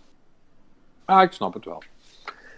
[1.06, 1.84] Ah, ik snap het wel.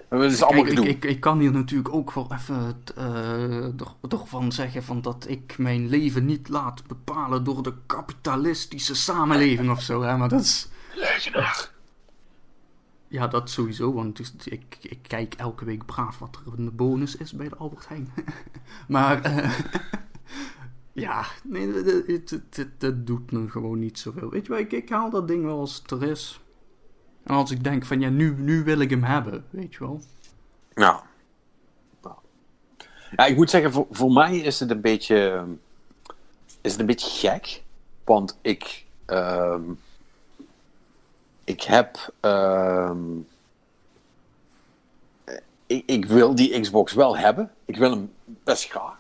[0.09, 4.07] Het is allemaal Kijk, ik, ik, ik kan hier natuurlijk ook wel even eh, er,
[4.07, 9.69] toch van zeggen van dat ik mijn leven niet laat bepalen door de kapitalistische samenleving
[9.69, 10.01] of zo.
[10.01, 10.17] Hè?
[10.17, 11.75] Maar dat is, Leugenaar.
[13.07, 17.15] Ja, dat sowieso, want dus ik, ik kijk elke week braaf wat er de bonus
[17.15, 18.13] is bij de Albert Heijn.
[18.87, 19.59] maar eh,
[21.05, 21.67] ja, nee,
[22.79, 24.29] het doet me gewoon niet zoveel.
[24.29, 26.41] Weet je wel, ik, ik haal dat ding wel als het er is.
[27.23, 30.01] En als ik denk van ja, nu, nu wil ik hem hebben, weet je wel.
[30.73, 31.03] Ja.
[33.15, 33.25] Ja.
[33.25, 35.45] Ik moet zeggen, voor, voor mij is het een beetje,
[36.61, 37.63] is het een beetje gek.
[38.03, 39.61] Want ik, ehm,
[41.47, 43.17] ik heb, ehm,
[45.67, 47.51] ik, ik wil die Xbox wel hebben.
[47.65, 48.97] Ik wil hem best graag.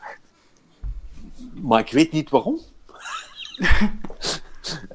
[1.53, 2.59] Maar ik weet niet waarom.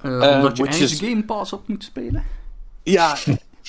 [0.03, 2.25] Eh, omdat je moet je eigen s- Game Pass op moet spelen.
[2.83, 3.17] Ja,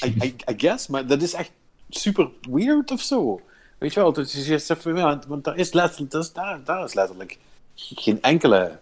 [0.06, 1.52] I, I, I guess, maar dat is echt
[1.90, 3.42] super weird of zo.
[3.78, 6.94] Weet je wel, dat is just even, ja, want daar is letterlijk, daar, daar is
[6.94, 7.38] letterlijk
[7.76, 8.80] geen enkele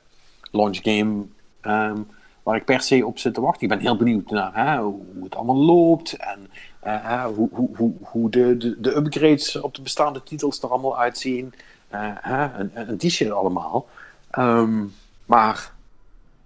[0.52, 1.26] launch game
[1.62, 2.02] ehm,
[2.44, 3.62] waar ik per se op zit te wachten.
[3.62, 6.48] Ik ben heel benieuwd naar hè, hoe het allemaal loopt en
[6.80, 11.54] eh, hoe, hoe, hoe, de, de, de upgrades op de bestaande titels er allemaal uitzien.
[11.90, 13.88] eh, hè, en, en die allemaal.
[14.32, 14.84] Ehm,
[15.26, 15.72] maar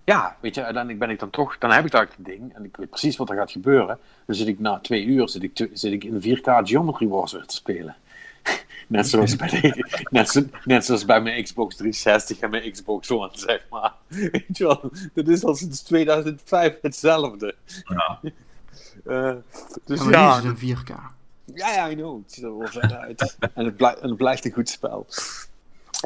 [0.04, 2.64] ja, weet je, uiteindelijk ben ik dan toch, dan heb ik daar het ding en
[2.64, 4.00] ik weet precies wat er gaat gebeuren.
[4.26, 7.46] Dan zit ik na twee uur zit ik, zit ik in 4K Geometry Wars weer
[7.46, 7.96] te spelen.
[8.88, 13.12] Net zoals, bij de, net, zo, net zoals bij mijn Xbox 360 en mijn Xbox
[13.12, 13.94] One, zeg maar.
[14.08, 17.56] Weet je wel, dat is al sinds 2005 hetzelfde.
[17.84, 18.20] Ja.
[19.06, 19.34] Eh,
[19.86, 20.90] dus Ja, maar ja, is in 4K.
[21.54, 22.22] ja, ja, I know.
[22.24, 23.38] Het ziet er wel vet uit.
[23.54, 25.06] en, het blijft, en het blijft een goed spel.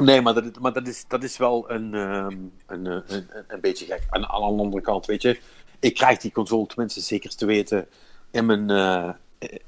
[0.02, 3.44] Nee, maar dat, maar dat, is, dat is wel een, ehm, een, eh, een, een,
[3.48, 4.04] een beetje gek.
[4.10, 5.40] En aan de andere kant, weet je,
[5.80, 7.88] ik krijg die console tenminste zeker te weten
[8.32, 9.10] in mijn, eh,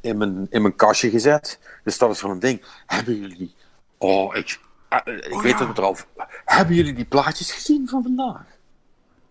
[0.02, 1.60] in mijn, in mijn kastje gezet.
[1.84, 2.62] Dus dat is wel een ding.
[2.86, 3.56] Hebben jullie.
[3.98, 4.60] Oh, ik,
[4.90, 5.68] ah, ik Oh, weet ja.
[5.68, 5.96] het er al.
[6.46, 8.44] Hebben jullie die plaatjes gezien van vandaag?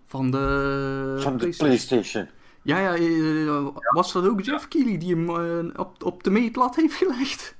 [0.06, 1.68] Van de, Van de PlayStation.
[1.68, 2.28] PlayStation.
[2.62, 6.76] Ja, ja, eh, was dat ook Jeff Keighley die hem eh, op, op de meetlat
[6.76, 7.54] heeft gelegd?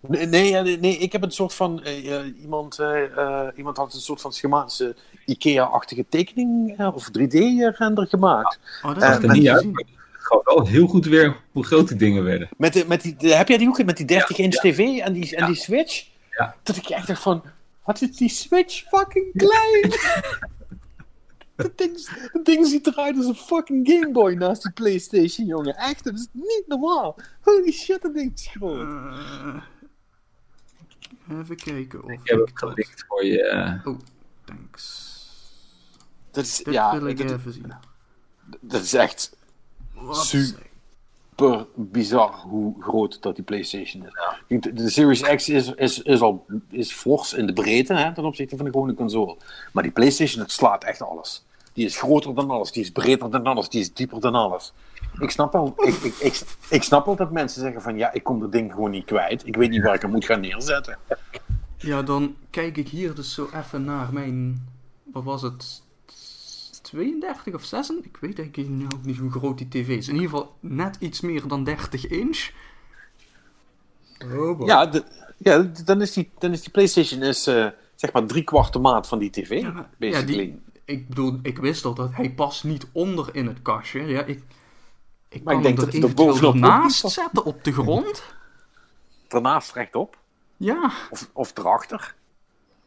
[0.00, 1.82] Nee, nee, nee, ik heb een soort van.
[1.82, 7.08] eh, eh, iemand, eh, eh, iemand had een soort van schematische IKEA-achtige tekening eh, of
[7.18, 8.58] 3D-render gemaakt.
[8.82, 9.66] Oh, dat Eh, niet niet uit,
[10.22, 12.48] gaat wel heel goed weer hoe groot die dingen werden.
[12.56, 14.60] Met de, met die, de- heb jij die ook met die 30 inch Ja.
[14.60, 16.06] tv en die, en die Switch?
[16.30, 16.56] Ja.
[16.62, 17.42] Dat ik echt dacht van.
[17.84, 19.90] Wat is die Switch fucking klein?
[21.56, 25.74] dat, ding, dat ding ziet eruit als een fucking Game Boy naast die PlayStation, jongen.
[25.76, 27.16] Echt, dat is niet normaal.
[27.40, 28.88] Holy shit, dat ding is groot.
[28.88, 29.62] Eh,
[31.40, 32.68] even kijken of Ik heb ik het dat...
[32.70, 33.42] gelinkt voor je.
[33.48, 33.98] eh, Oh,
[34.44, 35.10] thanks.
[36.30, 37.72] Dat is, ja, wil ik dat, even zien.
[38.60, 39.36] dat is echt
[40.02, 44.60] Wat super bizar hoe groot dat die PlayStation is.
[44.60, 48.24] De, de Series X is, is, is al is fors in de breedte hè, ten
[48.24, 49.36] opzichte van de gewone console.
[49.72, 51.44] Maar die PlayStation, het slaat echt alles.
[51.72, 54.72] Die is groter dan alles, die is breder dan alles, die is dieper dan alles.
[55.18, 58.22] Ik snap wel, ik, ik, ik, ik snap wel dat mensen zeggen van ja, ik
[58.22, 59.46] kom dat ding gewoon niet kwijt.
[59.46, 60.98] Ik weet niet waar ik hem moet gaan neerzetten.
[61.76, 64.68] Ja, dan kijk ik hier dus zo even naar mijn...
[65.12, 65.82] Wat was het?
[66.92, 68.10] 32 of 36?
[68.12, 70.08] Ik weet eigenlijk nu ook niet hoe groot die tv is.
[70.08, 72.50] In ieder geval net iets meer dan 30 inch.
[74.34, 74.66] Oh.
[74.66, 75.04] Ja, de-
[75.36, 78.78] ja dan, is die, dan is die PlayStation is, eh, zeg maar drie kwart de
[78.78, 79.50] maat van die tv.
[79.60, 80.36] Ja, maar- ja, basically.
[80.44, 84.00] die, ik bedoel, ik wist al dat hij past niet onder in het kastje.
[84.00, 84.42] Ja, ik,
[85.28, 88.22] ik Maar kan ik denk hem dat hij er bovenop naast zetten op de grond.
[89.28, 90.18] Daarnaast rechtop
[90.56, 90.92] Ja.
[91.10, 92.14] of, of erachter.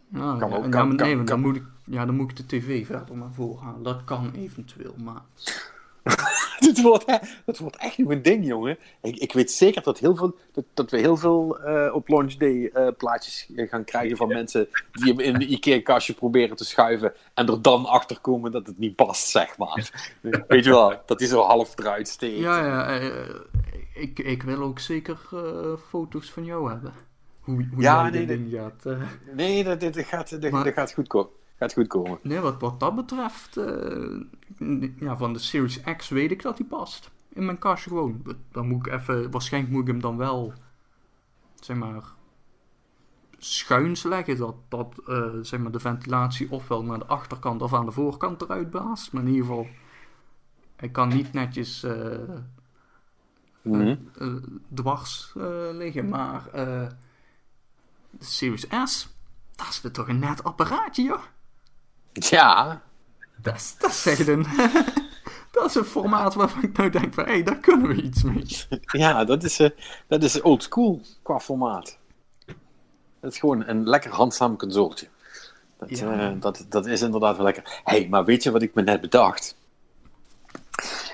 [0.08, 1.50] Ja, Kan ja, ook, ja, kan- kan- nee, want dan kan.
[1.52, 3.84] moet, ik, ja, dan moet ik de tv verder maar voorhalen.
[3.84, 5.22] Dat kan eventueel, maar...
[6.60, 7.06] Dit wordt,
[7.46, 8.78] dat wordt echt nog een ding, jongen.
[9.02, 12.34] Ik, ik weet zeker dat, heel veel, dat, dat we heel veel eh, op launch
[12.34, 16.66] day eh, plaatjes eh, gaan krijgen van mensen die hem in een IKEA-kastje proberen te
[16.66, 19.92] schuiven en er dan achter komen dat het niet past, zeg maar.
[20.48, 22.38] Weet je wel, dat hij zo half eruit steekt.
[22.40, 23.00] Ja, ja,
[23.94, 25.18] ik, ik wil ook zeker
[25.90, 26.94] foto's van jou hebben.
[27.40, 28.98] Hoe, hoe Ja, nee, dit dat- ding gaat...
[29.34, 31.30] Nee, dat, dat, dat gaat, dat, Maar- dat gaat goed komen.
[31.56, 32.20] Gaat goed komen.
[32.22, 34.22] Nee, wat, wat dat betreft, eh,
[35.00, 37.12] ja, van de Series X weet ik dat die past.
[37.30, 38.36] In mijn kastje gewoon.
[38.52, 40.54] Dan moet ik even, waarschijnlijk moet ik hem dan wel,
[41.56, 42.04] zeg maar,
[43.38, 44.38] schuins leggen.
[44.38, 48.42] Dat, dat eh, zeg maar, de ventilatie ofwel naar de achterkant of aan de voorkant
[48.42, 49.12] eruit blaast.
[49.12, 49.68] Maar in ieder geval,
[50.76, 52.20] hij kan niet netjes eh,
[53.62, 53.96] Mhm.
[54.74, 55.32] dwars
[55.72, 56.10] liggen.
[56.10, 56.90] Maar de
[58.20, 59.16] Series S,
[59.56, 61.22] dat is weer toch een net apparaatje, joh.
[62.24, 62.82] Ja,
[63.42, 64.46] Dat is, dat is echt een...
[65.52, 67.24] dat is een formaat waarvan ik nou denk van...
[67.26, 68.46] Hé, hey, daar kunnen we iets mee.
[69.04, 69.70] ja dat, is, eh,
[70.08, 71.98] dat is old school qua formaat.
[73.20, 74.58] Het is gewoon een lekker handzaam.
[74.58, 75.08] Dat,
[75.88, 76.30] Ja.
[76.30, 77.82] eh, dat, dat is inderdaad wel lekker.
[77.84, 79.56] hey, maar weet je wat ik me net bedacht?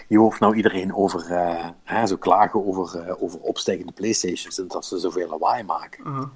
[0.08, 4.68] Je hoort nou iedereen over, eh, hè, zo klagen over, eh, over opstijgende Playstations en
[4.68, 6.08] dat ze zoveel lawaai maken.
[6.08, 6.28] Uh-huh.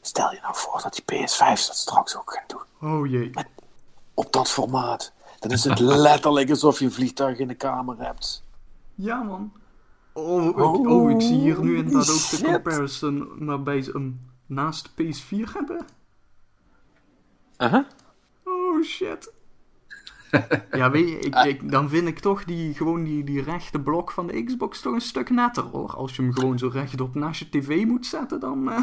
[0.00, 2.48] Stel je nou voor dat die PS5 dat straks ook gaat
[2.80, 2.90] doen.
[2.90, 3.30] Oh jee.
[4.16, 5.12] Op dat formaat.
[5.38, 5.78] Dan is het
[6.08, 8.44] letterlijk alsof je een vliegtuig in de kamer hebt.
[8.94, 9.52] Ja, man.
[10.12, 14.90] Oh ik, oh, ik zie hier nu inderdaad ook de comparison waarbij ze hem naast
[14.94, 15.86] de PS4 hebben.
[17.58, 17.84] Uh-huh.
[18.44, 19.32] Oh shit.
[20.72, 24.10] ja, weet je, ik, ik- dan vind ik toch die, gewoon die, die rechte blok
[24.10, 25.94] van de Xbox toch een stuk netter hoor.
[25.96, 28.82] Als je hem gewoon zo rechtop naast je tv moet zetten, dan eh,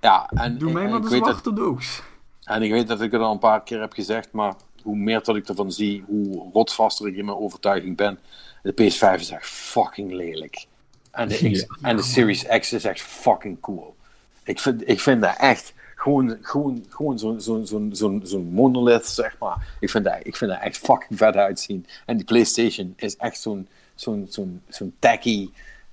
[0.00, 2.02] Ja, en, doe mij maar de weet dat, zwarte doos.
[2.46, 5.22] En ik weet dat ik het al een paar keer heb gezegd, maar hoe meer
[5.22, 8.18] dat ik ervan zie, hoe rotsvaster ik in mijn overtuiging ben.
[8.62, 10.66] De PS5 is echt fucking lelijk.
[11.10, 13.96] En de, en de Series X is echt fucking cool.
[14.44, 19.06] Ik vind, ik vind dat echt gewoon, gewoon, gewoon zo'n zo, zo, zo, zo'n monolith,
[19.06, 19.76] zeg maar.
[19.80, 21.86] Ik vind, dat, ik vind dat echt fucking vet uitzien.
[22.06, 25.50] En die PlayStation is echt zo'n zo'n zo'n zo'n tacky,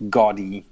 [0.10, 0.64] gaudy,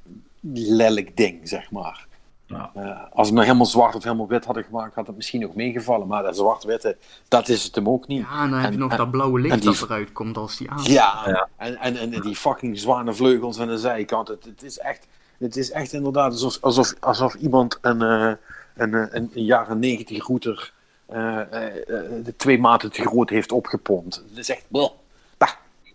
[0.54, 2.08] lelijk ding, zeg maar.
[2.52, 5.46] Nou, Eh, als ze me helemaal zwart of helemaal wit hadden gemaakt, had het misschien
[5.46, 6.08] ook meegevallen.
[6.08, 6.98] Maar dat zwart-witte,
[7.28, 8.26] dat is het hem ook niet.
[8.30, 10.58] Ja, en dan heb je nog en- dat blauwe licht die- dat eruit komt als
[10.58, 10.84] die aan.
[10.84, 11.48] Ja, Ja.
[11.58, 14.28] En, en, en die fucking zware vleugels aan de zijkant.
[14.28, 15.08] Het, het, is, echt,
[15.38, 18.32] het is echt inderdaad alsof, alsof, alsof iemand een, eh,
[18.76, 20.74] een, eh, een, een jaren 90 router
[21.06, 24.16] eh, eh, eh, de twee maten te groot heeft opgepompt.
[24.30, 24.90] Het is echt, bah,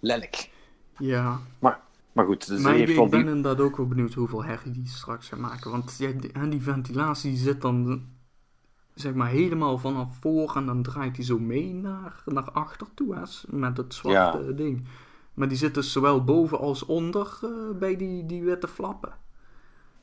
[0.01, 0.51] lelijk.
[0.99, 1.39] Ja.
[1.59, 1.79] Maar,
[2.17, 3.19] maar goed, dus Maar ik, ik ben die...
[3.21, 5.71] inderdaad ook wel benieuwd hoeveel herrie die straks gaan maken.
[5.71, 8.03] Want ja, die, en die ventilatie zit dan
[8.95, 13.15] zeg maar helemaal vanaf voor en dan draait hij zo mee naar, naar achter toe
[13.15, 14.85] hè, met het zwarte ding.
[15.35, 17.49] Maar die zit dus zowel boven als onder eh,
[17.79, 19.13] bij die, die witte flappen.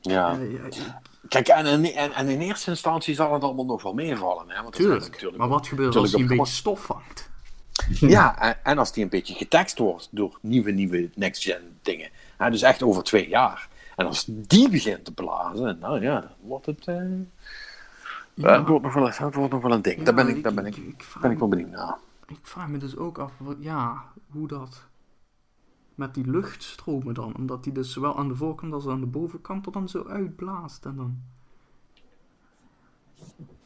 [0.00, 0.38] Ja.
[0.38, 0.92] Eh, ja, ik-
[1.28, 4.50] Kijk, en, en, en, en in eerste instantie zal het allemaal nog wel meevallen.
[4.50, 4.62] Hè?
[4.62, 5.00] Want tuurlijk.
[5.10, 7.30] natuurlijk Maar wat gebeurt als hij een beetje stof vangt?
[8.00, 12.10] Ja, en, en als die een beetje getekst wordt door nieuwe, nieuwe next-gen dingen.
[12.36, 13.68] Hè, dus echt over twee jaar.
[13.96, 16.96] En als die begint te blazen, nou ja, dan wordt het, eh,
[18.34, 18.58] Ja.
[18.58, 20.02] het, wordt nog wel, het wordt nog wel een ding.
[20.02, 21.96] daar ben ik, daar ben ik, ben ik wel benieuwd naar.
[22.26, 24.82] Ik vraag me dus ook af, ja, hoe dat
[25.94, 27.36] met die luchtstromen dan.
[27.36, 30.84] Omdat die dus zowel aan de voorkant als aan de bovenkant er dan zo uitblaast.
[30.84, 31.22] En dan,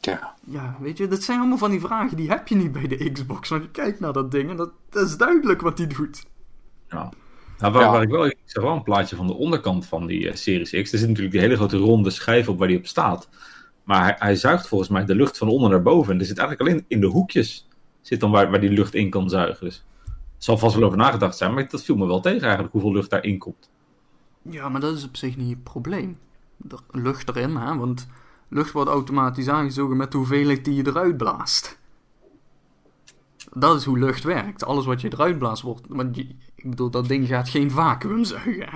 [0.01, 0.33] Ja.
[0.43, 3.11] ja, weet je, dat zijn allemaal van die vragen die heb je niet bij de
[3.11, 3.49] Xbox.
[3.49, 6.25] Want je kijkt naar dat ding en dat, dat is duidelijk wat die doet.
[6.89, 7.09] ja.
[7.57, 7.91] Nou, waar, Ja.
[7.91, 10.69] waar ik wel, ik zag wel een plaatje van de onderkant van die eh, Series
[10.69, 10.91] X.
[10.91, 13.29] Er zit natuurlijk die hele grote ronde schijf op waar die op staat.
[13.83, 16.13] Maar hij, hij zuigt volgens mij de lucht van onder naar boven.
[16.13, 17.67] En er zit eigenlijk alleen in de hoekjes
[18.01, 19.65] zit dan waar, waar die lucht in kan zuigen.
[19.65, 22.71] Dus er zal vast wel over nagedacht zijn, maar dat viel me wel tegen eigenlijk
[22.71, 23.69] hoeveel lucht daarin komt.
[24.41, 26.17] Ja, maar dat is op zich niet het probleem.
[26.69, 28.07] Er, lucht erin, hè, want
[28.49, 31.79] lucht wordt automatisch aangezogen met de hoeveelheid die je eruit blaast.
[33.53, 34.65] Dat is hoe lucht werkt.
[34.65, 35.81] Alles wat je eruit blaast wordt.
[35.87, 38.69] Want je, ik bedoel, dat ding gaat geen vacuüm zuigen.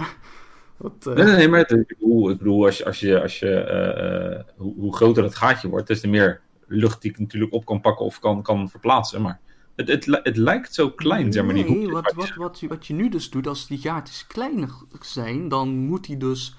[0.78, 3.40] Dat, eh, Nee, nee, maar het- ik bedoel, ik bedoel als je, als je, als
[3.40, 7.20] je eh, eh, hoe, hoe groter het gaatje wordt, des te meer lucht die ik
[7.20, 9.22] natuurlijk op kan pakken of kan, kan verplaatsen.
[9.22, 9.40] Maar
[9.76, 11.92] het, het, het lijkt zo klein, zeg maar, die nee, hoekjes.
[11.94, 14.70] wat, wat, wat, je- wat je nu dus doet, als die gaatjes kleiner
[15.02, 16.56] zijn, dan moet hij dus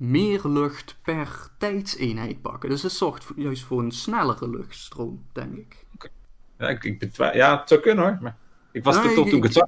[0.00, 2.68] meer lucht per tijdseenheid pakken.
[2.68, 6.10] Dus dat zorgt voor- juist voor een snellere luchtstroom, denk ik.
[6.58, 8.18] Ja, ik, ik ja, het zou kunnen hoor.
[8.20, 8.36] Maar
[8.72, 9.66] ik was er toch ik- toen ik het zag.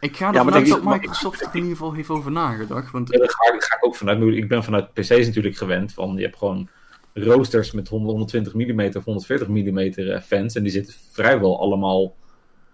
[0.00, 2.30] Ik ga Ja, ervan maar uit denk dat Microsoft er in ieder geval heeft over
[2.32, 2.90] nagedacht.
[2.90, 4.22] Want Ja, Daar ga, ik- ga ik ook vanuit.
[4.22, 5.92] Ik ben vanuit PC's natuurlijk gewend.
[5.92, 6.68] Van, je hebt gewoon
[7.14, 10.54] roosters met 100, 120 mm of 140 mm fans.
[10.54, 12.14] En die zitten vrijwel allemaal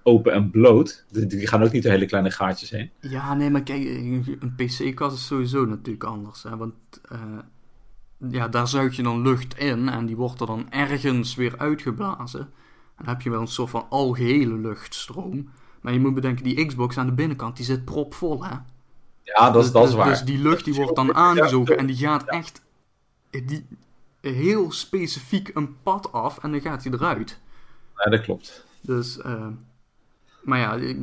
[0.07, 1.05] open en bloot.
[1.11, 2.91] Die, gaan ook niet de hele kleine gaatjes heen.
[3.01, 6.43] Ja, nee, maar kijk, een PC-kast is sowieso natuurlijk anders.
[6.43, 6.57] Hè?
[6.57, 6.75] Want
[7.09, 7.21] eh,
[8.31, 12.41] ja, daar zuig je dan lucht in en die wordt er dan ergens weer uitgeblazen.
[12.41, 15.49] En dan heb je wel een soort van algehele luchtstroom.
[15.81, 18.55] Maar je moet bedenken, die Xbox aan de binnenkant, die zit propvol, hè?
[19.23, 20.09] Ja, dat is, dat is dus, waar.
[20.09, 22.63] Dus die lucht die wordt dan aangezogen en die gaat echt
[23.31, 23.67] die,
[24.21, 27.41] heel specifiek een pad af en dan gaat hij eruit.
[27.97, 28.67] Ja, dat klopt.
[28.81, 29.47] Dus, eh,
[30.47, 30.99] maar ja, ik,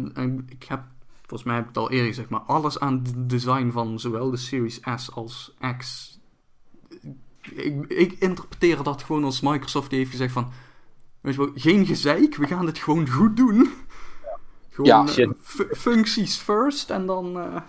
[0.47, 0.81] ik heb,
[1.19, 4.29] volgens mij heb ik het al eerder gezegd, maar alles aan het design van zowel
[4.31, 6.11] de Series S als X.
[7.55, 10.51] Ik, ik interpreteer dat gewoon als Microsoft die heeft gezegd van,
[11.21, 13.69] weet je wel, geen gezeik, we gaan het gewoon goed doen.
[14.69, 15.29] Gewoon Ja, eh,
[15.71, 17.39] functies first en dan...
[17.39, 17.61] eh,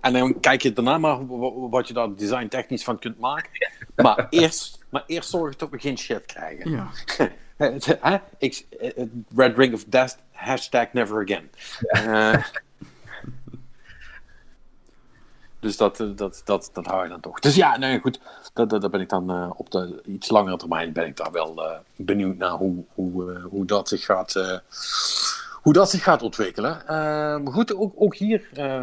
[0.00, 3.50] En dan kijk je daarna maar wa- wat je daar design technisch van kunt maken.
[3.96, 6.70] Maar eerst, maar eerst zorgen dat we geen shit krijgen.
[6.70, 6.90] ja.
[8.00, 8.16] Hè?
[8.38, 9.04] Ik, eh,
[9.36, 11.50] Red Ring of Death, hashtag never again.
[11.88, 12.44] Eh,
[15.60, 17.40] dus dat, eh, dat, dat, dat hou je dan toch.
[17.40, 18.20] Dus ja, nee, goed.
[18.52, 21.32] Dat, dat, dat ben ik dan eh, op de iets langere termijn ben ik daar
[21.32, 24.58] wel eh, benieuwd naar hoe, hoe, eh, hoe, dat zich gaat, eh,
[25.62, 26.80] hoe dat zich gaat ontwikkelen.
[26.80, 26.86] Eh,
[27.38, 28.48] maar goed, ook, ook hier.
[28.54, 28.82] eh,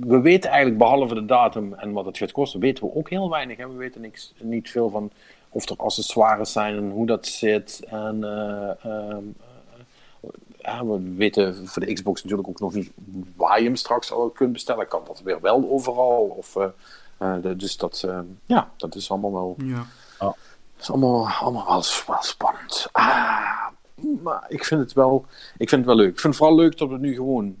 [0.00, 3.30] we weten eigenlijk, behalve de datum en wat het gaat kosten, weten we ook heel
[3.30, 3.56] weinig.
[3.56, 3.68] Hè?
[3.68, 5.10] We weten niks, niet veel van
[5.50, 7.82] of er accessoires zijn en hoe dat zit.
[7.86, 12.90] En eh, ehm, eh, ja, we weten voor de Xbox natuurlijk ook nog niet
[13.36, 14.88] waar je hem straks al kunt bestellen.
[14.88, 16.34] Kan dat weer wel overal?
[16.38, 16.66] Of, eh,
[17.18, 19.86] eh, de- dus dat, eh, ja, dat is allemaal wel, ja.
[20.18, 20.36] dat
[20.80, 22.88] is allemaal, allemaal wel, wel spannend.
[22.92, 23.66] Ah,
[24.22, 25.24] maar ik vind, het wel,
[25.56, 26.12] ik vind het wel leuk.
[26.12, 27.56] Ik vind het vooral leuk dat we nu gewoon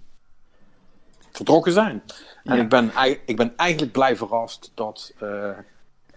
[1.32, 2.02] vertrokken zijn.
[2.44, 2.62] En Ja.
[2.62, 2.92] ik, ben,
[3.24, 5.12] ik ben eigenlijk blij verrast dat.
[5.18, 5.50] eh,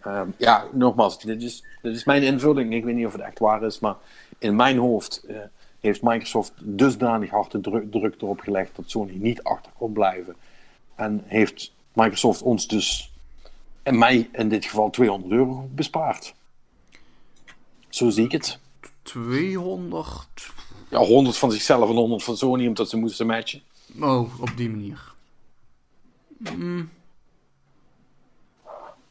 [0.02, 2.74] ehm, ja, nogmaals, dit is, dit is mijn invulling.
[2.74, 3.96] Ik weet niet of het echt waar is, maar
[4.38, 5.38] in mijn hoofd eh,
[5.80, 10.36] heeft Microsoft dusdanig hard de druk, druk erop gelegd dat Sony niet achter kon blijven.
[10.96, 13.12] En heeft Microsoft ons dus,
[13.84, 16.34] en mij in dit geval, 200 euro bespaard.
[17.90, 18.60] Zo zie ik het.
[19.02, 20.28] 200...
[20.90, 23.62] Ja, 100 van zichzelf en 100 van Sony, omdat ze moesten matchen.
[24.00, 25.14] Oh, op die manier.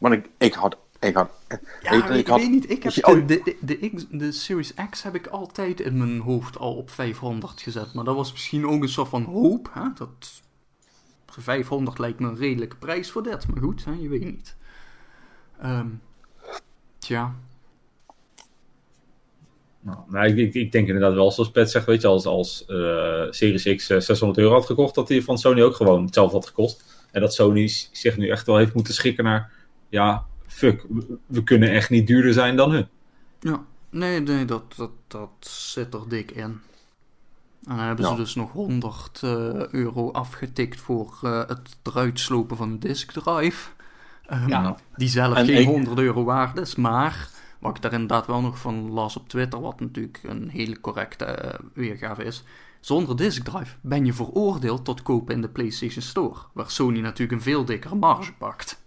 [0.01, 0.77] Maar ik, ik had.
[1.01, 1.31] Ik had
[1.83, 2.71] Ja, ik, ik, ik had weet niet.
[2.71, 6.19] Ik heb Oh, de, de, de, X- de Series X heb ik altijd in mijn
[6.21, 7.95] hoofd al op 500 gezet.
[7.95, 9.71] Maar dat was misschien ook een soort van hoop.
[9.73, 9.83] Hè?
[9.95, 10.43] Dat
[11.27, 13.49] 500 lijkt me een redelijke prijs voor dit.
[13.49, 13.93] Maar goed, hè?
[13.93, 14.57] je weet niet.
[15.61, 15.87] Ehm
[16.99, 17.35] tja.
[19.81, 22.65] Nou, nou, ik, ik, ik denk inderdaad wel, zoals Pet zegt, weet je, als, als
[22.67, 26.37] eh, Series X eh, 600 euro had gekocht, dat die van Sony ook gewoon hetzelfde
[26.37, 26.85] had gekost.
[27.11, 29.53] En dat Sony zich nu echt wel heeft moeten schikken naar,
[29.91, 32.89] ja, fuck, we, we kunnen echt niet duurder zijn dan hun.
[33.41, 36.43] Ja, nee, nee dat, dat, dat zit er dik in.
[37.65, 38.17] En dan hebben ze Ja.
[38.17, 39.31] dus nog 100 eh,
[39.69, 43.71] euro afgetikt voor eh, het eruit slopen van de disk drive.
[44.27, 44.77] Ehm, Ja.
[44.97, 48.41] Die zelf En geen ik- 100 euro waard is, maar wat ik daar inderdaad wel
[48.41, 52.43] nog van las op Twitter, wat natuurlijk een hele correcte eh, weergave is.
[52.81, 57.33] Zonder disk drive ben je veroordeeld tot kopen in de PlayStation Store, waar Sony natuurlijk
[57.33, 58.83] een veel dikkere marge pakt.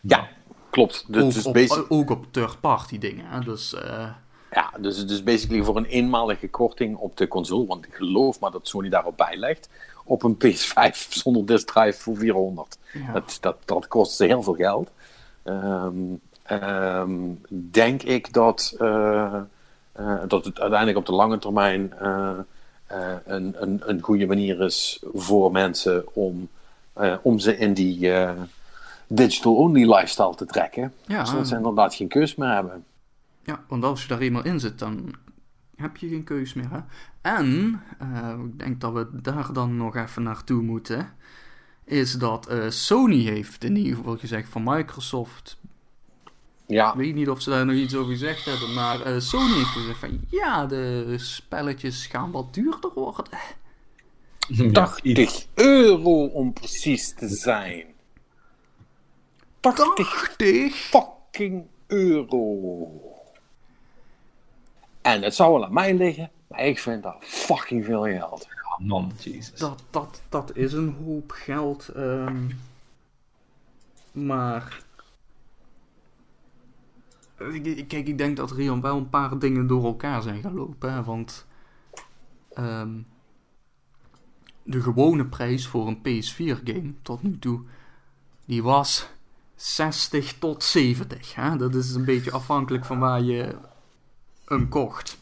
[0.00, 0.28] Ja,
[0.76, 1.04] klopt.
[1.08, 3.24] Dus, ook, op, basic- ook op third-party dingen.
[3.28, 3.40] Hè?
[3.40, 4.08] Dus eh,
[4.50, 8.50] ja, dus, dus basically voor een eenmalige korting op de console, want ik geloof maar
[8.50, 9.68] dat Sony daarop bijlegt,
[10.04, 12.78] op een PS5 zonder disk drive voor 400.
[12.92, 13.12] Ja.
[13.12, 14.90] Dat, dat, dat kost ze heel veel geld.
[15.42, 15.94] Ehm,
[16.42, 17.12] ehm,
[17.48, 19.40] denk ik dat, eh,
[19.92, 21.92] eh, dat het uiteindelijk op de lange termijn
[23.24, 26.48] een, een, een goede manier is voor mensen om,
[27.22, 28.12] om ze in die
[29.08, 30.92] digital-only lifestyle te trekken.
[31.06, 31.24] Ja.
[31.24, 32.84] Zodat ze inderdaad geen keus meer hebben.
[33.42, 35.14] Ja, want als je daar eenmaal in zit, dan
[35.76, 36.70] heb je geen keus meer.
[36.70, 36.78] Hè?
[37.20, 41.14] En, eh, ik denk dat we daar dan nog even naartoe moeten,
[41.84, 45.58] is dat eh, Sony heeft in ieder geval gezegd van Microsoft.
[46.66, 49.54] Ja, Ik weet niet of ze daar nog iets over gezegd hebben, maar eh, Sony
[49.54, 53.38] heeft gezegd van ja, de spelletjes gaan wat duurder worden.
[54.48, 57.84] Ja, 80 euro om precies te zijn.
[59.74, 60.74] 80 80?
[60.76, 62.88] fucking euro.
[65.02, 68.48] En het zou wel aan mij liggen, maar ik vind dat fucking veel geld.
[68.78, 69.58] man, Jesus.
[69.58, 71.88] Dat, dat, dat is een hoop geld.
[71.88, 72.46] ehm.
[74.12, 74.84] maar.
[77.38, 80.40] Ik- ik- Kijk, ik denk dat er hier wel een paar dingen door elkaar zijn
[80.42, 80.92] gelopen.
[80.92, 81.02] Hè?
[81.04, 81.46] Want.
[82.52, 82.98] ehm,
[84.62, 87.60] de gewone prijs voor een PS4-game tot nu toe.
[88.44, 89.08] die was
[89.56, 91.34] 60 tot 70.
[91.34, 91.56] Hè?
[91.56, 93.54] Dat is een beetje afhankelijk van waar je
[94.44, 95.18] hem kocht.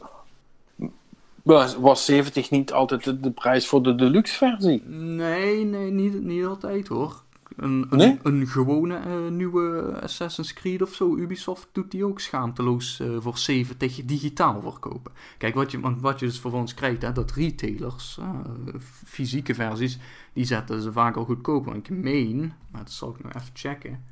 [1.43, 4.82] Was, was 70 niet altijd de, de prijs voor de deluxe versie?
[4.86, 7.23] Nee, nee, niet, niet altijd hoor.
[7.56, 8.19] Een, een, Nee?
[8.23, 13.39] een gewone eh, nieuwe Assassin's Creed of zo, Ubisoft doet die ook schaamteloos eh, voor
[13.39, 15.12] 70 digitaal verkopen.
[15.39, 18.74] Kijk, wat je, wat je dus vervolgens krijgt, hè, dat retailers, eh,
[19.05, 19.98] fysieke versies,
[20.32, 21.73] die zetten ze vaak al goedkoper.
[21.73, 24.05] Want ik meen, maar dat zal ik nog even checken,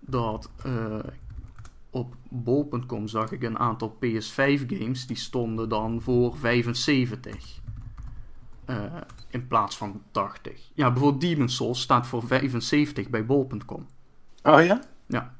[0.00, 0.98] dat eh,
[1.90, 7.60] op bol.com zag ik een aantal PS5 games die stonden dan voor 75.
[8.64, 8.82] Eh,
[9.28, 10.70] in plaats van 80.
[10.74, 13.86] Ja, bijvoorbeeld Demon's Souls staat voor 75 bij bol.com.
[14.42, 14.80] Oh ja?
[15.06, 15.34] Ja.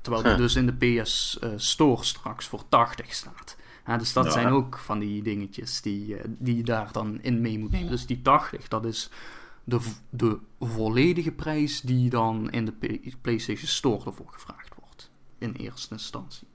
[0.00, 0.40] Terwijl het Huh.
[0.42, 3.56] dus in de PS eh, Store straks voor 80 staat.
[3.86, 4.30] Ja, dus dat Ja.
[4.30, 7.90] zijn ook van die dingetjes die, eh, die je daar dan in mee moet nemen.
[7.90, 9.10] Dus die 80, dat is
[9.64, 9.80] de,
[10.10, 15.10] de volledige prijs die dan in de PlayStation Store ervoor gevraagd wordt.
[15.38, 16.46] In eerste instantie.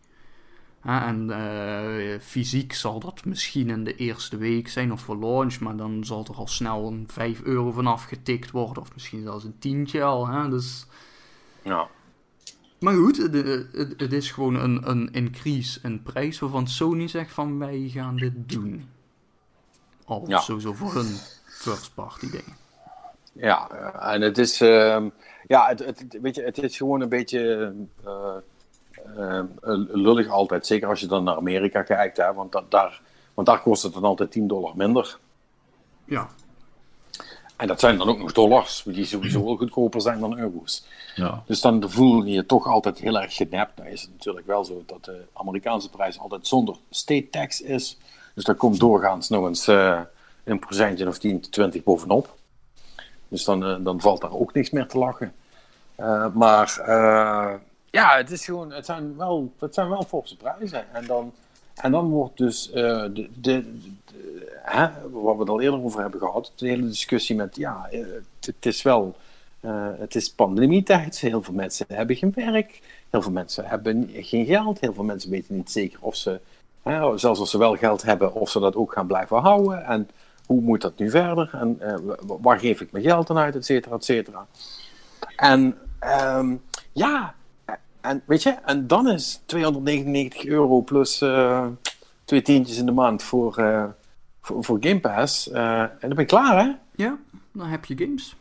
[0.81, 5.75] En eh, fysiek zal dat misschien in de eerste week zijn of voor launch, maar
[5.77, 9.59] dan zal er al snel een 5 euro vanaf getikt worden, of misschien zelfs een
[9.59, 10.27] tientje al.
[10.27, 10.49] Hè?
[10.49, 10.85] Dus
[11.63, 11.87] Ja.
[12.79, 13.17] maar goed,
[13.97, 18.49] het, is gewoon een, een increase in prijs waarvan Sony zegt van wij gaan dit
[18.49, 18.89] doen.
[20.05, 20.39] Al Ja.
[20.39, 21.15] sowieso voor hun
[21.45, 22.55] first party dingen.
[23.37, 25.09] Ja, eh, en het is, ehm,
[25.47, 27.73] ja, het, het, weet je, het is gewoon een beetje
[28.03, 28.35] eh,
[29.15, 29.43] eh,
[29.87, 30.65] lullig altijd.
[30.65, 33.01] Zeker als je dan naar Amerika kijkt, hè, want, dat, daar,
[33.33, 35.17] want daar kost het dan altijd 10 dollar minder.
[36.05, 36.27] Ja,
[37.57, 40.85] En dat zijn dan ook nog dollars, die sowieso wel goedkoper zijn dan euro's.
[41.15, 41.43] Ja.
[41.45, 43.77] Dus dan voel je je toch altijd heel erg genept.
[43.77, 47.97] Nou is het natuurlijk wel zo dat de Amerikaanse prijs altijd zonder state tax is.
[48.35, 50.01] Dus daar komt doorgaans nog eens eh,
[50.43, 52.36] een procentje of 10, 20 bovenop.
[53.27, 55.33] Dus dan, eh, dan valt daar ook niks meer te lachen.
[55.95, 57.53] Eh, maar eh,
[57.89, 60.93] ja, het, is gewoon, het, zijn wel, het zijn wel forse prijzen.
[60.93, 61.33] En dan,
[61.75, 63.79] en dan wordt dus de, de, de-
[64.61, 67.89] hè, wat we het al eerder over hebben gehad, de hele discussie met ja,
[68.39, 69.15] het, is wel
[69.59, 71.19] eh, het is pandemietijd.
[71.19, 72.81] Heel veel mensen hebben geen werk.
[73.09, 74.79] Heel veel mensen hebben geen geld.
[74.79, 76.39] Heel veel mensen weten niet zeker of ze,
[76.83, 79.85] hè, zelfs als ze wel geld hebben, of ze dat ook gaan blijven houden.
[79.85, 80.09] En
[80.47, 81.49] hoe moet dat nu verder?
[81.53, 84.47] En eh, wa- waar geef ik mijn geld aan uit, et cetera, et cetera.
[85.35, 86.55] En ehm,
[86.91, 87.35] ja,
[88.01, 91.65] en weet je, en dan is 299 euro plus eh,
[92.25, 93.85] twee tientjes in de maand voor, eh,
[94.41, 95.49] voor, voor Game Pass.
[95.51, 96.71] eh, en dan ben je klaar, hè?
[96.95, 97.17] ja
[97.51, 98.35] dan heb je games.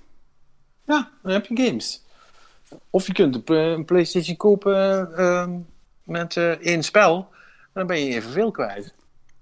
[0.85, 2.05] Ja, dan heb je games.
[2.91, 5.47] Of je kunt een, pla- een PlayStation kopen eh,
[6.03, 7.16] met eh, één spel.
[7.62, 8.95] En dan ben je evenveel kwijt.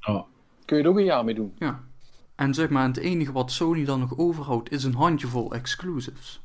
[0.06, 0.22] Oh.
[0.64, 1.54] Kun je er ook een jaar mee doen.
[1.58, 1.80] Ja.
[2.34, 6.42] En zeg maar, het enige wat Sony dan nog overhoudt is een handjevol exclusives.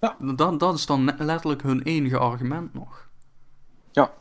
[0.00, 0.16] Ja.
[0.34, 3.08] Dat, dat is dan letterlijk hun enige argument nog.
[3.92, 4.12] Ja.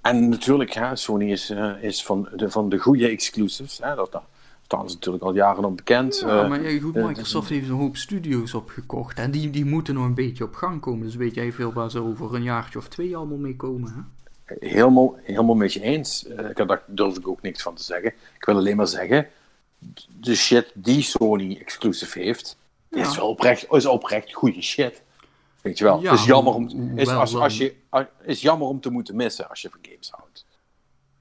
[0.00, 3.78] En natuurlijk, hè, Sony is, eh, is van, de, van de goede exclusives.
[3.82, 4.22] Hè, dat, daar
[4.62, 6.18] staan ze natuurlijk al jaren op bekend.
[6.18, 9.18] Ja, Eh, maar ja, goed, eh, Microsoft heeft een hoop studio's opgekocht.
[9.18, 11.06] En die, die moeten nog een beetje op gang komen.
[11.06, 13.92] Dus weet jij veel waar ze over een jaartje of twee allemaal mee komen.
[13.92, 14.00] Hè?
[14.60, 16.26] Helemaal, helemaal met je eens.
[16.26, 18.12] Eh, daar durf ik ook niks van te zeggen.
[18.36, 19.28] Ik wil alleen maar zeggen,
[20.20, 22.56] de shit die Sony exclusive heeft,
[22.90, 23.00] Ja.
[23.08, 25.02] is wel oprecht, is oprecht goede shit.
[25.62, 26.02] Weet je wel.
[26.02, 27.74] Ja, is, jammer om, is, als, als je,
[28.22, 30.46] is jammer om te moeten missen als je van games houdt.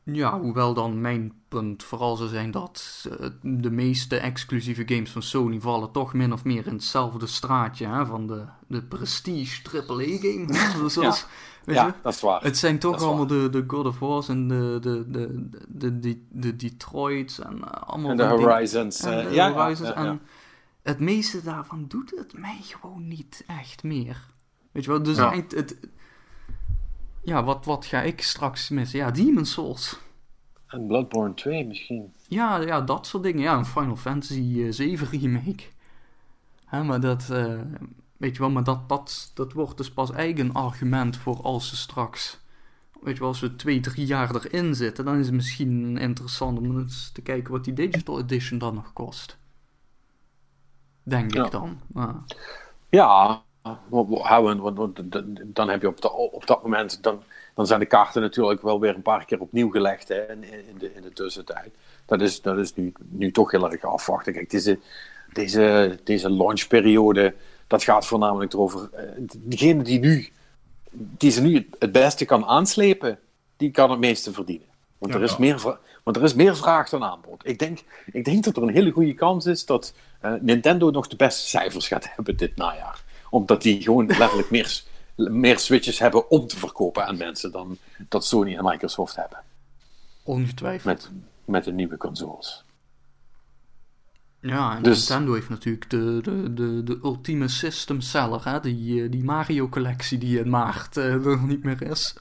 [0.03, 5.21] Ja, hoewel dan mijn punt vooral zou zijn dat eh, de meeste exclusieve games van
[5.21, 10.45] Sony vallen toch min of meer in hetzelfde straatje hè, van de, de prestige AAA-game.
[10.47, 11.09] hè.
[11.67, 11.73] Je?
[11.73, 12.41] Ja, dat is waar.
[12.43, 16.23] Het zijn toch allemaal de, de God of War's en de, de, de, de, de,
[16.29, 18.99] de Detroits en eh, allemaal En de Horizons.
[19.03, 19.89] en eh, de ja, Horizons.
[19.89, 20.21] ja, ja, En
[20.83, 24.25] het meeste daarvan doet het mij gewoon niet echt meer.
[24.71, 25.31] Weet je wel, dus Ja.
[25.31, 25.77] eind- het,
[27.23, 28.99] ja, wat, wat ga ik straks missen?
[28.99, 29.99] Ja, Demon's Souls.
[30.67, 32.13] En Bloodborne 2 misschien.
[32.27, 33.41] Ja, ja, dat soort dingen.
[33.41, 35.63] Ja, een Final Fantasy eh, 7 remake.
[36.65, 37.59] Hè, maar dat, eh,
[38.17, 41.75] weet je wel, maar dat, dat, dat wordt dus pas eigen argument voor als ze
[41.77, 42.39] straks,
[43.01, 46.57] weet je wel, als we twee, drie jaar erin zitten, dan is het misschien interessant
[46.59, 49.37] om eens te kijken wat die Digital Edition dan nog kost.
[51.03, 51.45] Denk Ja.
[51.45, 51.79] ik dan.
[51.87, 52.15] Maar,
[52.89, 53.41] Ja,
[54.21, 54.99] houden, want,
[55.55, 57.23] dan heb je op, dat- op dat moment, dan,
[57.53, 60.77] dan zijn de kaarten natuurlijk wel weer een paar keer opnieuw gelegd hè, in, in,
[60.77, 61.75] de, in de tussentijd.
[62.05, 64.33] Dat is, dat is nu, nu toch heel erg afwachten.
[64.33, 64.79] Kijk, deze,
[65.33, 67.35] deze, deze launchperiode,
[67.67, 69.03] dat gaat voornamelijk erover, eh,
[69.33, 70.29] degene die nu,
[70.91, 73.19] die ze nu het- beste kan aanslepen,
[73.57, 74.67] die kan het meeste verdienen.
[74.97, 75.19] Want, Ja.
[75.19, 77.41] er, is meer, want er is meer vraag dan aanbod.
[77.47, 77.79] Ik denk,
[78.11, 81.47] ik denk dat er een hele goede kans is dat eh, Nintendo nog de beste
[81.47, 83.03] cijfers gaat hebben dit najaar.
[83.29, 84.81] Omdat die gewoon letterlijk meer,
[85.15, 87.77] meer switches hebben om te verkopen aan mensen dan
[88.09, 89.39] dat Sony en Microsoft hebben.
[90.23, 90.85] ongetwijfeld.
[90.85, 91.09] Met,
[91.45, 92.63] met de nieuwe consoles.
[94.47, 98.59] Ja, en Dus- Nintendo heeft natuurlijk de, de, de, de ultieme system seller, hè?
[98.59, 102.15] Die, eh, die Mario collectie die in maart eh, er niet meer is.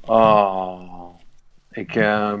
[0.00, 1.14] Oh,
[1.70, 2.40] ik, ehm,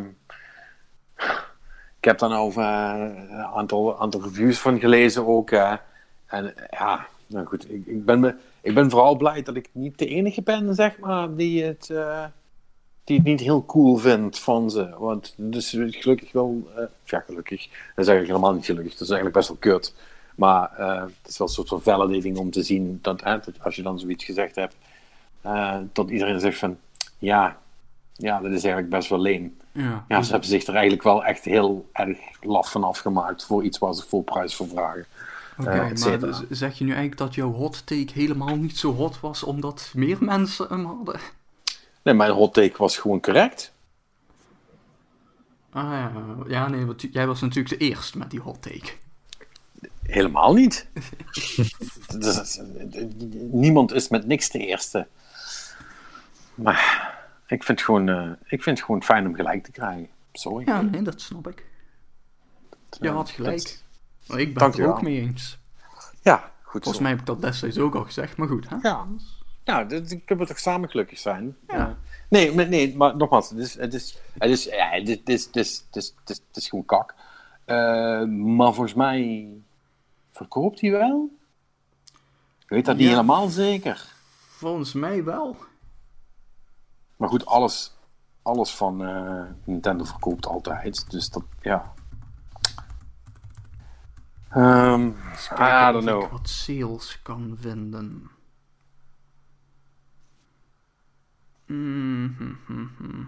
[1.98, 5.50] ik heb daar nou over eh, een aantal, aantal reviews van gelezen ook.
[5.50, 5.72] eh.
[6.26, 9.68] en eh, ja, Nou goed, ik, ik, ben me, ik ben vooral blij dat ik
[9.72, 12.24] niet de enige ben, zeg maar, die het, eh,
[13.04, 14.94] die het niet heel cool vindt van ze.
[14.98, 19.10] Want dus gelukkig wel, eh, ja gelukkig, dat is eigenlijk helemaal niet gelukkig, dat is
[19.10, 19.94] eigenlijk best wel kut.
[20.34, 23.54] Maar eh, het is wel een soort van validating om te zien dat, hè, dat
[23.62, 24.76] als je dan zoiets gezegd hebt,
[25.40, 26.76] eh, dat iedereen zegt van,
[27.18, 27.58] ja,
[28.12, 29.56] ja, dat is eigenlijk best wel leem.
[29.72, 33.64] Ja, Ja, ze hebben zich er eigenlijk wel echt heel erg laf van afgemaakt voor
[33.64, 35.06] iets waar ze vol prijs voor vragen.
[35.58, 38.92] Oké, eh, et maar zeg je nu eigenlijk dat jouw hot take helemaal niet zo
[38.92, 41.20] hot was omdat meer mensen hem hadden?
[42.04, 43.72] Nee, mijn hot take was gewoon correct.
[45.70, 46.12] Ah ja,
[46.46, 48.92] ja nee, want jij was natuurlijk de eerste met die hot take.
[50.02, 50.86] Helemaal niet.
[52.18, 52.60] Dus,
[53.50, 55.06] niemand is met niks de eerste.
[56.54, 57.12] Maar
[57.46, 60.08] ik vind, het gewoon, eh, ik vind het gewoon fijn om gelijk te krijgen.
[60.32, 60.66] Sorry.
[60.66, 61.66] Ja, nee, dat snap ik.
[63.00, 63.56] Je had gelijk.
[63.62, 63.82] dat-
[64.26, 65.58] Maar ik ben het er ook mee eens.
[66.22, 67.02] ja, goed Volgens zo.
[67.02, 68.68] mij heb ik dat destijds ook al gezegd, maar goed.
[68.68, 68.76] Hè?
[68.82, 69.06] Ja,
[69.64, 71.56] nou, dit- ik kunnen we toch samen gelukkig zijn.
[71.66, 71.96] Ja.
[72.28, 75.28] Nee, maar- nee, maar nogmaals, het is, het is, het is, ja, het is, het
[75.28, 77.14] is, het is, het is, het is, het is gewoon kak.
[77.64, 79.48] Eh, maar volgens mij
[80.32, 81.30] verkoopt hij wel.
[82.62, 84.12] Ik weet dat niet helemaal zeker.
[84.48, 85.56] Volgens mij wel.
[87.16, 87.96] Maar goed, alles,
[88.42, 91.10] alles van eh, Nintendo verkoopt altijd.
[91.10, 91.92] Dus dat, ja.
[94.50, 95.06] Ehm
[95.58, 96.22] I don't know.
[96.22, 98.30] ik wat sales kan vinden.
[101.66, 103.24] Mhm.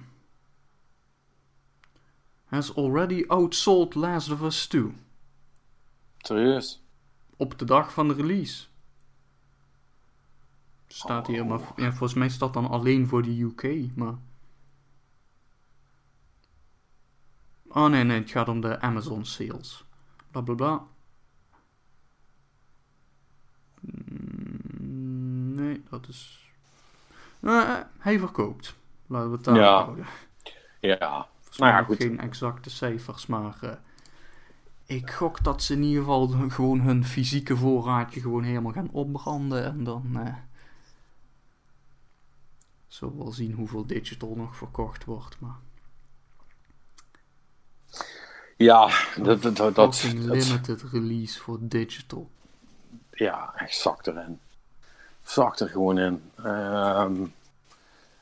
[2.45, 4.93] Has already outsold Last of Us 2.
[6.19, 6.83] Serieus.
[7.37, 8.67] Op de dag van de release.
[10.87, 11.49] Staat hier, Oh.
[11.49, 14.15] maar ja, volgens mij staat dan alleen voor de UK, maar...
[17.69, 19.85] Oh nee, nee, het gaat om de Amazon sales.
[20.31, 20.87] Bla bla bla.
[23.81, 26.45] Mm, Nee, dat is...
[27.47, 28.74] Eh, hij verkoopt.
[29.06, 29.82] Laten we het daar Ja.
[29.82, 30.06] houden.
[30.81, 31.28] Ja.
[31.56, 31.97] Nou ja, goed.
[31.97, 33.73] geen exacte cijfers, maar eh,
[34.86, 39.64] ik gok dat ze in ieder geval gewoon hun fysieke voorraadje gewoon helemaal gaan opbranden
[39.64, 40.35] en dan eh
[42.86, 45.40] zullen we wel zien hoeveel digital nog verkocht wordt.
[45.40, 45.56] Maar
[48.56, 48.90] Ja,
[49.23, 52.31] dat, dat, dat, dat, fucking dat- limited release voor digital.
[53.10, 54.40] ja, zakt erin.
[55.27, 56.23] Zakt er gewoon in.
[56.44, 57.15] Ehm,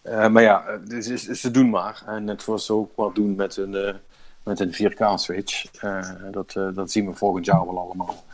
[0.02, 2.02] eh, maar ja, dus, ze doen maar.
[2.06, 3.94] En net zoals ze ook wat doen met een, eh,
[4.42, 5.70] met een 4K-switch.
[6.30, 8.24] dat, eh, dat zien we volgend jaar wel allemaal.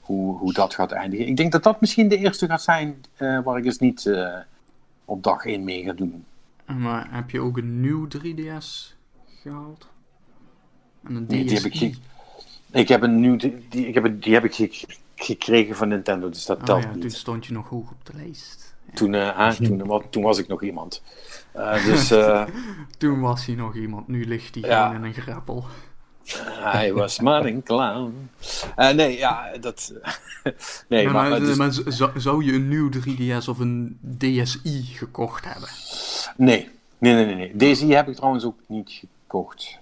[0.00, 1.26] Hoe, hoe dat gaat eindigen.
[1.26, 4.10] Ik denk dat dat misschien de eerste gaat zijn waar ik dus niet
[5.04, 6.24] op dag 1 mee ga doen.
[6.64, 8.96] En Maar heb je ook een nieuw 3DS
[9.42, 9.86] gehaald?
[11.04, 11.96] En een Nee, die heb ik
[12.70, 14.84] Ik heb een nieuw, die, ik heb, die heb ik
[15.24, 17.00] gekregen van Nintendo, dus dat Oh ja, niet.
[17.00, 18.74] toen stond je nog hoog op de lijst.
[18.86, 18.94] Ja.
[18.94, 21.02] Toen, eh, hè, toen, toen was ik nog iemand.
[21.52, 22.46] Eh, dus eh,
[22.98, 24.86] Toen was hij nog iemand, nu ligt hij Ja.
[24.86, 25.64] gewoon in een greppel.
[26.48, 28.30] hij was maar een clown.
[28.76, 29.92] Nee, ja, dat...
[30.88, 31.12] nee, maar...
[31.14, 35.68] maar, maar dus- maar zou, zou je een nieuw 3DS of een DSi gekocht hebben?
[36.36, 37.56] nee, nee, nee, nee, nee.
[37.56, 39.78] Deze heb ik trouwens ook niet gekocht.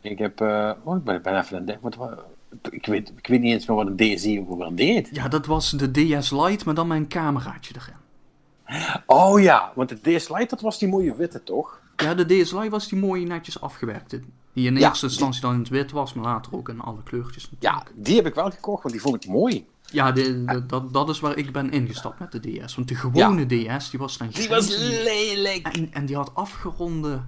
[0.00, 0.40] Ik heb...
[0.40, 1.82] eh, oh, ik ben, even aan het denken.
[1.82, 1.96] Wat,
[2.70, 5.08] ik, weet, ik weet niet eens meer wat een DSi wel deed.
[5.12, 7.94] Ja, dat was de DS Lite, maar dan met een cameraatje erin.
[9.06, 11.80] Oh ja, want de DS Lite, dat was die mooie witte, toch?
[11.96, 14.20] Ja, de DS Lite was die mooi netjes afgewerkte.
[14.52, 17.02] Die in Ja, eerste instantie dan in het wit was, maar later ook in alle
[17.04, 19.66] kleurtjes Ja, die heb ik wel gekocht, want die vond ik mooi.
[19.90, 22.74] Ja, de, de- dat, dat is waar ik ben ingestapt met de DS.
[22.74, 23.46] Want de gewone
[23.78, 25.66] DS, die was dan Die was lelijk.
[25.66, 27.20] en, en die had afgeronde...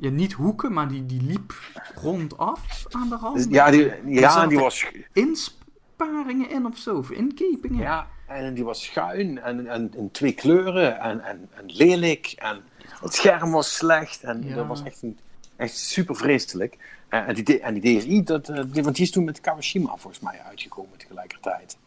[0.00, 1.54] Ja, niet hoeken, maar die, die liep
[1.94, 3.46] rondaf aan de rand.
[3.50, 4.86] Ja, die, ja, die was...
[5.12, 7.78] Insparingen in of zo, of inkepingen.
[7.80, 12.32] Ja, en die was schuin en, en in twee kleuren en, en, en lelijk.
[12.36, 12.62] En
[13.00, 14.54] het scherm was slecht en Ja.
[14.54, 15.18] dat was echt, een,
[15.56, 16.76] echt super vreselijk.
[17.08, 19.96] En, en, die, en die DSi, dat, eh, die, want die is toen met Kawashima
[19.96, 21.78] volgens mij uitgekomen tegelijkertijd.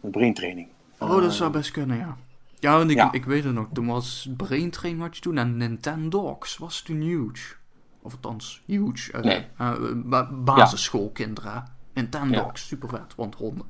[0.00, 0.68] Met braintraining.
[0.98, 2.16] Oh, dat zou best kunnen, ja.
[2.58, 3.12] Ja, want ik, Ja.
[3.12, 3.66] ik weet het nog.
[3.72, 7.54] Toen was Brain Train wat je toen en Nintendogs was toen huge.
[8.02, 9.12] Of althans, huge.
[9.12, 9.46] eh, Nee.
[9.58, 11.64] eh, ba- basisschoolkinderen.
[11.92, 12.66] Nintendogs, Ja.
[12.66, 13.66] super vet, want honden.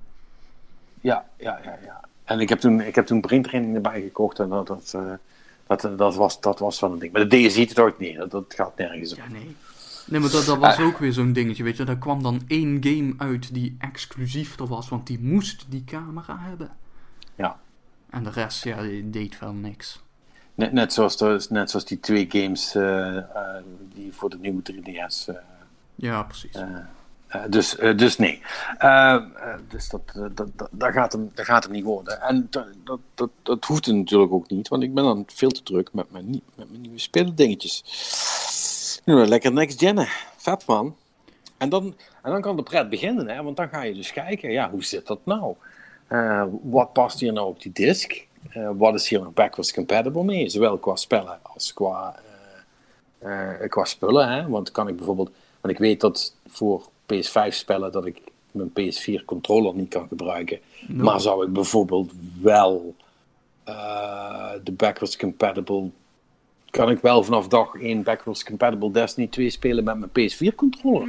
[1.01, 2.01] Ja, ja, ja, ja.
[2.25, 5.13] En ik heb toen, ik heb toen braintraining erbij gekocht en dat, dat, eh,
[5.67, 7.13] dat, dat, was, dat was van een ding.
[7.13, 9.19] Maar de DSi, dat nee, dat, dat gaat nergens op.
[9.19, 9.57] Ja, nee.
[10.07, 10.87] Nee, maar dat, dat was Ah.
[10.87, 11.85] ook weer zo'n dingetje, weet je.
[11.85, 16.37] Daar kwam dan één game uit die exclusief er was, want die moest die camera
[16.41, 16.71] hebben.
[18.17, 20.01] En de rest, ja, die deed wel niks.
[20.55, 23.25] Net, net, zoals, de, net zoals die twee games eh, eh,
[23.95, 25.29] die voor de nieuwe 3DS.
[25.29, 25.35] eh,
[25.95, 26.57] Ja, precies.
[27.49, 28.43] dus, dus nee.
[28.79, 29.23] Eh,
[29.69, 32.21] dus dat, dat, dat, dat, gaat hem, dat gaat hem niet worden.
[32.21, 35.63] En dat, dat, dat, dat hoeft natuurlijk ook niet, want ik ben dan veel te
[35.63, 37.83] druk met mijn, met mijn nieuwe spelendingetjes.
[39.05, 40.07] Nou, lekker next gen,
[40.37, 40.97] vet man.
[41.59, 43.43] En dan, en dan kan de pret beginnen, hè?
[43.43, 45.55] want dan ga je dus kijken, ja, hoe zit dat nou?
[46.07, 48.27] Eh, wat past hier nou op die disk?
[48.51, 50.49] Eh, wat is hier nog backwards compatible mee?
[50.49, 52.21] Zowel qua spellen als qua,
[53.19, 54.29] eh, qua spullen.
[54.29, 54.49] Hè?
[54.49, 55.31] Want kan ik bijvoorbeeld,
[55.61, 58.21] want ik weet dat voor PS5 spellen dat ik
[58.51, 60.61] mijn PS4 controller niet kan gebruiken.
[60.89, 62.95] Maar zou ik bijvoorbeeld wel
[64.63, 65.91] de backwards compatible.
[66.77, 71.09] Kan ik wel vanaf dag 1 backwards compatible Destiny 2 spelen met mijn PS4 controller?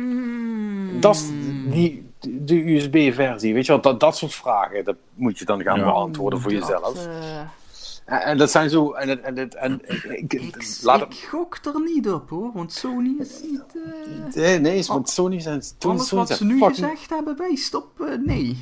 [1.00, 1.24] Dat is
[1.72, 3.54] die, de USB-versie.
[3.54, 5.84] Weet je wel, dat, dat soort vragen, dat moet je dan gaan Ja.
[5.86, 7.06] beantwoorden voor Dat, jezelf.
[7.06, 7.40] eh,
[8.06, 8.92] En, en dat zijn zo.
[8.94, 9.82] En, en, en, en,
[10.20, 11.18] ik, ik, laat ik het.
[11.30, 13.64] gok er niet op hoor, want Sony is niet.
[14.36, 15.62] eh, Nee, nee, want Sony zijn.
[15.80, 18.58] Alles Sony wat zijn ze nu fucking- gezegd hebben wijst op eh, nee.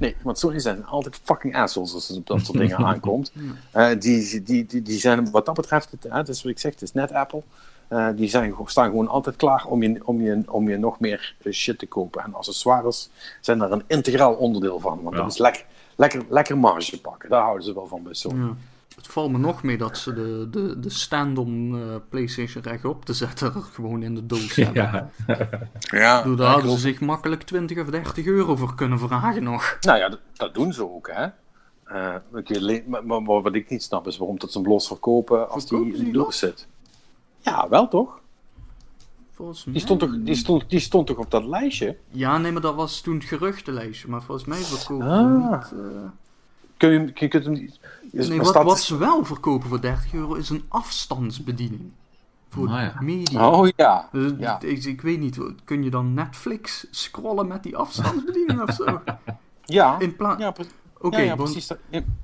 [0.00, 3.32] Nee, want Sony zijn altijd fucking assholes als het op dat soort dingen aankomt.
[3.70, 6.58] Eh, die, die, die, die zijn wat dat betreft, het, hè, dat is wat ik
[6.58, 7.42] zeg, het is net Apple.
[7.88, 11.34] Eh, die zijn, staan gewoon altijd klaar om je, om je, om je nog meer
[11.42, 12.22] eh, shit te kopen.
[12.22, 13.08] En accessoires
[13.40, 15.02] zijn daar een integraal onderdeel van.
[15.02, 15.22] Want Ja.
[15.22, 15.64] dat is lekker,
[15.96, 17.30] lekker, lekker marge pakken.
[17.30, 18.44] Daar houden ze wel van bij Sony.
[18.44, 18.54] Ja.
[19.02, 23.04] Het valt me nog mee dat ze de, de, de stand om eh, PlayStation rechtop
[23.04, 24.82] te zetten er gewoon in de doos hebben.
[24.82, 25.10] Ja,
[25.80, 29.76] Ja, Daar hadden ze zich makkelijk 20 of 30 euro voor kunnen vragen nog.
[29.80, 31.26] Nou ja, dat, dat doen ze ook, hè.
[31.84, 34.86] Eh, ik weet alleen- maar, wat ik niet snap is waarom dat ze hem los
[34.86, 36.66] verkopen als Verkopen die in de doos zit.
[37.38, 38.18] Ja, wel toch?
[39.30, 39.74] Volgens mij...
[39.74, 41.96] Die stond toch, die stond, die stond toch op dat lijstje?
[42.10, 44.08] Ja, nee, maar dat was toen het geruchtenlijstje.
[44.08, 45.52] Maar volgens mij verkopen ze Ah.
[45.52, 45.72] niet...
[45.72, 46.08] eh,
[46.76, 47.80] Kun je, je kunt hem niet...
[48.12, 51.92] is- Nee, maar wat, ze wel verkopen voor 30 euro is een afstandsbediening.
[52.48, 52.94] Voor Ah, ja.
[53.00, 53.50] media.
[53.50, 54.08] Oh ja.
[54.12, 54.60] Dus ja.
[54.60, 58.84] ik, ik weet niet, kun je dan Netflix scrollen met die afstandsbediening of zo?
[59.64, 60.40] Ja, In plaats...
[60.42, 60.64] ja, pre-
[61.00, 61.66] Oké, ja, ja, want- precies.
[61.66, 62.18] dat- In,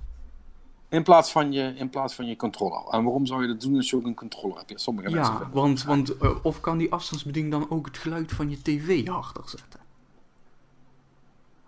[0.89, 2.83] in, plaats van je, in plaats van je controller.
[2.91, 4.71] En waarom zou je dat doen als je ook een controller hebt?
[4.71, 8.33] Ja, sommige mensen Ja, want, want eh, of kan die afstandsbediening dan ook het geluid
[8.33, 9.81] van je tv harder zetten?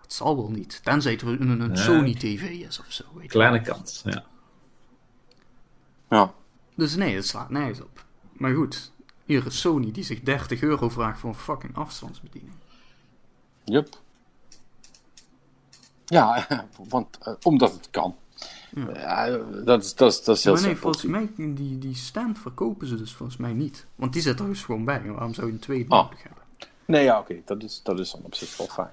[0.09, 0.79] Het zal wel niet.
[0.83, 1.77] Tenzij het een, een, een Nee.
[1.77, 3.03] Sony TV is of zo.
[3.13, 3.29] Weet je.
[3.29, 4.01] kleine kans.
[4.05, 4.25] Ja.
[6.09, 6.33] Ja.
[6.75, 8.05] Dus nee, het slaat nergens op.
[8.31, 8.91] Maar goed,
[9.25, 12.53] hier is Sony die zich 30 euro vraagt voor een fucking afstandsbediening.
[13.63, 14.01] Yup.
[16.05, 16.47] Ja,
[16.89, 18.15] want, eh, omdat het kan.
[18.93, 20.93] Ja, dat, is, dat, is, dat is heel maar nee, simpel.
[20.93, 21.03] volgens
[21.35, 23.85] mij, die, die stand verkopen ze dus volgens mij niet.
[23.95, 25.03] Want die zit er dus gewoon bij.
[25.11, 26.03] Waarom zou je een tweede Ah.
[26.03, 26.43] nodig hebben?
[26.85, 27.35] Nee, ja, oké.
[27.45, 28.89] Dat, is, dat is dan op zich wel fijn.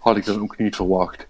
[0.00, 1.26] Had ik dan ook niet verwacht.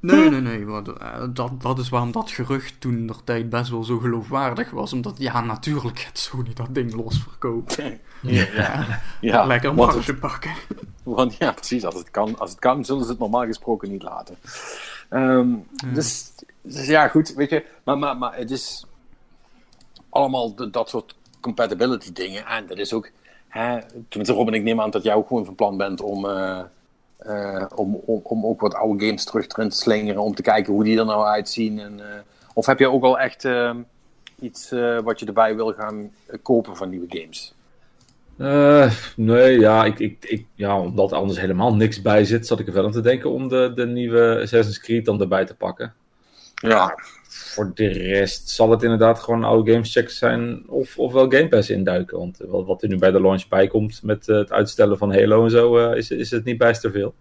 [0.00, 0.64] Nee, nee, nee.
[0.66, 4.70] Want, eh, dat, dat is waarom dat gerucht toen de tijd best wel zo geloofwaardig
[4.70, 4.92] was.
[4.92, 8.00] Omdat, ja, natuurlijk gaat Sony dat ding losverkopen.
[8.22, 9.00] Ja, ja.
[9.20, 10.50] ja Lekker marge pakken.
[11.02, 11.84] want ja, precies.
[11.84, 14.36] Als het, kan, als het kan, zullen ze het normaal gesproken niet laten.
[15.08, 15.48] Ehm,
[15.94, 16.30] dus,
[16.62, 17.34] dus ja, goed.
[17.34, 18.84] Weet je, maar, maar, maar het is
[20.08, 22.46] allemaal de- dat soort compatibility dingen.
[22.46, 23.10] En dat is ook.
[23.48, 23.78] Hè,
[24.08, 26.26] tenminste, Robin, ik neem aan dat jij ook gewoon van plan bent om.
[26.28, 26.60] eh,
[27.22, 30.22] eh, om, om, om ook wat oude games terug te slingeren.
[30.22, 31.78] Om te kijken hoe die er nou uitzien.
[31.78, 32.20] En, eh,
[32.54, 33.76] of heb je ook al echt ehm,
[34.40, 37.54] iets eh, wat je erbij wil gaan eh, kopen van nieuwe games?
[38.36, 42.60] Eh, nee, ja, ik, ik, ik, ja, omdat er anders helemaal niks bij zit, zat
[42.60, 45.54] ik er wel aan te denken om de, de nieuwe Assassin's Creed dan erbij te
[45.54, 45.94] pakken.
[46.54, 46.94] Ja,
[47.32, 51.48] Voor de rest zal het inderdaad gewoon oude games checken zijn of, of wel Game
[51.48, 52.18] Pass induiken.
[52.18, 55.12] Want eh, wat, er nu bij de launch bij komt met eh, het uitstellen van
[55.12, 57.14] Halo en zo, eh, is, is het niet bijster veel.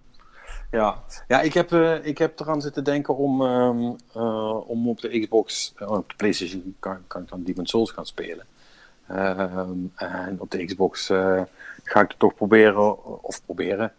[0.71, 1.71] Ja, ja ik, heb,
[2.03, 6.75] ik heb eraan zitten denken om, ehm, eh, om op de Xbox, op de PlayStation
[6.79, 8.45] kan, kan ik dan Demon's Souls gaan spelen.
[9.07, 11.05] Ehm, en op de Xbox
[11.83, 13.91] ga ik het toch proberen, of proberen,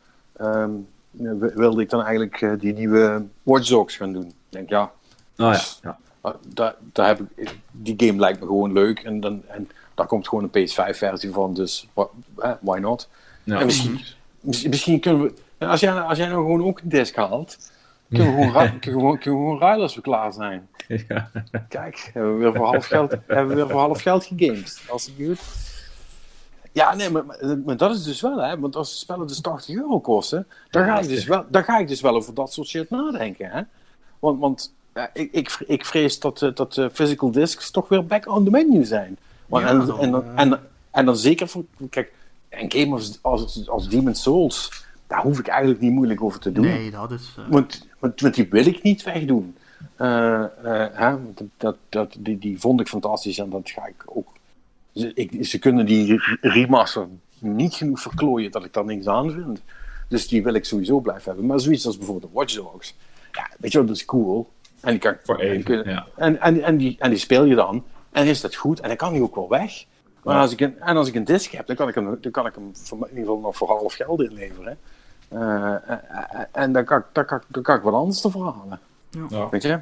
[1.11, 4.27] w- wilde ik dan eigenlijk die nieuwe Watch Dogs gaan doen.
[4.27, 4.93] Ik denk, ja,
[5.41, 5.99] Nou ja, ja.
[6.25, 10.07] uh, daar, daar heb ik, die game lijkt me gewoon leuk en, dan, en daar
[10.07, 11.89] komt gewoon een PS5-versie van, dus
[12.61, 13.09] why not?
[13.45, 13.61] ja.
[13.61, 14.01] En misschien,
[14.41, 15.67] mis- misschien kunnen we.
[15.67, 17.71] Als jij, als jij nou gewoon ook een disc haalt,
[18.09, 20.69] kunnen we gewoon, kunnen we gewoon, kunnen we gewoon ruilen als we klaar zijn.
[21.09, 21.31] Ja.
[21.69, 24.83] Kijk, hebben we weer voor half geld, hebben we weer voor half geld gegamed.
[24.89, 25.69] Alsjeblieft.
[26.73, 28.59] Ja, nee, maar, maar, maar dat is dus wel, hè?
[28.59, 31.79] Want als de spellen dus 80 euro kosten, dan ga ik dus wel, dan ga
[31.79, 33.63] ik dus wel over dat soort shit nadenken, hè?
[34.19, 38.27] Want, want ja, ik, ik, ik vrees dat, eh, dat physical discs toch weer back
[38.29, 39.17] on the menu zijn.
[39.47, 40.61] Maar, Ja, en, dan, en, dan, eh, en,
[40.91, 42.13] en dan zeker voor, kijk,
[42.49, 46.53] een game als, als, als Demon's Souls, daar hoef ik eigenlijk niet moeilijk over te
[46.53, 46.65] doen.
[46.65, 47.35] Nee, dat is...
[47.39, 49.57] eh, Want, want, want die wil ik niet wegdoen.
[49.97, 50.45] Eh,
[50.93, 51.17] hè?
[51.57, 54.29] Dat, dat, die, die vond ik fantastisch en dat ga ik ook
[54.95, 57.07] Ze, ik, ze kunnen die remaster
[57.39, 59.63] niet genoeg verklooien dat ik daar niks aan vind.
[60.09, 61.47] Dus die wil ik sowieso blijven hebben.
[61.47, 62.95] Maar zoiets als bijvoorbeeld Watch Dogs.
[63.33, 64.51] Ja, weet je wat, dat is cool.
[64.81, 66.07] En die, kan, Voor even, kun- ja.
[66.17, 67.85] en, en, en, die, en die speel je dan.
[68.13, 68.81] En is dat goed.
[68.81, 69.85] En dan kan die ook wel weg.
[70.23, 70.41] Maar Ja.
[70.41, 72.47] als ik een, en als ik een disc heb, dan kan ik hem, dan kan
[72.47, 74.79] ik hem voor, in ieder geval nog voor half geld inleveren.
[75.29, 75.75] Eh,
[76.53, 78.81] en dan kan, ik- dan, kan, ik- dan kan ik wat anders ervoor halen.
[79.31, 79.49] Ja.
[79.49, 79.79] Weet je?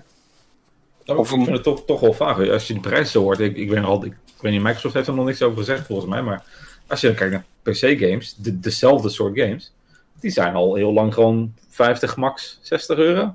[1.05, 2.49] Nou, Of ik vind het toch, toch wel vaag.
[2.51, 4.63] Als je de prijs zo hoort, ik, ik, weet nog al, ik, ik weet niet,
[4.63, 6.45] Microsoft heeft er nog niks over gezegd volgens mij, maar
[6.87, 9.73] als je dan kijkt naar PC-games, de, dezelfde soort games,
[10.21, 13.35] die zijn al heel lang gewoon 50 max 60 euro.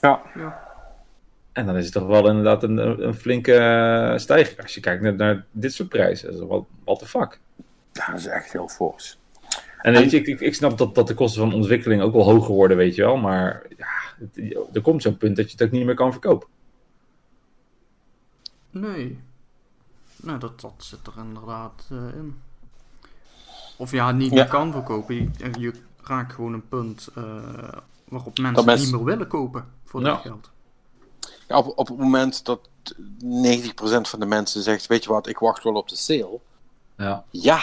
[0.00, 0.22] Ja.
[1.52, 4.60] En dan is het toch wel inderdaad een, een, flinke eh, stijging.
[4.62, 7.40] Als je kijkt naar, naar dit soort prijzen, dat is wat what the fuck.
[7.92, 9.18] Ja, dat is echt heel fors.
[9.80, 12.24] En weet je, ik, ik, ik snap dat, dat de kosten van ontwikkeling ook wel
[12.24, 13.86] hoger worden, weet je wel, maar ja,
[14.18, 16.48] het- er komt zo'n punt dat je het ook niet meer kan verkopen.
[18.70, 19.18] Nee.
[20.16, 22.40] Nee, dat, dat zit er inderdaad eh, in.
[23.76, 24.34] Of ja, niet Ja.
[24.34, 25.14] meer kan verkopen.
[25.14, 27.22] Je, je raakt gewoon een punt eh,
[28.08, 29.64] waarop mensen mensen- niet meer willen kopen
[30.00, 30.12] voor Ja.
[30.14, 30.50] dat geld.
[31.48, 35.38] Ja, op, op het moment dat 90% van de mensen zegt, weet je wat, ik
[35.38, 36.40] wacht wel op de sale.
[36.96, 37.24] Ja.
[37.30, 37.60] Ja,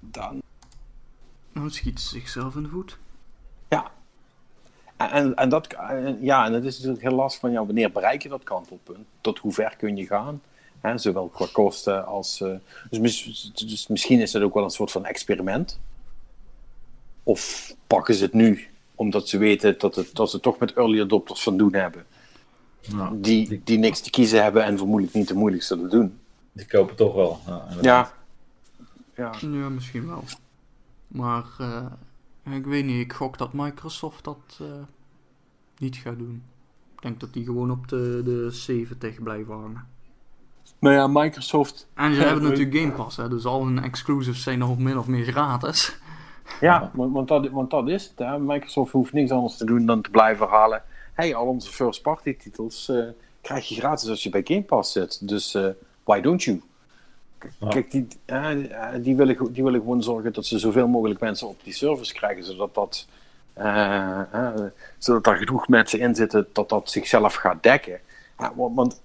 [0.00, 0.42] dan
[1.52, 2.98] Nou, schiet ze zichzelf in de voet.
[3.68, 3.90] Ja.
[4.96, 7.92] En, en, en dat, en- ja, en het is natuurlijk heel lastig van, ja, wanneer
[7.92, 9.06] bereik je dat kantelpunt?
[9.20, 10.42] Tot hoe ver kun je gaan?
[10.80, 12.40] Hè, zowel qua kosten als...
[12.40, 12.54] eh,
[12.90, 15.78] dus, mis- dus misschien is het ook wel een soort van experiment.
[17.22, 18.68] Of pakken ze het nu,
[18.98, 22.04] omdat ze weten dat, het, dat ze toch met early adopters van doen hebben.
[22.80, 23.10] Ja.
[23.14, 26.18] Die, die niks te kiezen hebben en vermoedelijk niet de moeilijkste te doen.
[26.52, 27.40] Die kopen toch wel.
[27.46, 27.66] Ja.
[27.82, 28.12] Ja.
[29.16, 29.32] Ja.
[29.40, 30.24] Ja, misschien wel.
[31.08, 34.66] Maar eh, ik weet niet, ik gok dat Microsoft dat eh,
[35.78, 36.42] niet gaat doen.
[36.96, 39.86] Ik denk dat die gewoon op de, de 70 blijven hangen.
[40.78, 41.86] Maar ja, Microsoft...
[41.94, 44.98] En ze hebben we- natuurlijk Game Pass, hè, dus al hun exclusives zijn nog min
[44.98, 45.98] of meer gratis.
[46.60, 48.18] Ja, want, dat, want dat is het.
[48.18, 48.38] Hè.
[48.38, 50.82] Microsoft hoeft niks anders te doen dan te blijven halen.
[51.12, 53.04] hey, al onze first-party titels eh,
[53.40, 55.28] krijg je gratis als je bij Game Pass zit.
[55.28, 55.68] Dus eh,
[56.04, 56.62] why don't you?
[57.38, 57.48] K-.
[57.68, 58.56] Kijk, die, eh,
[59.00, 62.44] die, willen, die willen gewoon zorgen dat ze zoveel mogelijk mensen op die service krijgen,
[62.44, 63.06] zodat dat...
[64.98, 68.00] zodat er genoeg mensen in zitten dat dat zichzelf gaat dekken.
[68.36, 69.00] Want, want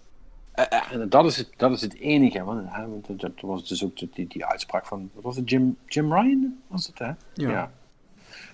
[0.54, 2.44] en dat is het, dat is het enige.
[2.44, 6.14] Want, eh, dat, was dus ook die, die uitspraak van, wat was het, Jim, Jim
[6.14, 6.62] Ryan?
[6.68, 7.12] Was het, hè?
[7.34, 7.72] Ja.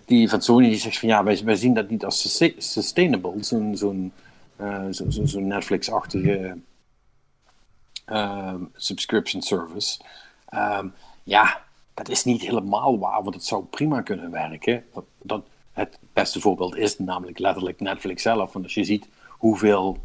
[0.05, 3.43] Die van Sony die zegt van ja, wij, wij zien dat niet als sus- sustainable.
[3.43, 4.11] Zo'n zo'n
[4.59, 6.57] eh, zo, zo, zo'n Netflix-achtige
[8.05, 9.99] ehm, subscription service.
[10.45, 10.87] Ehm,
[11.23, 11.61] ja,
[11.93, 14.85] dat is niet helemaal waar, want het zou prima kunnen werken.
[14.93, 18.53] Dat, dat, het beste voorbeeld is namelijk letterlijk Netflix zelf.
[18.53, 19.97] Want als je ziet hoeveel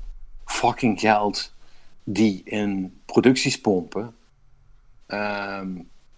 [0.44, 1.53] fucking geld
[2.04, 4.14] die in producties pompen.
[5.06, 5.68] ehm,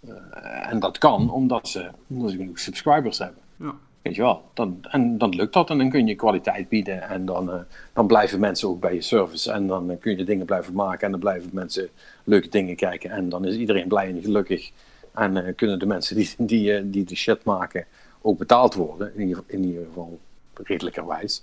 [0.00, 3.42] eh, en dat kan omdat ze, omdat ze genoeg subscribers hebben.
[3.56, 3.74] Ja.
[4.02, 7.24] Weet je wel, dan, en dan lukt dat en dan kun je kwaliteit bieden en
[7.24, 7.60] dan, eh,
[7.92, 10.74] dan blijven mensen ook bij je service en dan eh, kun je de dingen blijven
[10.74, 11.88] maken en dan blijven mensen
[12.24, 14.70] leuke dingen kijken en dan is iedereen blij en gelukkig
[15.14, 17.84] en kunnen de mensen die, die, die de shit maken
[18.20, 20.20] ook betaald worden, in ieder, in ieder geval
[20.54, 21.42] redelijkerwijs.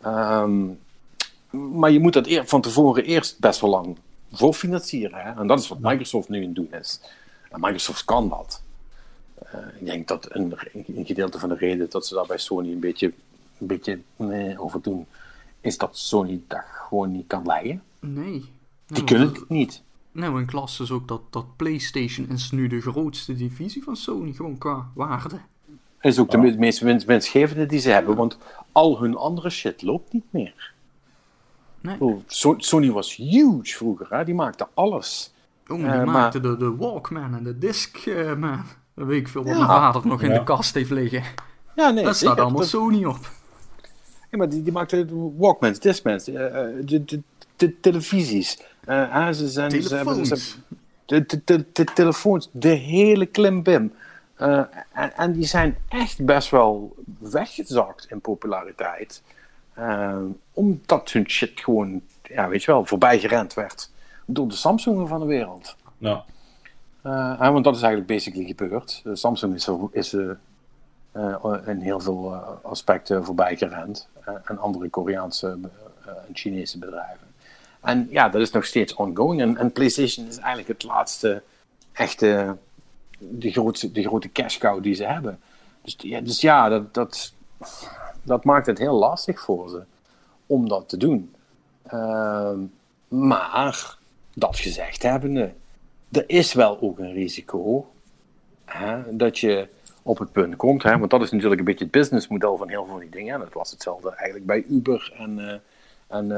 [0.00, 0.68] Ehm,
[1.52, 3.96] maar je moet dat eer, van tevoren eerst best wel lang
[4.32, 5.40] voor financieren hè?
[5.40, 7.00] en dat is wat Microsoft nu aan het doen is.
[7.50, 8.62] En Microsoft kan dat.
[9.38, 12.72] Eh, ik denk dat een, een gedeelte van de reden dat ze daar bij Sony
[12.72, 13.12] een beetje,
[13.58, 15.06] een beetje eh, over doen,
[15.60, 17.82] is dat Sony dat gewoon niet kan leiden.
[18.00, 18.30] Nee.
[18.32, 18.50] Die
[18.86, 19.82] Nee, kunnen het niet.
[20.12, 24.32] Nou, in klas is ook dat, dat PlayStation is nu de grootste divisie van Sony,
[24.32, 25.36] gewoon qua waarde.
[26.00, 28.38] Is ook de me- meest winst- winstgevende die ze hebben, want
[28.72, 30.71] al hun andere shit loopt niet meer.
[31.82, 32.22] Nee.
[32.56, 34.24] Sony was huge vroeger, hè?
[34.24, 35.32] die maakte alles.
[35.68, 38.62] Oh, die Eh, maar- maakte de, de Walkman en de Discman.
[38.94, 39.56] Dat weet ik veel wat Ja.
[39.58, 41.22] mijn vader nog in de kast heeft liggen.
[41.76, 43.30] Ja, nee, Daar staat allemaal Dat- Sony op.
[44.30, 47.22] Ja, maar die, die maakte de Walkmans, Discmans, eh, eh, de, de,
[47.56, 48.62] de televisies.
[48.84, 50.58] eh, hè, ze zijn, ze hebben, ze Telefoons.
[51.06, 53.92] De, de, de, telefoons, de hele klimbim.
[54.34, 59.22] Eh, en, en die zijn echt best wel weggezakt in populariteit.
[59.74, 60.16] Eh,
[60.52, 63.90] omdat hun shit gewoon, ja, weet je wel, voorbij gerend werd
[64.26, 65.76] door de Samsungen van de wereld.
[65.98, 66.20] Nou,
[67.02, 69.02] Eh, want dat is eigenlijk basically gebeurd.
[69.12, 70.12] Samsung is, is
[71.12, 74.08] eh, in heel veel aspecten voorbij gerend.
[74.44, 75.58] en andere Koreaanse
[76.06, 77.26] en Chinese bedrijven.
[77.80, 79.40] En ja, dat is nog steeds ongoing.
[79.40, 81.42] En, en PlayStation is eigenlijk het laatste
[81.92, 82.56] echte,
[83.18, 85.40] de, grootste, de grote cash cow die ze hebben.
[85.82, 87.32] Dus ja, dus ja dat, dat,
[88.22, 89.82] dat maakt het heel lastig voor ze
[90.46, 91.34] om dat te doen.
[91.82, 92.58] Ehm,
[93.08, 93.96] maar
[94.34, 95.52] dat gezegd hebbende,
[96.10, 97.86] er is wel ook een risico
[98.64, 99.68] hè, dat je
[100.02, 102.84] op het punt komt, hè, want dat is natuurlijk een beetje het businessmodel van heel
[102.84, 103.34] veel van die dingen.
[103.34, 105.50] En dat was hetzelfde eigenlijk bij Uber en, uh,
[106.06, 106.30] en,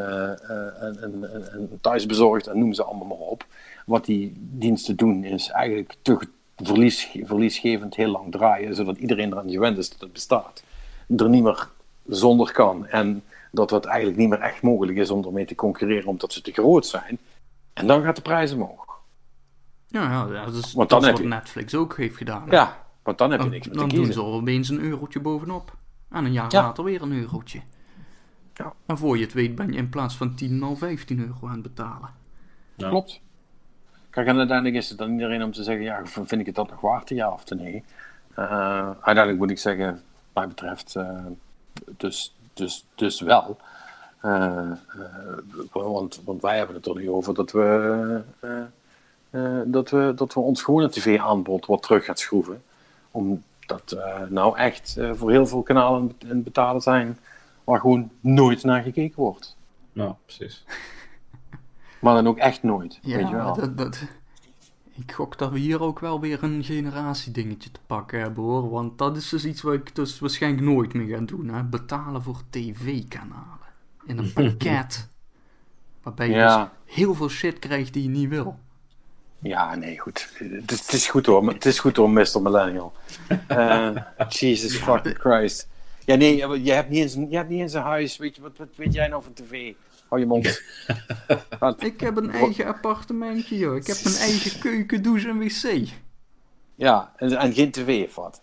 [0.83, 3.47] en, en, en, thuisbezorgd en noem ze allemaal maar op.
[3.87, 6.19] Wat die diensten doen is eigenlijk te
[6.57, 10.63] verlies, verliesgevend heel lang draaien, zodat iedereen eraan gewend is dat het bestaat.
[11.17, 11.69] Er niet meer
[12.07, 16.09] zonder kan en dat het eigenlijk niet meer echt mogelijk is om ermee te concurreren
[16.09, 17.19] omdat ze te groot zijn.
[17.73, 18.99] En dan gaat de prijs omhoog.
[19.87, 22.47] Ja, ja dat is, Want dan dat is wat Netflix ook heeft gedaan.
[22.51, 25.77] Ja, want dan heb je niks meer Dan doen ze opeens een eurotje bovenop.
[26.11, 27.61] En een jaar later weer een eurotje.
[28.55, 28.73] Ja.
[28.87, 31.53] En voor je het weet ben je in plaats van 10 al 15 euro aan
[31.53, 32.11] het betalen.
[32.75, 32.89] Ja.
[32.89, 33.21] Klopt.
[34.11, 36.71] Kijk, en uiteindelijk is het dan iedereen om te zeggen, ja, vind ik het dat
[36.71, 37.85] nog waard, ja of nee.
[38.39, 40.03] Uh, uiteindelijk moet ik zeggen,
[40.35, 41.27] mij betreft, uh,
[41.97, 43.57] dus, dus, dus wel.
[44.23, 44.71] Uh,
[45.73, 48.23] want, want wij hebben het er nu over dat we,
[49.65, 52.63] dat we, dat we ons gewone tv-aanbod wat terug gaan schroeven
[53.15, 57.19] omdat uh, nou echt uh, voor heel veel kanalen in betalen zijn
[57.65, 59.57] waar gewoon nooit naar gekeken wordt.
[59.93, 60.65] Nou, precies.
[62.01, 63.55] maar dan ook echt nooit, ja, weet je wel.
[63.55, 64.03] Dat, dat,
[64.97, 68.71] ik gok dat we hier ook wel weer een generatiedingetje te pakken hebben hoor.
[68.71, 71.49] Want dat is dus iets wat ik dus waarschijnlijk nooit meer ga doen.
[71.49, 71.63] Hè?
[71.63, 73.59] Betalen voor tv-kanalen.
[74.07, 75.09] In een pakket.
[76.03, 78.59] waarbij je dus heel veel shit krijgt die je niet wil.
[79.39, 80.29] Ja, nee, goed.
[80.39, 81.49] Het, het, is goed hoor.
[81.49, 82.43] Het is goed hoor, Mr.
[82.43, 82.93] Millennial.
[83.49, 83.97] Uh,
[84.29, 85.69] Jesus fucking Christ.
[86.05, 88.17] Ja, nee, je hebt niet eens een, je hebt niet eens een huis.
[88.17, 89.75] Weet je, wat, wat weet jij nou van tv?
[90.15, 90.63] Hou je mond.
[91.91, 93.77] ik heb een eigen appartementje, joh.
[93.77, 95.89] Ik heb een eigen keuken, douche en wc.
[96.75, 98.43] Ja, en, en geen tv of wat?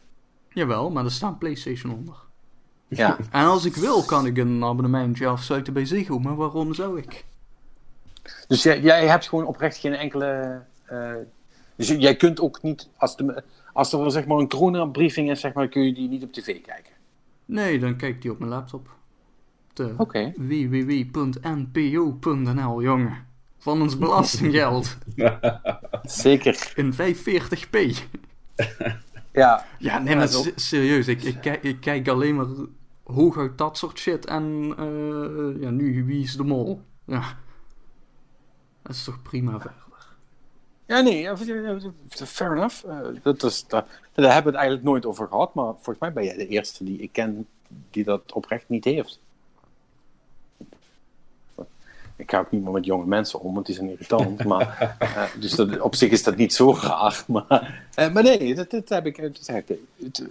[0.50, 2.16] Jawel, maar er staat PlayStation onder.
[2.88, 3.18] Ja.
[3.32, 7.26] En als ik wil, kan ik een abonnementje afsluiten bij Ziggo, maar waarom zou ik?
[8.48, 10.62] Dus jij, jij hebt gewoon oprecht geen enkele
[10.92, 11.14] uh,
[11.76, 13.44] dus jij kunt ook niet, als, de,
[13.74, 16.62] als er zeg maar een coronabriefing is, zeg maar, kun je die niet op tv
[16.62, 16.94] kijken?
[17.46, 19.00] Nee, dan kijk ik die op mijn laptop.
[19.98, 20.34] Okay.
[20.38, 21.62] www.npo.nl,
[22.82, 23.28] jongen.
[23.58, 24.98] Van ons belastinggeld.
[26.04, 26.74] Zeker.
[26.76, 27.78] In 540p.
[29.32, 29.66] ja.
[29.80, 31.08] Ja, nee, maar serieus.
[31.08, 32.48] Ik, ik, kijk, ik kijk alleen maar
[33.04, 34.26] hooguit dat soort shit.
[34.26, 36.82] En uh, ja, nu, wie is de mol?
[37.06, 37.38] Ja.
[38.82, 39.80] Dat is toch prima verder.
[40.92, 41.38] Ja, nee,
[42.26, 42.86] fair enough.
[42.86, 46.14] Uh, dat is, daar, daar hebben we het eigenlijk nooit over gehad, maar volgens mij
[46.14, 47.48] ben jij de eerste die ik ken
[47.90, 49.20] die dat oprecht niet heeft.
[52.22, 54.44] Ik ga ook niet meer met jonge mensen om, want die zijn irritant.
[54.44, 57.24] maar, uh, dus dat, op zich is dat niet zo raar.
[57.28, 59.22] Maar, uh, maar nee, dat, dat heb ik.
[59.22, 60.24] Dat heb ik het,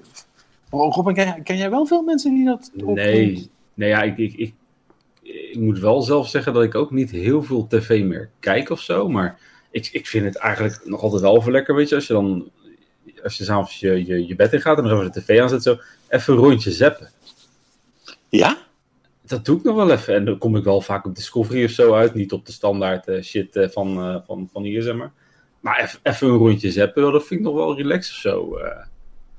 [0.70, 4.34] Robin, ken, ken, jij wel veel mensen die dat ook Nee, nee ja, ik, ik,
[4.34, 4.54] ik,
[5.22, 8.80] ik moet wel zelf zeggen dat ik ook niet heel veel tv meer kijk of
[8.80, 9.08] zo.
[9.08, 9.38] Maar
[9.70, 12.50] ik, ik vind het eigenlijk nog altijd wel even lekker, weet je, als je dan,
[13.22, 15.62] als je s'avonds je, je, je bed in gaat en dan even de tv aanzet,
[15.62, 17.10] zo even een rondje zappen.
[18.28, 18.58] Ja?
[19.30, 20.14] Dat doe ik nog wel even.
[20.14, 23.08] En dan kom ik wel vaak op Discovery of zo uit, niet op de standaard
[23.08, 25.12] uh, shit uh, van, uh, van, van hier, zeg maar.
[25.60, 28.58] Maar even een rondje zappen, dat vind ik nog wel relaxed of zo.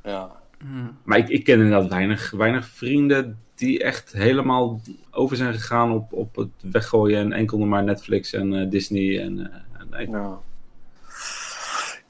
[0.04, 0.32] Ja.
[0.60, 0.98] Hmm.
[1.04, 4.82] Maar ik, ik ken inderdaad weinig, weinig vrienden die echt helemaal
[5.12, 9.52] over zijn gegaan op, op het weggooien en enkel nog maar Netflix en Disney en
[9.90, 10.10] nee.
[10.10, 10.40] Ja.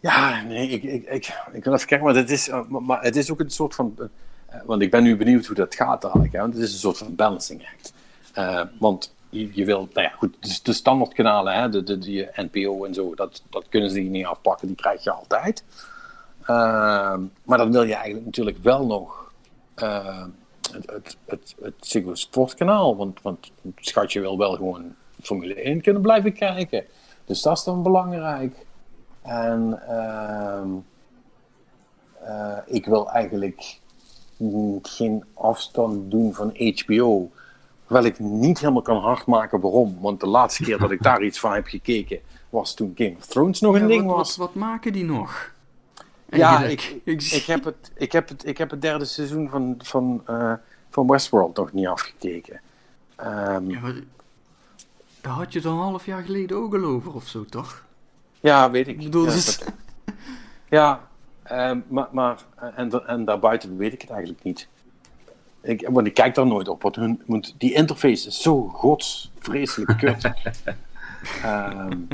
[0.02, 3.32] Ja, nee, ik, ik, ik, ik wil even kijken, maar het is, maar het is
[3.32, 4.10] ook een soort van.
[4.53, 6.34] Uh, want ik ben nu benieuwd hoe dat gaat eigenlijk.
[6.34, 7.94] Hè, want het is een soort van balancing act.
[8.38, 12.86] Uh, want je, wil, nou ja, goed, dus de standaardkanalen, hè, de, de, de NPO
[12.86, 15.64] en zo, dat, dat kunnen ze niet afpakken, die krijg je altijd.
[17.44, 19.32] maar dan wil je eigenlijk natuurlijk wel nog
[20.72, 22.95] het, het, het, het Sportkanaal.
[22.95, 26.86] Want, want schatje wil wel gewoon Formule 1 kunnen blijven kijken.
[27.26, 28.65] Dus dat is dan belangrijk.
[29.22, 29.82] En
[32.23, 33.80] uh, ik wil eigenlijk
[34.81, 37.31] geen afstand doen van HBO.
[37.85, 39.97] Terwijl ik niet helemaal kan hardmaken waarom.
[40.01, 42.19] Want de laatste keer dat ik daar iets van heb gekeken
[42.49, 44.38] was toen Game of Thrones nog een ding wat, was.
[44.38, 45.51] Wat, wat, maken die nog?
[46.30, 49.76] Ja, ik, ik, ik, heb het, ik, heb het, ik heb het derde seizoen van,
[49.77, 50.53] van, uh,
[50.89, 52.61] van Westworld nog niet afgekeken.
[53.19, 53.93] Um, ja, maar
[55.22, 57.85] daar had je het een half jaar geleden ook al over of zo, toch?
[58.39, 58.97] Ja, weet ik.
[58.97, 59.57] ik bedoel, ja, dus...
[59.57, 59.73] dat,
[60.69, 61.09] ja
[61.52, 62.38] uh, maar, maar
[62.76, 64.68] en, en daarbuiten weet ik het eigenlijk niet.
[65.61, 66.82] Ik, want ik kijk daar nooit op.
[66.82, 70.23] Wat hun, want die interface is zo godsvreselijk kut.
[71.45, 72.07] um,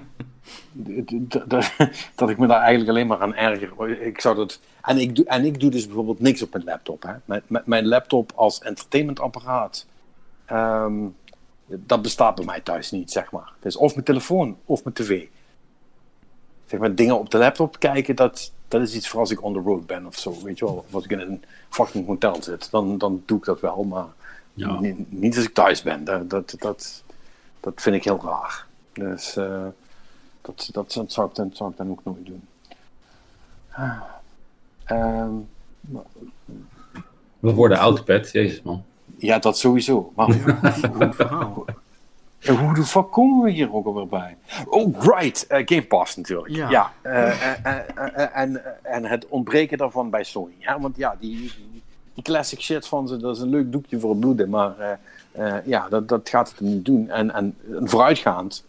[2.16, 4.02] dat ik me daar eigenlijk alleen maar aan erger.
[4.02, 7.04] Ik zou dat, en, ik doe, en ik doe dus bijvoorbeeld niks op mijn laptop.
[7.04, 7.14] Hè.
[7.26, 9.86] Mijn, mijn laptop als entertainmentapparaat.
[10.52, 11.16] Um,
[11.68, 13.52] dat bestaat bij mij thuis niet, zeg maar.
[13.56, 15.26] Het is of mijn telefoon of mijn tv.
[16.66, 19.54] zeg maar, dingen op de laptop kijken, dat, dat is iets voor als ik on
[19.54, 20.74] the road ben of zo, weet je wel.
[20.88, 24.06] Of als ik in een fucking hotel zit, dan, dan doe ik dat wel, maar
[24.54, 24.80] Ja.
[24.80, 26.04] niet, niet als ik thuis ben.
[26.04, 27.04] Dat, dat, dat,
[27.60, 28.66] dat vind ik heel raar.
[28.94, 29.66] Dus eh,
[30.42, 32.44] dat, dat, dat, zou ik dan, zou ik dan ook nooit doen.
[33.72, 34.02] Ah.
[34.84, 35.32] Ehm,
[37.40, 38.32] We worden oud, Pet.
[38.32, 38.84] Jezus, man.
[39.18, 40.12] ja, dat sowieso.
[40.16, 41.66] Maar Goed verhaal.
[42.46, 44.38] hoe de fuck komen we hier ook alweer bij?
[44.66, 45.48] Oh, right.
[45.48, 46.56] eh, Game Pass natuurlijk.
[46.56, 46.70] Ja.
[46.70, 46.92] Ja.
[47.02, 50.54] eh, eh, en, en het ontbreken daarvan bij Sony.
[50.58, 51.84] Ja, want ja, die, die,
[52.14, 54.50] die classic shit van ze, dat is een leuk doekje voor het bloeden.
[54.50, 55.00] Maar
[55.64, 57.10] ja, dat, dat gaat het niet doen.
[57.10, 58.66] En, en vooruitgaand,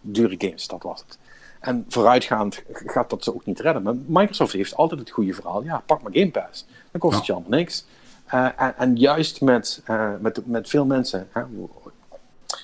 [0.00, 1.18] dure games, dat was het.
[1.60, 3.82] En vooruitgaand gaat dat ze ook niet redden.
[3.82, 5.62] Maar Microsoft heeft altijd het goede verhaal.
[5.62, 6.66] Ja, pak maar Game Pass.
[6.90, 7.84] Dan kost het je allemaal niks.
[8.26, 9.82] En, en juist met,
[10.20, 11.42] met, met veel mensen, hè,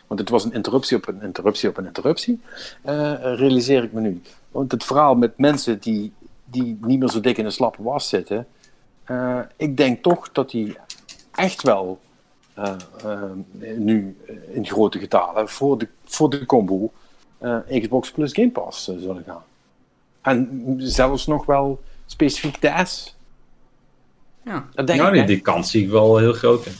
[0.06, 2.40] want het was een interruptie op een interruptie op een interruptie,
[2.82, 4.22] eh, realiseer ik me nu.
[4.50, 6.12] Want het verhaal met mensen die,
[6.44, 8.46] die niet meer zo dik in de slappe was zitten,
[9.04, 10.76] eh, ik denk toch dat die
[11.34, 12.00] echt wel
[12.54, 12.74] eh,
[13.76, 14.16] nu
[14.52, 16.92] in grote getalen voor de, voor de combo
[17.38, 19.42] eh, Xbox plus Game Pass zullen gaan.
[20.22, 23.16] En zelfs nog wel specifiek de S.
[24.44, 24.68] Ja.
[24.74, 25.12] Dat denk Ja, ik.
[25.12, 25.26] die, hè.
[25.26, 26.72] die kans zie ik wel heel groot in.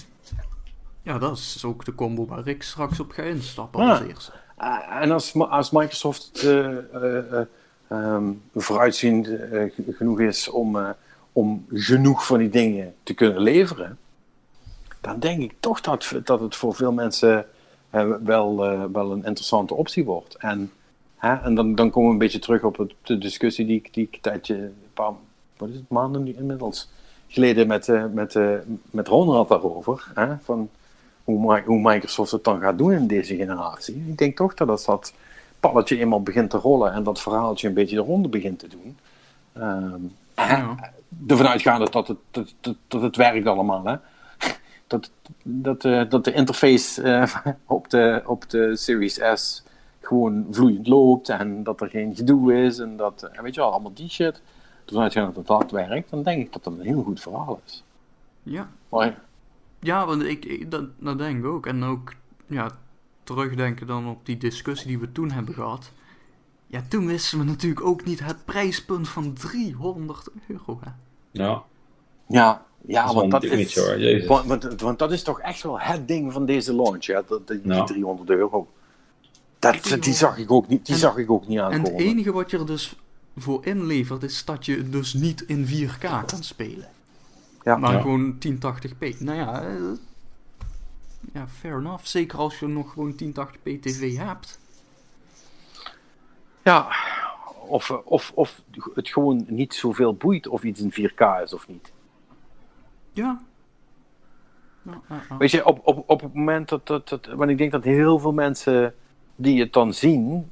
[1.09, 3.91] Ja, dat is ook de combo waar ik straks op ga instappen Ja.
[3.91, 4.33] als eerste.
[4.61, 7.47] Uh, en als, als Microsoft eh, eh, eh,
[7.89, 10.89] ehm, vooruitziend eh, genoeg is om, eh,
[11.33, 13.99] om genoeg van die dingen te kunnen leveren,
[15.01, 17.47] dan denk ik toch dat, dat het voor veel mensen
[17.91, 20.37] eh, wel, eh, wel een interessante optie wordt.
[20.37, 20.73] En,
[21.17, 23.95] hè, en dan, dan komen we een beetje terug op het, de discussie die ik,
[23.95, 25.13] die ik een tijdje, een paar
[25.57, 26.89] wat is het, maanden nu inmiddels,
[27.29, 28.55] geleden met, eh, met, eh,
[28.91, 30.11] met Ron had daarover.
[30.15, 30.69] Hè, van,
[31.29, 34.05] hoe, Mi- hoe Microsoft het dan gaat doen in deze generatie.
[34.09, 35.13] Ik denk toch dat als dat
[35.61, 38.99] palletje eenmaal begint te rollen en dat verhaaltje een beetje de ronde begint te doen.
[39.53, 40.03] ehm
[40.37, 40.77] Ja.
[41.29, 43.85] ervan uitgaande dat het, dat, dat, dat het werkt allemaal.
[43.85, 43.97] Hè?
[44.87, 45.11] Dat,
[45.43, 47.35] dat, eh, dat de interface eh,
[47.67, 49.63] op, de, op de Series S
[50.01, 53.71] gewoon vloeiend loopt en dat er geen gedoe is en dat, eh, weet je wel,
[53.73, 54.41] allemaal die shit.
[54.87, 57.83] Ervan uitgaande dat dat werkt, dan denk ik dat dat een heel goed verhaal is.
[58.43, 58.69] Ja.
[58.89, 59.19] Maar
[59.81, 61.67] Ja, want ik, ik dat, dat denk ik ook.
[61.67, 62.13] En ook,
[62.47, 62.71] ja,
[63.25, 65.91] terugdenken dan op die discussie die we toen hebben gehad.
[66.67, 70.81] Ja, toen wisten we natuurlijk ook niet het prijspunt van 300 euro.
[70.85, 70.91] Hè?
[71.31, 71.63] Ja,
[72.29, 73.77] ja, ja dat want dat is...
[73.77, 74.27] hoor.
[74.27, 77.23] Want, want, want dat is toch echt wel het ding van deze launch, ja?
[77.27, 77.85] Dat, die, die Ja.
[77.85, 78.69] 300 euro.
[79.59, 80.17] Dat, die, 300.
[80.17, 82.01] zag ik ook niet, die En- zag ik ook niet En het aankomen.
[82.01, 82.95] enige wat je er dus
[83.37, 86.89] voor inlevert, is dat je het dus niet in 4K kan spelen.
[87.63, 87.77] Ja.
[87.77, 88.01] Maar Ja.
[88.01, 89.21] gewoon 1080p.
[89.21, 89.75] Nou ja, eh,
[91.33, 92.05] ja, fair enough.
[92.05, 94.61] Zeker als je nog gewoon 1080p tv hebt.
[96.63, 96.89] Ja,
[97.69, 98.63] of, of, of
[98.95, 101.93] het gewoon niet zoveel boeit of iets in 4K is of niet.
[103.13, 103.41] Ja.
[104.83, 105.37] Ja, ja, ja.
[105.37, 107.27] Weet je, op, op, op het moment dat, dat, dat...
[107.27, 108.95] Want ik denk dat heel veel mensen
[109.37, 110.51] die het dan zien...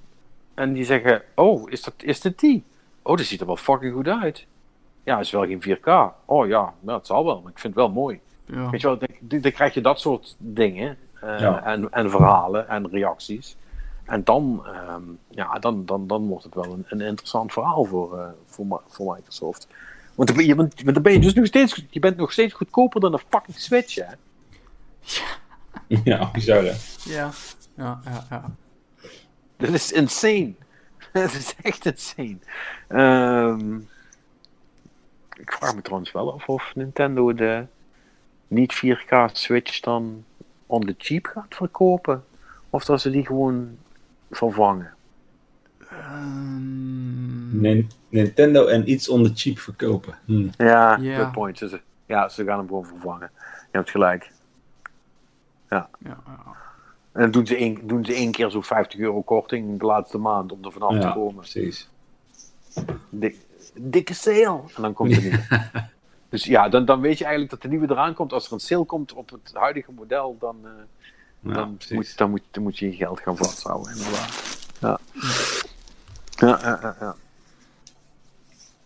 [0.54, 2.64] En die zeggen, oh, is, dat, is dit die?
[3.02, 4.46] Oh, dat ziet er wel fucking goed uit.
[5.06, 6.14] Ja, is wel geen 4K.
[6.24, 8.20] Oh ja, nou, het zal wel, maar ik vind het wel mooi.
[8.46, 8.70] Ja.
[8.70, 10.96] Weet je wel, dan, dan krijg je dat soort dingen.
[11.20, 11.64] eh, Ja.
[11.64, 13.56] en, en verhalen en reacties.
[14.04, 18.18] En dan, ehm, ja, dan, dan, dan wordt het wel een, een interessant verhaal voor,
[18.18, 19.66] eh, voor, voor Microsoft.
[20.14, 22.52] Want dan ben je, want dan ben je dus nog steeds, je bent nog steeds
[22.54, 24.04] goedkoper dan een fucking Switch, hè?
[26.04, 26.72] Ja, bizar hè.
[27.04, 27.30] Ja,
[27.76, 28.44] ja, ja, ja.
[29.56, 30.54] Dat is insane.
[31.12, 32.38] Dat is echt insane.
[32.88, 33.78] Ehm,
[35.46, 37.64] ik vraag me trouwens wel af of Nintendo de
[38.48, 40.24] niet 4K Switch dan
[40.66, 42.24] on the cheap gaat verkopen.
[42.70, 43.76] Of dat ze die gewoon
[44.30, 44.90] vervangen.
[45.90, 50.18] Ehm, Nin- Nintendo en iets on the cheap verkopen.
[50.24, 50.48] Hm.
[50.58, 51.18] Ja, Ja.
[51.18, 51.58] good point.
[51.58, 53.30] Ze, ja, ze gaan hem gewoon vervangen.
[53.70, 54.30] Je hebt gelijk.
[55.70, 56.18] ja, ja.
[57.12, 60.18] En dan doen ze één, doen ze één keer zo'n 50 euro korting de laatste
[60.18, 61.34] maand om er vanaf te Ja, komen.
[61.36, 61.88] precies.
[63.10, 63.45] Dik-
[63.78, 64.60] dikke sale.
[64.76, 65.48] En dan komt er niet.
[66.28, 68.32] dus ja, dan, dan weet je eigenlijk dat de nieuwe eraan komt.
[68.32, 70.70] Als er een sale komt op het huidige model, dan, eh,
[71.40, 73.92] Ja, dan, moet, dan, moet, dan moet je je geld gaan vasthouden.
[73.96, 74.66] Inderdaad.
[74.80, 74.98] Ja.
[76.36, 77.14] Ja, ja, ja, ja.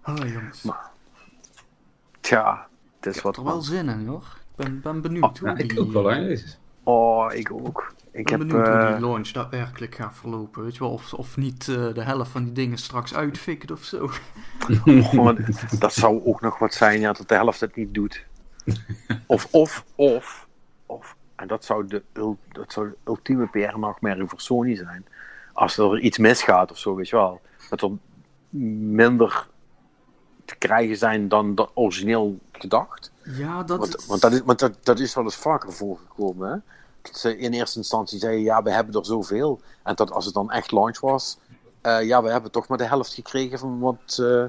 [0.07, 0.63] Oh, jongens.
[0.63, 0.91] Maar-
[2.21, 4.39] Tja, het is Ik wat heb er wel zin in, hoor.
[4.57, 5.65] Ik ben, ben benieuwd hoe Ja, die...
[5.73, 6.15] ik ook wel.
[6.15, 6.59] Jezus.
[6.83, 7.95] Oh, ik ook.
[8.13, 8.49] Ik ben heb.
[8.49, 10.63] benieuwd hoe eh, die launch daadwerkelijk gaat verlopen.
[10.63, 13.85] Weet je wel, of, of niet eh, de helft van die dingen straks uitfikt of
[13.85, 14.05] zo.
[15.17, 15.39] oh,
[15.79, 18.25] dat zou ook nog wat zijn, ja, dat de helft het niet doet.
[19.27, 20.47] Of, of, of,
[20.87, 21.17] of.
[21.35, 22.03] En dat zou de,
[22.53, 25.07] dat zou de ultieme PR-nachtmerrie voor Sony zijn.
[25.53, 27.41] Als er iets misgaat of zo, weet je wel.
[27.71, 27.91] Dat er
[28.91, 29.49] minder
[30.45, 33.13] te krijgen zijn dan de origineel gedacht.
[33.23, 33.79] Ja, dat...
[33.79, 36.51] Want, want, dat, is, want dat, dat is wel eens vaker voorgekomen.
[36.51, 36.57] Hè?
[37.13, 39.61] Ze in eerste instantie zeiden, ja, we hebben er zoveel.
[39.83, 41.39] En dat als het dan echt launch was,
[41.81, 44.43] eh, ja, we hebben toch maar de helft gekregen van wat, eh,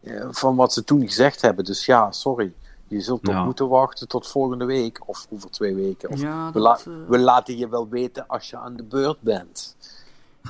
[0.00, 1.64] eh, van wat ze toen gezegd hebben.
[1.64, 2.52] Dus ja, sorry.
[2.88, 3.44] Je zult toch Ja.
[3.44, 6.10] moeten wachten tot volgende week of over twee weken.
[6.10, 9.20] Of Ja, we, dat, la- we laten je wel weten als je aan de beurt
[9.20, 9.76] bent.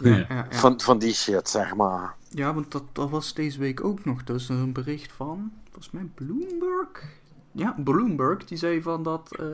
[0.03, 0.17] ja, Ja.
[0.17, 0.47] ja, ja.
[0.51, 2.15] Van, van die shit, zeg maar.
[2.29, 4.25] Ja, want dat, dat was deze week ook nog.
[4.25, 7.05] Dus een bericht van, volgens mij Bloomberg.
[7.53, 9.47] Ja, Bloomberg, die zei van dat eh,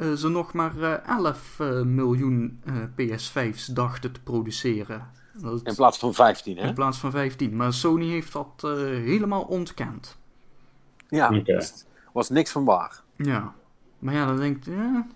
[0.00, 5.10] eh, ze nog maar eh, 11 eh, miljoen eh, PS5's dachten te produceren.
[5.32, 6.66] Dat, In plaats van 15, hè?
[6.66, 7.56] in plaats van 15.
[7.56, 10.18] Maar Sony heeft dat eh, helemaal ontkend.
[11.08, 13.02] Ja, dus was niks van waar.
[13.16, 13.54] Ja.
[13.98, 15.06] Maar ja, dan denkt ja,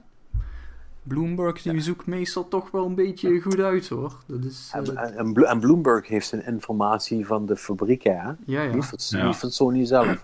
[1.07, 4.19] Bloomberg die zoekt meestal toch wel een beetje goed uit hoor.
[4.27, 8.03] Dat is, eh, En, en, en Blo- en Bloomberg heeft zijn informatie van de fabriek,
[8.03, 8.11] hè?
[8.13, 8.75] ja, ja.
[8.75, 9.27] Niet, van, Ja.
[9.27, 10.23] niet van Sony zelf.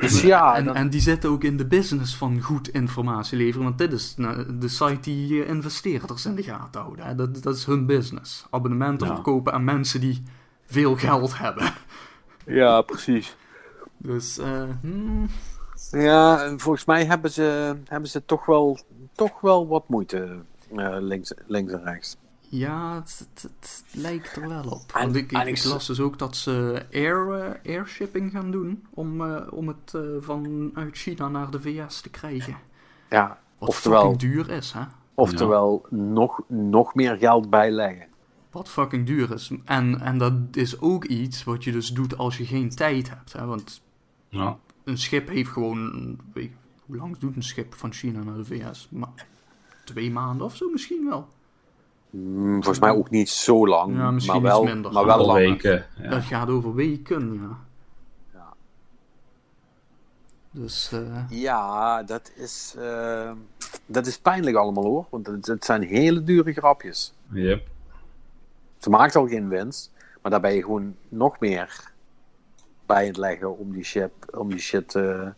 [0.00, 3.64] Dus ja, en, dan- en die zitten ook in de business van goed informatie leveren.
[3.64, 7.04] Want dit is nou, de site die eh, investeerders in de gaten houden.
[7.06, 7.14] Hè.
[7.14, 8.46] Dat, dat is hun business.
[8.50, 9.14] Abonnementen Ja.
[9.14, 10.22] verkopen aan mensen die
[10.66, 11.72] veel geld hebben.
[12.60, 13.36] ja, precies.
[13.96, 15.26] Dus, eh, hmm,
[15.90, 18.78] Ja, en volgens mij hebben ze, hebben ze toch, wel,
[19.12, 20.38] toch wel wat moeite
[20.76, 22.16] eh, links, links en rechts.
[22.48, 24.92] ja, het, het- het lijkt er wel op.
[24.94, 28.86] En- Want ik, en ik, las dus ook dat ze air, eh, airshipping gaan doen.
[28.90, 32.56] Om, eh, om het eh, vanuit China naar de VS te krijgen.
[33.10, 34.80] Ja, Wat Oftewel- fucking duur is, hè?
[35.14, 38.06] oftewel nog, nog meer geld bijleggen.
[38.50, 39.50] Wat fucking duur is.
[39.64, 43.32] En, en dat is ook iets wat je dus doet als je geen tijd hebt.
[43.32, 43.46] Hè?
[43.46, 43.82] Want
[44.28, 44.58] Ja.
[44.84, 46.18] een schip heeft gewoon.
[46.92, 48.88] Hoe lang doet een schip van China naar de VS?
[48.90, 49.26] Maar
[49.84, 51.28] twee maanden of zo misschien wel.
[52.10, 54.92] Hmm, volgens mij ook niet zo lang, Ja, misschien maar wel, iets minder.
[54.92, 55.86] maar wel weken.
[55.96, 56.10] Ja.
[56.10, 57.58] Dat gaat over weken, ja.
[58.32, 58.52] Ja.
[60.50, 63.32] Dus eh, Ja, dat is, eh,
[63.86, 67.14] dat is pijnlijk allemaal hoor, want het, het zijn hele dure grapjes.
[67.30, 67.68] Yep.
[68.78, 69.92] Ze maakt al geen winst,
[70.22, 71.92] maar daar ben je gewoon nog meer
[72.86, 75.28] bij het leggen om die shit, om die shit, eh,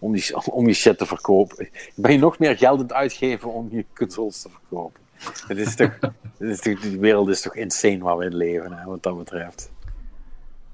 [0.00, 1.68] om die, om die shit te verkopen.
[1.94, 5.00] Ben je nog meer geld aan het uitgeven om je consoles te verkopen.
[5.46, 5.96] Het is toch,
[6.38, 9.18] het is toch, die wereld is toch insane waar we in leven, hè, wat dat
[9.18, 9.70] betreft.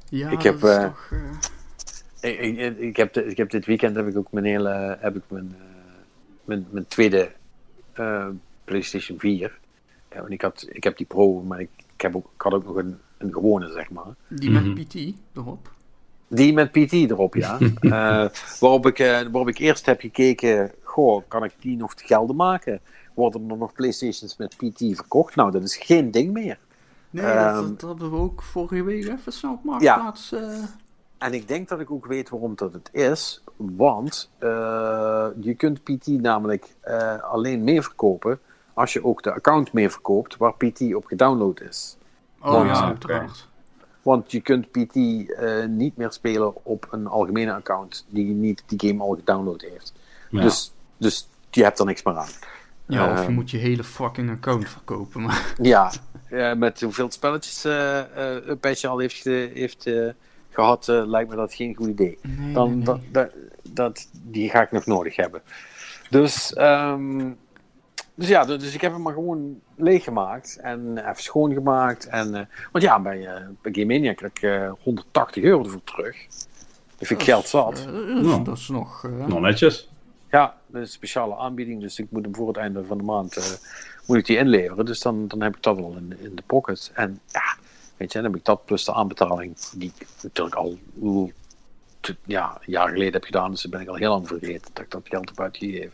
[0.09, 1.11] ja, Ik heb, dat is eh, toch.
[2.21, 4.97] eh, Ik, ik, ik, heb, de- ik heb dit weekend heb ik ook mijn hele,
[5.01, 5.65] heb ik mijn, eh,
[6.45, 7.33] mijn, mijn tweede
[7.93, 8.27] eh,
[8.65, 9.59] PlayStation 4.
[10.11, 12.53] Ja, want ik, had, ik heb die Pro, maar ik, ik, heb ook, ik had
[12.55, 14.15] ook nog een, een gewone, zeg maar.
[14.29, 14.95] die met PT
[15.35, 15.75] erop.
[16.29, 17.59] Die met PT erop, ja.
[17.81, 18.29] Eh,
[18.61, 22.37] waarop, ik, eh, waarop ik eerst heb gekeken, goh, kan ik die nog te gelden
[22.37, 22.81] maken?
[23.15, 25.37] Worden er nog PlayStations met PT verkocht?
[25.37, 26.59] Nou, dat is geen ding meer.
[27.11, 30.33] Nee, Ehm, dat, dat hebben we ook vorige week even snel op Marktplaats.
[30.33, 30.59] eh,
[31.19, 33.43] En ik denk dat ik ook weet waarom dat het is.
[33.57, 38.39] Want eh, je kunt PT namelijk eh, alleen meer verkopen
[38.75, 41.97] als je ook de account meer verkoopt waar PT op gedownload is.
[42.43, 43.49] oh want- ja, uiteraard.
[44.07, 48.89] Want je kunt PT eh, niet meer spelen op een algemene account die niet die
[48.89, 49.93] game al gedownload heeft.
[50.31, 50.41] Ja.
[50.43, 52.29] Dus, dus je hebt er niks meer aan.
[52.87, 55.23] Ja, of je Eh, moet je hele fucking account verkopen.
[55.23, 55.93] Maar Ja,
[56.29, 57.99] eh, met hoeveel spelletjes eh
[58.37, 60.09] eh Upatch al heeft, heeft eh,
[60.51, 62.19] gehad, eh, lijkt me dat geen goed idee.
[62.23, 62.85] nee, dan, nee, nee.
[62.85, 65.43] Dat, dat, dat, die ga ik nog nodig hebben.
[66.11, 67.31] Dus, ehm,
[68.17, 72.07] dus ja, dus ik heb hem maar gewoon leeggemaakt en even schoongemaakt.
[72.07, 75.85] En, eh, want ja, bij, eh bij Game Mania krijg ik eh, 180 euro ervoor
[75.85, 76.27] terug.
[76.99, 77.79] Dat vind ik geld zat.
[77.79, 78.39] Eh, dat is- Ja.
[78.39, 79.05] dat is nog...
[79.05, 79.89] eh, Nog netjes.
[80.31, 83.05] Ja, dat is een speciale aanbieding, dus ik moet hem voor het einde van de
[83.05, 83.45] maand eh,
[84.07, 84.85] moet ik die inleveren.
[84.85, 86.91] Dus dan, dan heb ik dat al in, in de pocket.
[86.95, 87.57] En ja,
[87.97, 90.79] weet je, dan heb ik dat plus de aanbetaling, die ik natuurlijk al
[92.25, 93.51] ja, een jaar geleden heb gedaan.
[93.51, 95.93] Dus dan ben ik al heel lang vergeten dat ik dat geld heb uitgegeven.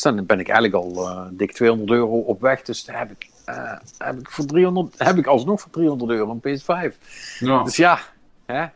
[0.00, 2.62] Dus dan ben ik eigenlijk al eh, dik 200 euro op weg.
[2.62, 6.30] Dus dan heb ik, eh, heb ik, voor 300, heb ik alsnog voor 300 euro
[6.30, 6.96] een PS5.
[7.38, 7.62] Ja.
[7.62, 7.98] Dus ja,
[8.46, 8.66] hè?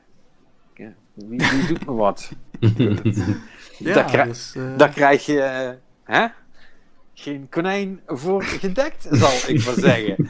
[1.14, 2.30] Wie, wie doet me wat?
[3.78, 5.74] ja, dat krijg- dus, eh, Dan krijg je
[6.04, 6.26] hè?
[7.14, 10.28] geen konijn voor gedekt, zal ik maar zeggen.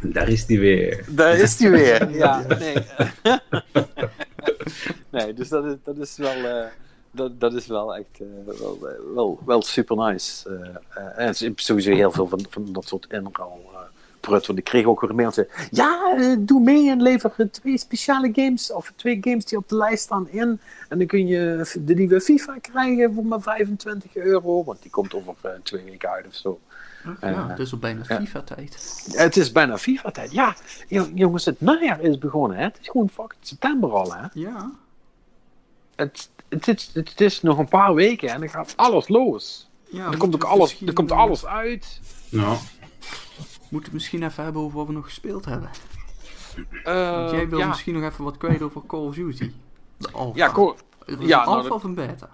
[0.12, 1.04] Daar is die weer.
[1.08, 2.10] Daar is hij weer.
[2.24, 2.76] Ja, nee.
[5.10, 6.68] nee, dus dat is, dat is wel.
[7.14, 8.78] Dat, dat is wel echt eh, wel,
[9.14, 10.48] wel, wel super nice.
[10.94, 13.78] Eh, en sowieso heel veel van, van dat soort inruil eh
[14.20, 14.46] prut.
[14.46, 15.48] Want ik kreeg ook weer een mailtje.
[15.70, 18.72] Ja, doe mee en lever twee speciale games.
[18.72, 20.60] Of twee games die op de lijst staan in.
[20.88, 24.64] En dan kun je de nieuwe FIFA krijgen voor maar 25 euro.
[24.64, 26.60] Want die komt over twee weken uit of zo.
[27.20, 29.04] Ja, het is al bijna FIFA-tijd.
[29.12, 30.32] Het is bijna FIFA-tijd.
[30.32, 30.54] Ja,
[30.88, 32.56] jo- jongens, het najaar is begonnen.
[32.56, 32.62] Hè?
[32.62, 34.14] Het is gewoon fucking september al.
[34.14, 34.26] Hè?
[34.32, 34.70] Ja.
[35.96, 39.68] Het, het, is, het is nog een paar weken en dan gaat alles los.
[39.90, 42.00] ja er komt ook alles, er komt eh, alles uit.
[42.28, 42.48] Ja.
[42.48, 45.70] Moeten we het misschien even hebben over wat we nog gespeeld hebben.
[46.84, 47.66] Eh, Want jij wil ja.
[47.66, 49.52] misschien nog even wat kwijt over Call of Duty.
[49.96, 50.38] De alpha.
[50.38, 50.74] Ja, was
[51.06, 52.28] ja, een nou, alpha of een beta?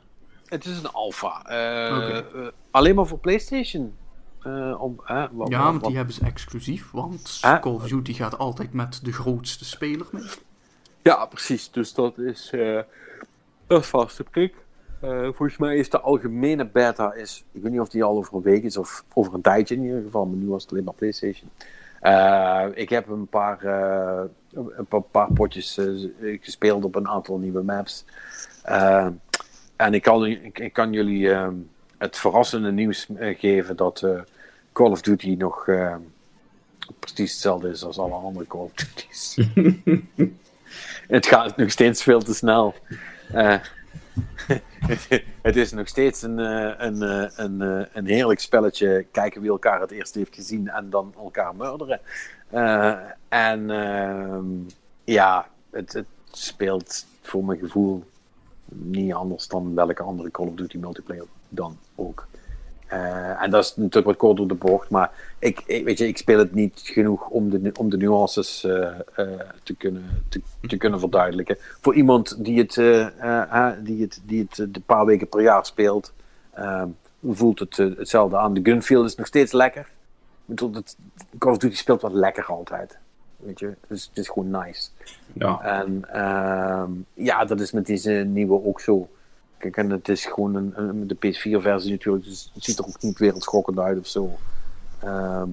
[0.47, 1.43] het is een alpha.
[1.45, 3.95] Eh, alleen maar voor PlayStation.
[4.43, 6.91] Eh, om, eh, wat- Ja, want wat- die hebben ze exclusief.
[6.91, 7.39] Want.
[7.41, 10.29] Call of Duty gaat altijd met de grootste speler mee.
[11.03, 11.71] Ja, precies.
[11.71, 12.79] Dus dat is, eh
[13.71, 14.55] dat is vaste prik.
[15.01, 18.35] Eh, volgens mij is de algemene beta, is, ik weet niet of die al over
[18.35, 20.85] een week is of over een tijdje in ieder geval, maar nu was het alleen
[20.85, 21.51] maar PlayStation.
[22.01, 24.23] Eh, ik heb een paar, eh,
[24.53, 25.79] een paar, paar potjes
[26.21, 28.05] gespeeld op een aantal nieuwe maps.
[29.77, 31.29] En ik kan, ik, ik kan jullie
[31.99, 34.07] het verrassende nieuws geven dat
[34.73, 35.65] Call of Duty nog
[36.99, 39.39] precies hetzelfde is als alle andere Call of Duty's.
[41.09, 42.75] Het gaat nog steeds veel te snel.
[43.33, 43.59] Eh,
[45.43, 47.61] het is nog steeds een, eh, een, eh, een,
[47.93, 49.07] een heerlijk spelletje.
[49.11, 52.01] Kijken wie elkaar het eerst heeft gezien en dan elkaar murderen.
[53.29, 54.45] En ehm,
[55.05, 58.05] ja, het, het speelt voor mijn gevoel
[58.65, 62.27] niet anders dan welke andere Call of Duty multiplayer dan ook.
[62.91, 66.07] Eh, en dat is natuurlijk wat kort door de bocht, maar ik, ik, weet je,
[66.07, 69.29] ik speel het niet genoeg om de, om de nuances eh, eh,
[69.63, 71.57] te, kunnen, te, te kunnen verduidelijken.
[71.81, 72.75] Voor iemand die het,
[73.85, 76.13] die het, die het een paar weken per jaar speelt,
[77.25, 78.55] voelt het hetzelfde aan.
[78.55, 79.83] De gunfeel is nog steeds lekker.
[79.83, 79.87] Ik
[80.45, 80.97] bedoel, het,
[81.39, 82.99] Call of Duty speelt wat lekker altijd.
[83.37, 84.89] Weet je, dus het is gewoon nice.
[85.33, 85.61] Ja.
[85.61, 89.09] En ehm, ja, dat is met deze nieuwe ook zo.
[89.61, 93.03] Kijk, en het is gewoon een, een- de PS4-versie natuurlijk, dus het ziet er ook
[93.03, 94.39] niet wereldschokkend uit of zo.
[95.01, 95.49] Ehm,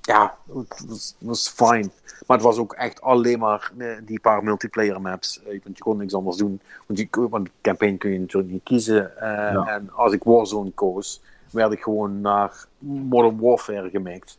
[0.00, 1.92] ja, het was, was fijn.
[2.26, 5.42] Maar het was ook echt alleen maar eh, die paar multiplayer maps.
[5.42, 6.60] Eh, Want je kon niks anders doen.
[6.86, 9.16] Want, je, want campaign kun je natuurlijk niet kiezen.
[9.18, 9.66] Eh, Ja.
[9.66, 11.20] En als ik Warzone koos,
[11.50, 14.38] werd ik gewoon naar Modern Warfare gemikt.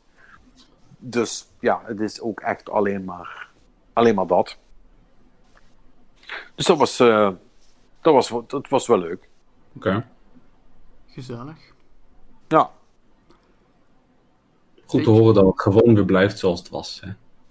[0.98, 3.48] Dus ja, het is ook echt alleen maar,
[3.94, 4.58] alleen maar dat.
[6.56, 7.00] Dus dat was,
[8.02, 9.30] dat was, wel- dat was wel leuk.
[9.76, 10.06] Oké.
[11.07, 11.57] Gezellig.
[12.48, 12.69] Ja,
[14.86, 17.02] Goed te horen dat het gewoon weer blijft zoals het was.
[17.03, 17.07] Hè.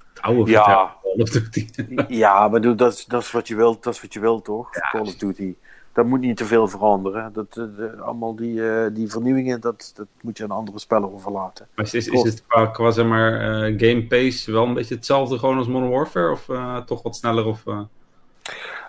[0.09, 0.97] Het oude Ja.
[1.03, 1.69] Call of Duty.
[2.09, 4.71] ja maar dat, is, dat is wat je wilt, dat is wat je wilt toch?
[4.71, 5.55] Call of Duty.
[5.93, 7.33] Dat moet niet te veel veranderen.
[7.33, 11.13] Dat, eh, de- allemaal die, eh, die vernieuwingen, dat, dat moet je aan andere spellen
[11.13, 11.69] overlaten.
[11.75, 14.95] Maar is, is, is het qua, qua zeg maar, eh, game pace wel een beetje
[14.95, 16.31] hetzelfde gewoon als Modern Warfare?
[16.31, 17.45] Of eh, toch wat sneller?
[17.47, 17.63] Of,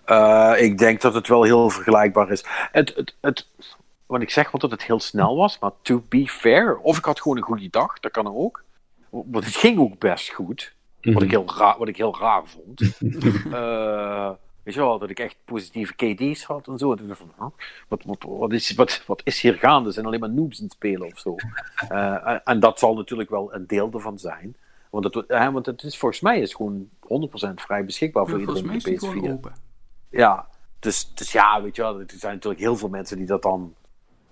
[0.05, 0.53] eh?
[0.57, 2.45] Ik denk dat het wel heel vergelijkbaar is.
[2.71, 3.47] Het, het, het,
[4.05, 7.05] want ik zeg wel dat het heel snel was, maar to be fair, of ik
[7.05, 8.63] had gewoon een goede dag, dat kan ook.
[9.09, 12.81] Want het ging ook best goed, wat, ik heel raar, wat ik heel raar vond.
[13.51, 14.29] Eh,
[14.63, 16.91] weet je wel, dat ik echt positieve KD's had en zo.
[16.91, 17.65] En toen dacht ik van, huh?
[17.87, 19.87] wat, wat, wat, is, wat, wat is hier gaande?
[19.87, 21.35] Er zijn alleen maar noobs in het spelen of zo.
[21.89, 24.55] Eh, en- en dat zal natuurlijk wel een deel ervan zijn.
[24.89, 28.43] Want het, hè, want het is volgens mij is gewoon 100% vrij beschikbaar voor Ja,
[28.45, 29.70] volgens mij iedereen is op die de gewoon PS4.
[30.11, 30.47] Ja,
[30.79, 33.73] dus, dus ja, weet je wel, er zijn natuurlijk heel veel mensen die dat dan,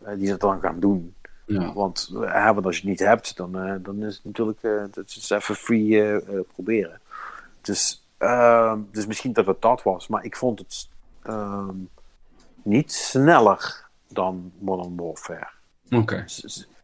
[0.04, 1.16] eh, die dat dan gaan doen.
[1.46, 1.74] ja.
[1.74, 4.64] Want, eh, hè, want als je het niet hebt, dan, eh, dan is het natuurlijk
[4.64, 7.00] eh, dat is even free eh, eh, proberen.
[7.62, 10.88] Dus, ehm, dus misschien dat het dat was, maar ik vond het
[11.24, 11.76] ehm,
[12.64, 15.48] niet sneller dan Modern Warfare.
[15.90, 16.26] Oké.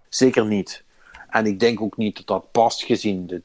[0.10, 0.84] Zeker niet.
[1.30, 3.44] En ik denk ook niet dat dat past gezien het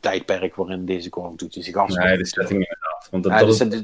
[0.00, 2.06] tijdperk waarin deze Call of Duty zich afspeelt.
[2.06, 3.08] Nee, de setting inderdaad.
[3.10, 3.82] Want dat, Ja, dat is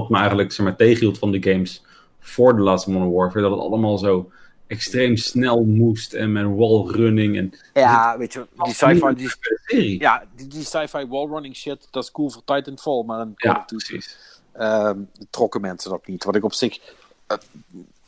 [0.00, 1.82] wat me eigenlijk zeg maar, tegenhield van de games
[2.20, 3.40] voor de laatste Modern Warfare.
[3.40, 4.30] Dat het allemaal zo
[4.66, 7.52] extreem snel moest en met wallrunning en...
[7.74, 9.30] Ja, weet je, die sci-fi, die,
[9.64, 10.00] serie.
[10.00, 14.16] Ja, die, die sci-fi wallrunning shit, dat is cool voor Titanfall, maar dan Ja, precies.
[14.52, 14.98] ehm,
[15.30, 16.24] trokken mensen dat niet.
[16.24, 16.78] Wat ik op zich,
[17.26, 17.36] eh,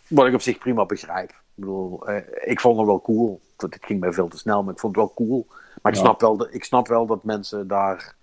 [0.08, 1.30] wat ik op zich prima begrijp.
[1.30, 3.40] Ik bedoel, eh, ik vond het wel cool.
[3.56, 5.46] Het het ging mij veel te snel, maar ik vond het wel cool.
[5.82, 6.04] Maar ik, Ja.
[6.04, 8.14] snap wel dat, ik snap wel dat mensen daar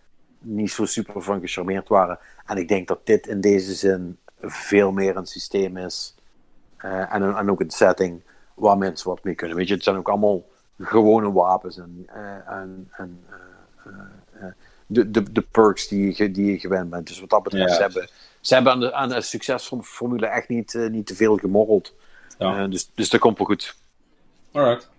[0.44, 2.20] niet zo super van gecharmeerd waren.
[2.46, 6.16] En ik denk dat dit in deze zin veel meer een systeem is.
[6.78, 8.22] eh, en, en ook een setting
[8.54, 9.58] waar mensen wat mee kunnen.
[9.58, 10.44] Weet je, het zijn ook allemaal
[10.80, 13.24] gewone wapens en, eh, en, en
[14.34, 14.46] eh,
[14.88, 17.08] de, de, de perks die je, die je gewend bent.
[17.08, 17.76] Dus wat dat betreft, Ja.
[17.76, 18.10] ze hebben,
[18.42, 21.94] ze hebben aan de, aan de succesformule echt niet, niet te veel gemorreld.
[22.38, 22.68] Ja.
[22.68, 23.76] Dus, dus dat komt wel goed.
[24.52, 24.90] Alright.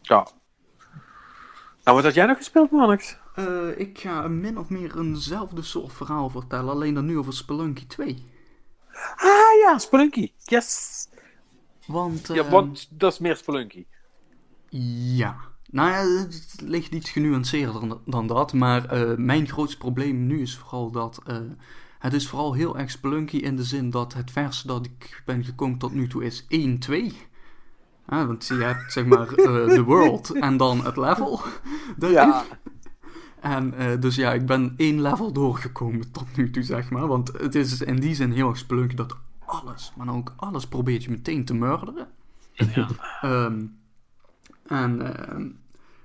[0.00, 0.26] Ja.
[1.84, 3.16] En wat had jij nog gespeeld, Mannix?
[3.34, 7.86] Eh, ik ga min of meer eenzelfde soort verhaal vertellen, alleen dan nu over Spelunky
[7.86, 8.24] 2.
[9.16, 10.32] Ah ja, Spelunky.
[10.44, 11.08] Yes.
[11.86, 13.86] Want, Ja, eh, want dat is meer Spelunky.
[15.14, 15.36] Ja.
[15.70, 18.52] Nou ja, het ligt iets genuanceerder dan, dan dat.
[18.52, 21.20] Maar eh, mijn grootste probleem nu is vooral dat...
[21.26, 21.36] eh,
[21.98, 25.44] het is vooral heel erg spelunky in de zin dat het verste dat ik ben
[25.44, 26.46] gekomen tot nu toe is 1-2.
[28.08, 31.40] Ja, want je hebt zeg maar de world en dan het level.
[31.96, 32.18] daarin.
[32.18, 32.44] Ja.
[33.40, 37.06] En eh, dus ja, ik ben één level doorgekomen tot nu toe, zeg maar.
[37.06, 40.66] Want het is in die zin heel erg spelunky dat alles, maar dan ook alles
[40.66, 42.08] probeert je meteen te murderen.
[43.20, 43.64] Ehm,
[44.66, 45.48] en ehm,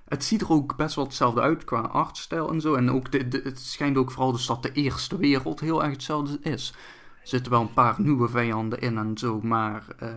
[0.08, 2.76] het ziet er ook best wel hetzelfde uit qua artstijl en zo.
[2.76, 5.92] En ook de, de- het schijnt ook vooral dus dat de eerste wereld heel erg
[5.94, 6.74] hetzelfde is.
[7.22, 10.10] Er zitten wel een paar nieuwe vijanden in en zo, maar eh,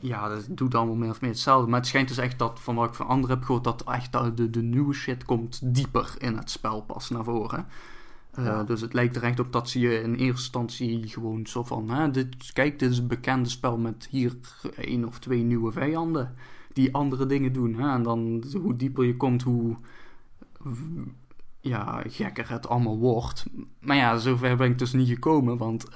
[0.00, 1.70] ja, dat doet allemaal meer of meer hetzelfde.
[1.70, 4.36] Maar het schijnt dus echt dat, van wat ik van anderen heb gehoord, dat echt
[4.36, 7.66] de, de, nieuwe shit komt dieper in het spel pas naar voren.
[8.30, 8.64] Eh, Ja.
[8.64, 11.90] Dus het lijkt er echt op dat ze je in eerste instantie gewoon zo van,
[11.90, 14.36] hè, dit, kijk, dit is een bekende spel met hier
[14.76, 16.34] één of twee nieuwe vijanden
[16.72, 17.74] die andere dingen doen.
[17.74, 17.92] Hè?
[17.92, 19.76] En dan hoe dieper je komt, hoe
[21.60, 23.44] ja, gekker het allemaal wordt.
[23.80, 25.86] Maar ja, zover ben ik dus niet gekomen, want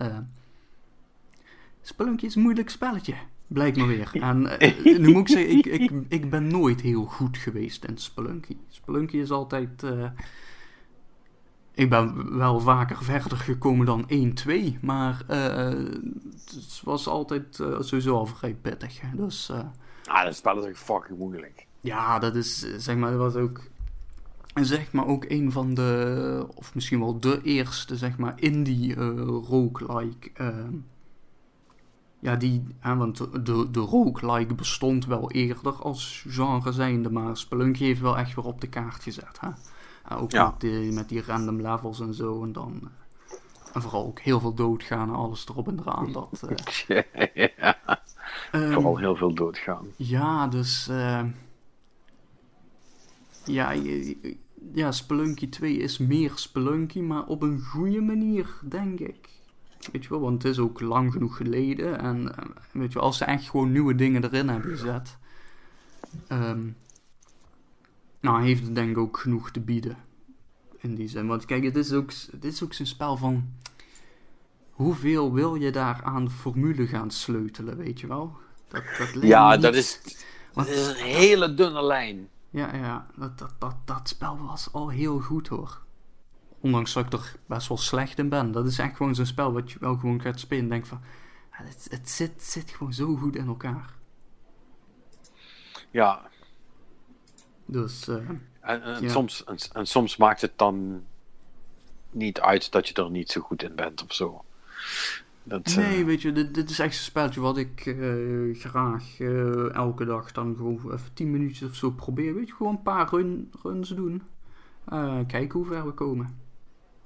[1.82, 3.14] Spelunky is een moeilijk spelletje.
[3.52, 4.10] Blijkt me weer.
[4.20, 7.98] En eh, nu moet ik zeggen, ik, ik, ik ben nooit heel goed geweest in
[7.98, 8.56] Spelunky.
[8.68, 9.82] Spelunky is altijd...
[9.82, 10.10] eh,
[11.74, 14.08] ik ben wel vaker verder gekomen dan
[14.76, 15.68] 1-2, maar eh,
[16.44, 19.00] het was altijd sowieso al vrij pittig.
[19.14, 19.50] Dus
[20.06, 21.66] Ah, dat spel is echt fucking moeilijk.
[21.80, 23.60] ja, dat is, zeg maar, dat was ook,
[24.54, 29.08] zeg maar, ook een van de, of misschien wel de eerste, zeg maar, indie eh
[29.26, 30.30] roguelike.
[30.34, 30.72] ehm,
[32.22, 33.16] ja, die, hè, want
[33.46, 38.44] de, de roguelike bestond wel eerder als genre zijnde, maar Spelunky heeft wel echt weer
[38.44, 39.40] op de kaart gezet.
[39.40, 39.48] Hè?
[40.16, 40.44] Ook Ja.
[40.50, 42.80] met, die, met die random levels en zo, en dan...
[42.82, 42.88] eh,
[43.74, 46.12] en vooral ook heel veel doodgaan en alles erop en eraan.
[46.18, 47.78] Dat, eh, ja,
[48.52, 49.86] ehm, vooral heel veel doodgaan.
[49.96, 50.88] ja, dus.
[50.88, 51.24] eh,
[53.44, 53.70] ja,
[54.72, 59.28] ja, Spelunky 2 is meer Spelunky, maar op een goede manier, denk ik.
[59.92, 61.98] Weet je wel, want het is ook lang genoeg geleden.
[61.98, 65.16] En eh, weet je wel, als ze echt gewoon nieuwe dingen erin hebben gezet.
[66.26, 66.60] ehm,
[68.20, 69.96] nou, heeft het denk ik ook genoeg te bieden.
[70.78, 71.26] In die zin.
[71.26, 73.48] Want kijk, het is ook, het is ook zo'n spel van.
[74.70, 78.36] Hoeveel wil je daar aan formule gaan sleutelen, weet je wel?
[78.68, 80.00] Dat, dat Ja, dat is,
[80.52, 82.28] Want- dat is een hele dunne lijn.
[82.50, 85.80] Ja, ja, dat, dat, dat, dat spel was al heel goed hoor.
[86.62, 88.52] Ondanks dat ik er best wel slecht in ben.
[88.52, 91.00] Dat is echt gewoon zo'n spel wat je wel gewoon gaat spelen en denkt van...
[91.50, 93.94] het, het zit, zit gewoon zo goed in elkaar.
[95.90, 96.30] Ja,
[97.66, 98.16] Dus, eh,
[98.60, 99.08] en, en Ja.
[99.08, 101.02] soms, en, en soms maakt het dan
[102.10, 104.44] niet uit dat je er niet zo goed in bent of zo.
[105.44, 109.20] Dat, eh, nee, weet je, dit, dit is echt zo'n spelletje wat ik eh, graag
[109.72, 112.34] elke dag dan gewoon even 10 minuutjes of zo probeer.
[112.34, 114.22] Weet je, gewoon een paar run, runs doen.
[115.26, 116.38] Kijken hoe ver we komen.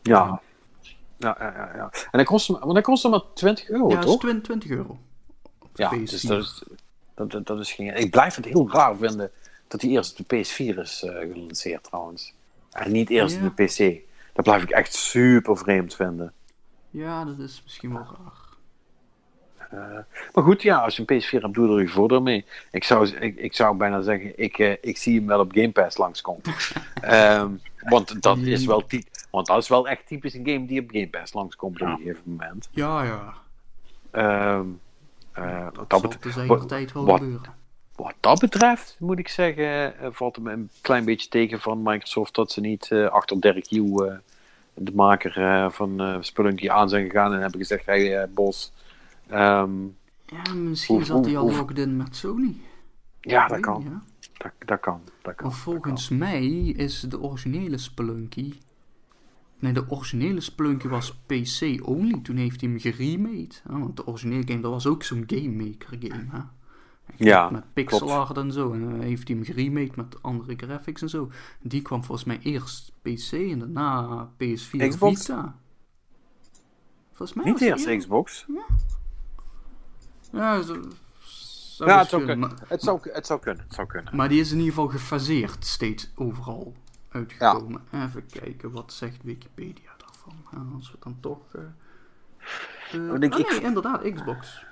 [0.07, 0.41] Ja.
[1.19, 1.91] Ja, ja, ja, ja.
[1.93, 2.47] En dan kost
[2.83, 4.21] kost hem maar 20 euro, ja, dat toch?
[4.21, 4.99] 20, 20 euro.
[5.75, 6.11] Ja, PS4.
[6.11, 6.63] dus dat is,
[7.15, 7.97] dat, dat, dat is geen...
[7.97, 9.31] Ik blijf het heel raar vinden
[9.69, 12.35] dat hij eerst op de PS4 is eh, gelanceerd trouwens.
[12.71, 13.53] En niet eerst Ja.
[13.55, 14.01] de PC.
[14.33, 16.33] Dat blijf ik echt super vreemd vinden.
[16.91, 18.45] Ja, dat is misschien wel raar.
[20.33, 22.45] Maar goed, ja, als je een PS4 hebt, doe er je voordeel mee.
[22.71, 25.73] Ik zou, ik, ik zou bijna zeggen, ik, eh, ik zie hem wel op Game
[25.73, 26.43] Pass langskomen.
[27.01, 27.49] Ehm
[27.89, 28.87] want, dat is wel
[29.31, 31.97] want dat is wel echt typisch een game die op Game Pass langskomt op een
[31.97, 32.69] gegeven moment.
[32.71, 33.35] Ja, ja.
[34.11, 34.67] Ehm,
[35.33, 37.55] eh, Dat wat, zal tijd wel wat- gebeuren.
[37.97, 41.83] wat dat betreft, moet ik zeggen, eh, valt het me een klein beetje tegen van
[41.83, 44.13] Microsoft dat ze niet eh, achter Derek Hugh,
[44.75, 48.73] de maker van Spelunky, aan zijn gegaan en hebben gezegd, hey eh, Bos,
[49.27, 49.71] ehm,
[50.27, 52.57] Ja, misschien Hoe- zat hij al locked in met Sony.
[53.21, 54.03] ja, dat kan.
[54.39, 55.01] Dat, dat kan.
[55.23, 55.47] Dat kan.
[55.49, 58.53] Want volgens mij is de originele Spelunky...
[59.59, 62.21] Nee, de originele Spelunky was PC-only.
[62.23, 63.55] Toen heeft hij hem geremade.
[63.69, 66.27] hè, want de originele game, dat was ook zo'n Game Maker game.
[66.31, 66.39] Hè?
[67.17, 68.73] Ja, Met pixel art en zo.
[68.73, 71.31] En dan heeft hij hem geremade met andere graphics en zo.
[71.61, 75.21] Die kwam volgens mij eerst PC en daarna PS4 Xbox?
[75.21, 75.59] Vita.
[77.13, 78.47] Volgens mij Niet eerst Xbox.
[80.33, 80.75] Ja, zo,
[81.85, 82.51] Ja, best het zou, kunnen.
[82.67, 83.65] Het, zou, het zou kunnen.
[83.65, 84.17] Het zou kunnen.
[84.17, 86.75] Maar die is in ieder geval gefaseerd steeds overal
[87.17, 87.83] uitgekomen.
[87.93, 90.35] Even kijken, wat zegt Wikipedia daarvan?
[90.61, 91.55] En als we dan toch...
[91.57, 94.65] ah, ik- nee, inderdaad, Xbox.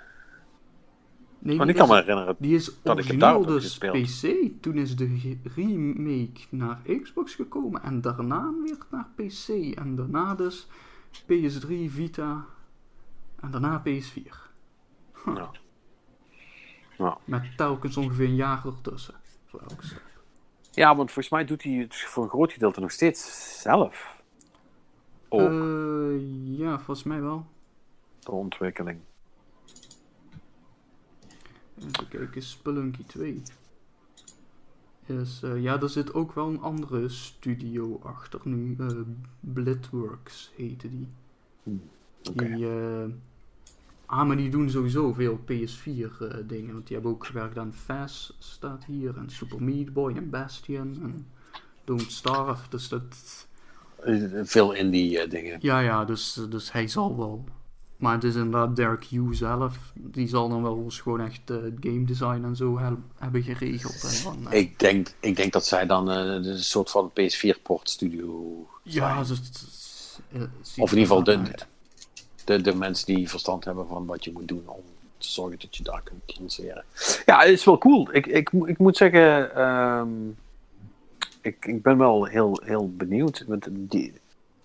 [1.39, 2.37] Nee, Want ik kan is- me herinneren.
[2.39, 3.79] Die is dat ik daarop dus.
[3.79, 4.51] PC.
[4.61, 7.83] Toen is de remake naar Xbox gekomen.
[7.83, 9.49] En daarna weer naar PC.
[9.79, 10.67] En daarna dus
[11.23, 12.45] PS3, Vita.
[13.41, 14.33] En daarna PS4.
[15.35, 15.51] Ja.
[16.99, 17.19] Ja.
[17.25, 19.15] Met telkens ongeveer een jaar ertussen.
[19.81, 20.03] step?
[20.75, 24.23] Ja, want volgens mij doet hij het voor een groot gedeelte nog steeds zelf.
[25.29, 27.47] Ook, Eh, ja, volgens mij wel.
[28.21, 29.01] de ontwikkeling.
[31.79, 33.43] Even kijken, Spelunky 2.
[35.07, 38.77] Is, eh, ja, er zit ook wel een andere studio achter nu.
[38.79, 38.87] eh
[39.41, 41.09] Blitworks heette die.
[42.31, 42.45] Oké.
[42.55, 43.05] Die, eh,
[44.07, 46.73] ah, maar die doen sowieso veel PS4 eh, dingen.
[46.73, 49.17] Want die hebben ook gewerkt aan Fast, staat hier.
[49.17, 50.99] En Super Meat Boy en Bastion.
[51.03, 51.27] En
[51.85, 52.69] Don't Starve.
[52.69, 53.47] Dus dat...
[54.43, 55.59] Veel indie eh, dingen.
[55.61, 57.45] Ja, ja, dus, dus hij zal wel.
[57.97, 59.93] Maar het is inderdaad Derek Hughes zelf.
[59.95, 62.79] Die zal dan wel eens gewoon echt het game design en zo
[63.19, 64.25] hebben geregeld.
[64.49, 69.41] Eh, Ik denk, ik denk dat zij dan een soort van PS4-port studio ja, dus,
[70.77, 71.67] Of in ieder geval de, uit.
[72.45, 74.81] De, de mensen die verstand hebben van wat je moet doen om
[75.19, 76.85] te zorgen dat je daar kunt lanceren.
[77.27, 78.09] Ja, het is wel cool.
[78.15, 80.09] Ik, ik, moet- ik moet zeggen, ehm,
[81.41, 83.45] ik, ik ben wel heel, heel benieuwd.
[83.47, 84.13] Met die,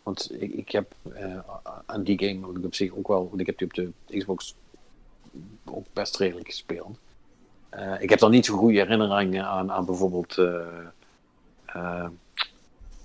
[0.04, 1.38] want ik, ik heb eh,
[1.86, 4.18] aan die game heb ik op zich ook wel, want ik heb die op de
[4.18, 4.56] Xbox
[5.66, 6.98] ook best redelijk gespeeld.
[7.70, 10.38] Eh, ik heb dan niet zo'n goede herinneringen aan, aan bijvoorbeeld.
[10.38, 12.06] eh,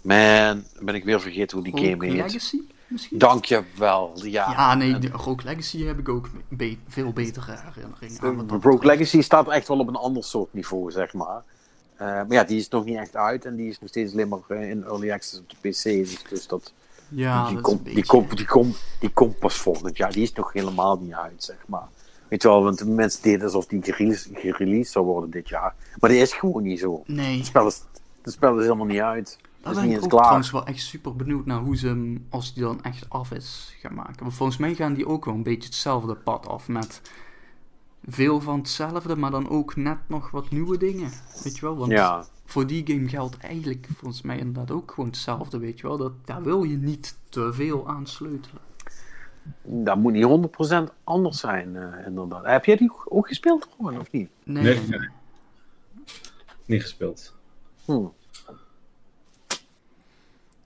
[0.03, 2.17] man, ben ik weer vergeten hoe die Rogue game heet.
[2.33, 2.61] Legacy
[2.95, 3.19] misschien?
[3.19, 4.13] Dankjewel.
[4.15, 8.29] Ja, Ja, nee, de Rogue Legacy heb ik ook be- veel betere herinneringen aan.
[8.49, 8.85] Rogue betreft.
[8.85, 11.43] Legacy staat echt wel op een ander soort niveau, zeg maar.
[11.97, 14.29] Eh, maar ja, die is nog niet echt uit en die is nog steeds alleen
[14.29, 15.83] maar eh, in early access op de PC.
[15.83, 16.73] Dus, dus dat,
[17.09, 20.13] Ja, die, komt, die, komt, die, komt, die komt pas volgend jaar.
[20.13, 21.89] Die is nog helemaal niet uit, zeg maar.
[22.29, 25.75] Weet je wel, want de mensen deden alsof die gereleased, gereleased zou worden dit jaar.
[26.01, 27.03] Maar die is gewoon niet zo.
[27.07, 27.83] Nee, Het spel is,
[28.23, 29.39] het spel is helemaal niet uit.
[29.65, 30.23] Daar is ben niet ik ook klaar.
[30.23, 33.77] trouwens wel echt super benieuwd naar hoe ze hem, als die dan echt af is,
[33.81, 34.21] gaan maken.
[34.23, 37.01] Want volgens mij gaan die ook wel een beetje hetzelfde pad af met
[38.07, 41.11] veel van hetzelfde, maar dan ook net nog wat nieuwe dingen.
[41.43, 41.77] Weet je wel?
[41.77, 45.87] Want Ja, voor die game geldt eigenlijk volgens mij inderdaad ook gewoon hetzelfde, weet je
[45.87, 45.97] wel.
[45.97, 48.63] Dat, daar wil je niet te veel aan sleutelen.
[49.63, 50.25] dat moet niet
[50.91, 52.45] 100% anders zijn, eh, inderdaad.
[52.45, 54.29] Heb jij die ook gespeeld, Rowan, of niet?
[54.45, 55.09] Nee, Nee, nee.
[56.67, 57.35] Niet gespeeld.
[57.85, 58.07] Hm.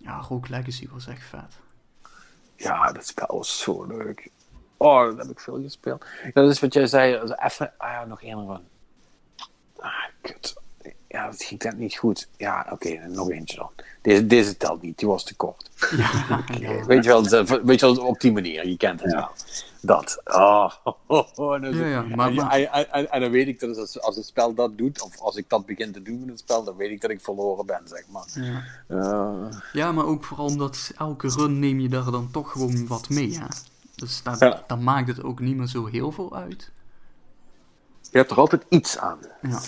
[0.09, 1.59] Ja, Rogue Legacy was echt vet.
[2.57, 4.31] Ja, dat spel was zo leuk.
[4.77, 6.05] Oh, dat heb ik veel gespeeld.
[6.33, 7.15] Dat is wat jij zei.
[7.37, 8.65] Even, ah ja, nog één van.
[9.79, 10.58] Ah, kut.
[11.09, 12.29] Ja, dat ging net niet goed.
[12.37, 13.71] Ja, oké, nog eentje dan.
[14.03, 15.71] Deze, deze telt niet, die was te kort.
[15.97, 16.45] Ja,
[16.87, 19.29] Weet, je wel, dat- weet je wel, op die manier, je kent het wel.
[19.81, 20.21] Dat.
[20.25, 20.73] Oh,
[21.55, 23.77] en, dan- Ja, ja, maar- en- maar- en- en- en- en dan weet ik dat
[23.79, 26.39] als, als het spel dat doet, of als ik dat begin te doen met het
[26.39, 28.27] spel, dan weet ik dat ik verloren ben, zeg maar.
[28.35, 28.63] ja.
[28.89, 33.09] Eh, Ja, maar ook vooral omdat elke run neem je daar dan toch gewoon wat
[33.09, 33.49] mee, ja.
[33.95, 34.65] Dus Ja.
[34.67, 36.71] dan maakt het ook niet meer zo heel veel uit.
[38.11, 39.19] je hebt er altijd iets aan.
[39.43, 39.61] Ja.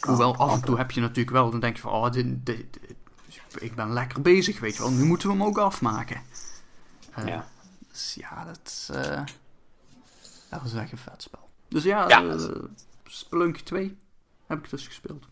[0.00, 2.66] Hoewel af en toe heb je natuurlijk wel, dan denk je van, oh, dit, dit-
[2.80, 2.94] dit-
[3.62, 4.90] ik ben lekker bezig, weet je wel.
[4.90, 6.20] Nu moeten we hem ook afmaken.
[7.14, 7.46] Eh, Ja.
[7.90, 9.22] Dus ja, dat is, eh,
[10.50, 11.40] dat is echt een vet spel.
[11.68, 12.24] Dus ja, Ja.
[12.24, 12.44] eh,
[13.04, 13.96] Spelunky 2
[14.46, 15.24] heb ik dus gespeeld.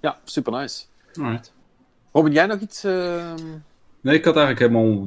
[0.00, 0.84] Ja, super nice.
[1.20, 1.52] Alright.
[2.12, 2.84] Robin, jij nog iets?
[2.84, 3.36] ehm,
[4.00, 5.04] Nee, ik had eigenlijk helemaal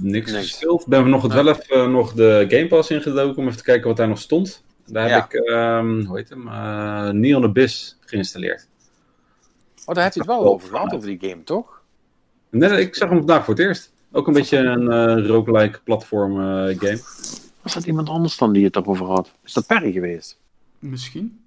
[0.00, 0.48] niks, Niks.
[0.50, 0.86] gespeeld.
[0.86, 3.88] Ben we nog het wel even nog de Game Pass ingedoken om even te kijken
[3.88, 4.62] wat daar nog stond.
[4.92, 5.38] Daar heb Ja.
[5.38, 8.68] ik, ehm, hoe heet hem, eh Neon Abyss geïnstalleerd.
[9.86, 11.80] Oh, daar heb je het wel over gehad, over die game, toch?
[12.50, 13.92] Nee, ik zag hem vandaag voor het eerst.
[14.12, 17.00] Ook een beetje een eh roguelike platform eh, game.
[17.62, 19.32] Was dat iemand anders dan die het daarover had?
[19.44, 20.38] Is dat Perry geweest?
[20.78, 21.42] Misschien.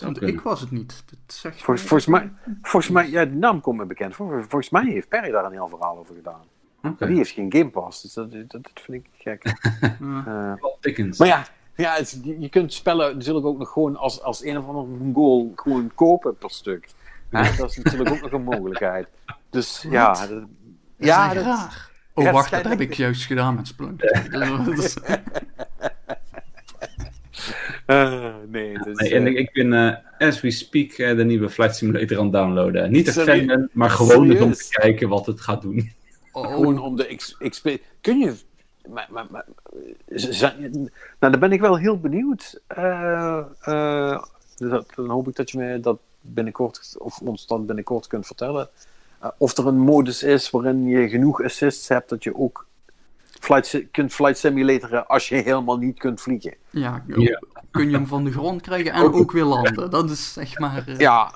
[0.00, 1.02] Want ik was het niet.
[1.10, 2.30] Dat zegt Vol- volgens mij,
[2.62, 4.40] volgens mij, ja, de naam komt me bekend voor.
[4.48, 6.40] Volgens mij heeft Perry daar een heel verhaal over gedaan.
[7.08, 9.42] Die heeft geen Game Pass, dus dat, dat, dat vind ik gek.
[10.26, 11.18] Eh, Dickens.
[11.18, 11.46] maar ja,
[11.78, 15.52] ja het- je kunt spellen natuurlijk ook nog gewoon als, als een of andere Mongool
[15.56, 16.88] gewoon kopen per stuk.
[17.30, 19.06] Hè, Dat is natuurlijk ook nog een mogelijkheid.
[19.50, 20.46] Dus ja, dat- Dat
[20.96, 21.90] ja, dat- raar.
[22.14, 24.00] Oh, Ja, wacht, dat heb ik juist gedaan met Splunk.
[27.86, 29.72] Eh, nee, dus, Nee, en eh, ik, ik ben,
[30.18, 32.90] eh, as we speak, de nieuwe Flight Simulator aan het downloaden.
[32.90, 35.92] Niet een fan ben, maar gewoon dus om te kijken wat het gaat doen.
[36.32, 37.16] Oh, Gewoon om de
[37.48, 37.68] XP.
[38.00, 38.34] Kun je.
[38.92, 39.44] Maar, maar,
[41.18, 42.60] nou, dan ben ik wel heel benieuwd.
[42.66, 44.22] Eh, eh,
[44.56, 48.68] dat, dan hoop ik dat je me dat binnenkort, of ons dat binnenkort kunt vertellen.
[49.20, 52.66] Eh, of er een modus is waarin je genoeg assists hebt dat je ook
[53.40, 56.54] flight, kunt flight simulatoren als je helemaal niet kunt vliegen.
[56.70, 57.42] ja, Ja.
[57.70, 59.90] kun je hem van de grond krijgen en ook weer landen.
[59.90, 60.84] Dat is zeg maar...
[60.98, 61.32] Ja,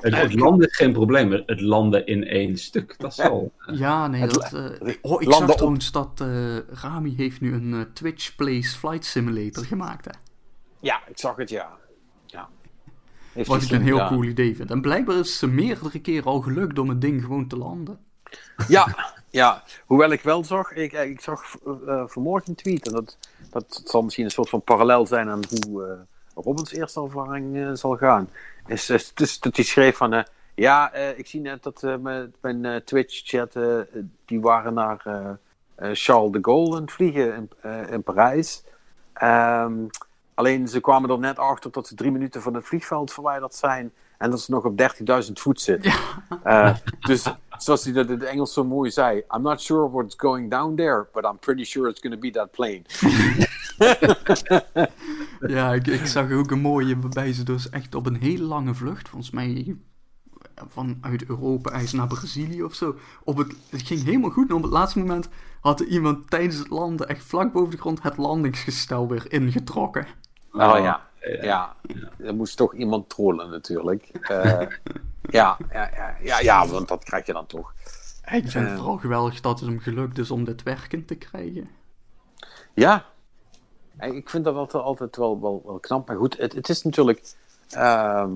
[0.00, 3.52] Het, het landen is geen probleem, het landen in één stuk, dat is wel...
[3.72, 4.52] Ja, nee, dat...
[4.52, 8.74] eh, oh, ik zag op- trouwens dat eh, Rami heeft nu een eh, Twitch Plays
[8.74, 10.10] Flight Simulator gemaakt, hè.
[10.80, 11.70] ja, ik zag het ja.
[12.26, 12.48] ja.
[13.32, 14.08] Heeft Wat ik een heel gedaan.
[14.12, 14.70] cool idee vind.
[14.70, 17.98] En blijkbaar is ze meerdere keren al gelukt om het ding gewoon te landen.
[18.68, 21.56] Ja, ja, hoewel ik wel zag, ik, ik zag
[21.86, 23.18] eh, vanmorgen een tweet, en dat,
[23.50, 26.06] dat zal misschien een soort van parallel zijn aan hoe
[26.42, 28.28] Robins eerste ervaring eh, zal gaan.
[28.66, 28.86] Is,
[29.40, 30.22] dat hij schreef van, eh,
[30.54, 31.98] ja, eh, ik zie net dat
[32.40, 33.58] mijn, Twitch-chat,
[34.24, 35.02] die waren naar
[35.76, 37.50] Charles de Gaulle aan het vliegen in,
[37.90, 38.64] in Parijs.
[39.12, 39.74] Ehm,
[40.34, 43.92] alleen ze kwamen er net achter dat ze drie minuten van het vliegveld verwijderd zijn.
[44.18, 44.80] En dat ze nog op
[45.26, 45.92] 30.000 voet zitten.
[46.42, 47.26] Eh, dus
[47.58, 50.74] zoals hij dat in het Engels zo mooi zei: I'm not sure what's going down
[50.74, 52.82] there, but I'm pretty sure it's going to be that plane.
[55.46, 58.74] Ja, ik, ik zag ook een mooie waarbij ze dus echt op een hele lange
[58.74, 59.76] vlucht, volgens mij
[60.66, 62.96] vanuit Europa ergens naar Brazilië of zo.
[63.24, 65.28] Op het, het ging helemaal goed en op het laatste moment
[65.60, 70.06] had iemand tijdens het landen echt vlak boven de grond het landingsgestel weer ingetrokken.
[70.52, 71.76] Oh ja, ja.
[72.18, 74.08] Er moest toch iemand trollen natuurlijk.
[74.22, 74.60] Eh,
[75.38, 77.72] ja, ja, ja, ja, ja, want dat krijg je dan toch.
[78.24, 78.76] Ik vind het Eh.
[78.76, 81.68] vooral geweldig dat het hem gelukt is om dit werkend te krijgen.
[82.74, 83.04] Ja.
[83.96, 86.06] En Ik vind dat altijd, altijd wel, wel, wel knap.
[86.08, 87.22] Maar goed, het, het is natuurlijk.
[87.70, 88.30] ehm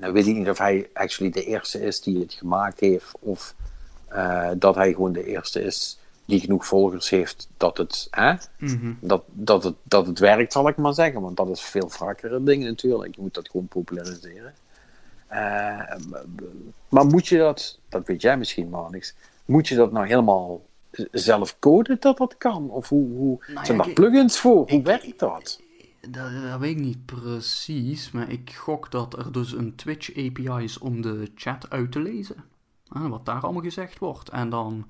[0.00, 3.12] nou weet ik niet of hij actually de eerste is die het gemaakt heeft.
[3.20, 3.54] Of
[4.08, 8.92] eh, dat hij gewoon de eerste is die genoeg volgers heeft dat het, hè, Mhm.
[9.00, 11.20] dat, dat, het, dat het werkt, zal ik maar zeggen.
[11.20, 13.14] Want dat is veel vaker een ding natuurlijk.
[13.14, 14.54] Je moet dat gewoon populariseren.
[15.26, 15.80] Eh,
[16.88, 20.64] maar moet je dat, dat weet jij misschien maar niks, moet je dat nou helemaal
[21.10, 22.70] zelf coden dat dat kan?
[22.70, 24.70] Of hoe, hoe Nou zijn ja, daar plugins voor?
[24.70, 25.60] Hoe werkt dat?
[26.08, 30.64] Dat, dat weet ik niet precies, maar ik gok dat er dus een Twitch API
[30.64, 32.36] is om de chat uit te lezen.
[32.88, 34.28] Wat daar allemaal gezegd wordt.
[34.28, 34.86] En dan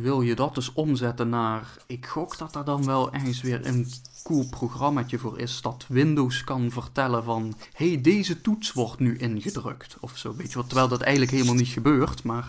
[0.00, 1.76] wil je dat dus omzetten naar.
[1.86, 3.86] Ik gok dat er dan wel ergens weer een
[4.22, 5.60] cool programmaatje voor is.
[5.62, 7.54] Dat Windows kan vertellen van.
[7.72, 9.96] hey, deze toets wordt nu ingedrukt.
[10.00, 10.66] Of zo, weet je wat.
[10.66, 12.48] Terwijl dat eigenlijk helemaal niet gebeurt, maar.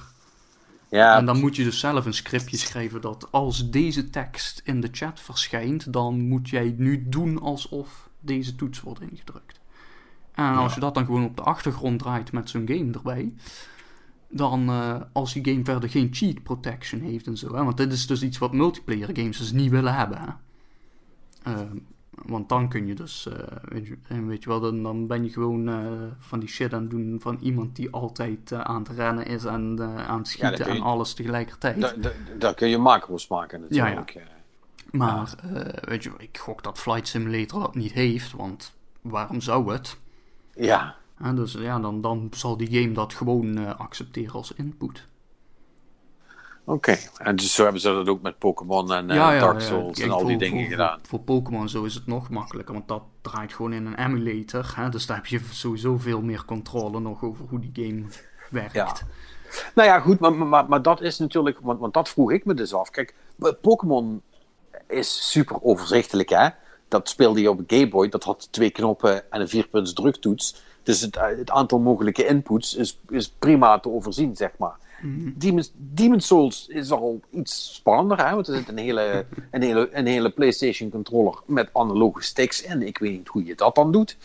[0.90, 4.82] Ja, En dan moet je dus zelf een scriptje schrijven dat als deze tekst in
[4.82, 9.60] de chat verschijnt, dan moet jij nu doen alsof deze toets wordt ingedrukt.
[10.32, 13.34] En als je dat dan gewoon op de achtergrond draait met zo'n game erbij,
[14.32, 17.92] dan eh, als die game verder geen cheat protection heeft en zo, hè, want dit
[17.92, 20.18] is dus iets wat multiplayer games dus niet willen hebben.
[20.22, 20.28] Hè.
[21.44, 21.78] Ehm,
[22.26, 25.30] want dan kun je dus, eh, weet, je, weet je wel, dan, dan ben je
[25.30, 25.78] gewoon eh,
[26.20, 29.80] van die shit aan het doen van iemand die altijd aan het rennen is en
[30.08, 31.82] aan het schieten je- en alles tegelijkertijd.
[31.82, 34.12] da- da- daar kun je macro's maken natuurlijk.
[34.14, 34.22] Ja,
[34.92, 39.72] Maar eh, weet je, ik gok dat Flight Simulator dat niet heeft, want waarom zou
[39.74, 39.98] het?
[40.56, 40.96] ja.
[41.36, 45.06] Dus ja, dan, dan zal die game dat gewoon eh, accepteren als input.
[46.64, 46.98] oké.
[47.18, 50.26] En dus zo hebben ze dat ook met Pokémon en eh, Dark Souls en al
[50.26, 50.98] die dingen voor, gedaan.
[50.98, 54.74] Voor, voor Pokémon zo is het nog makkelijker, want dat draait gewoon in een emulator.
[54.76, 58.04] Hè, dus daar heb je sowieso veel meer controle nog over hoe die game
[58.50, 58.74] werkt.
[58.74, 58.96] Ja.
[59.76, 62.54] Nou ja, goed, maar, maar, maar dat is natuurlijk, want, want dat vroeg ik me
[62.54, 62.90] dus af.
[62.90, 63.14] Kijk,
[63.62, 64.22] Pokémon
[64.88, 66.50] is super overzichtelijk, hè?
[66.88, 70.64] Dat speelde je op een Game Boy, dat had twee knoppen en een vierpunts druktoets.
[70.84, 74.76] Dus het, het aantal mogelijke inputs is, is prima te overzien, zeg maar.
[75.36, 78.34] Demon's, Demon's Souls is al iets spannender, hè?
[78.34, 82.82] want er zit een hele, een hele, een hele PlayStation controller met analoge sticks in.
[82.88, 84.18] Ik weet niet hoe je dat dan doet.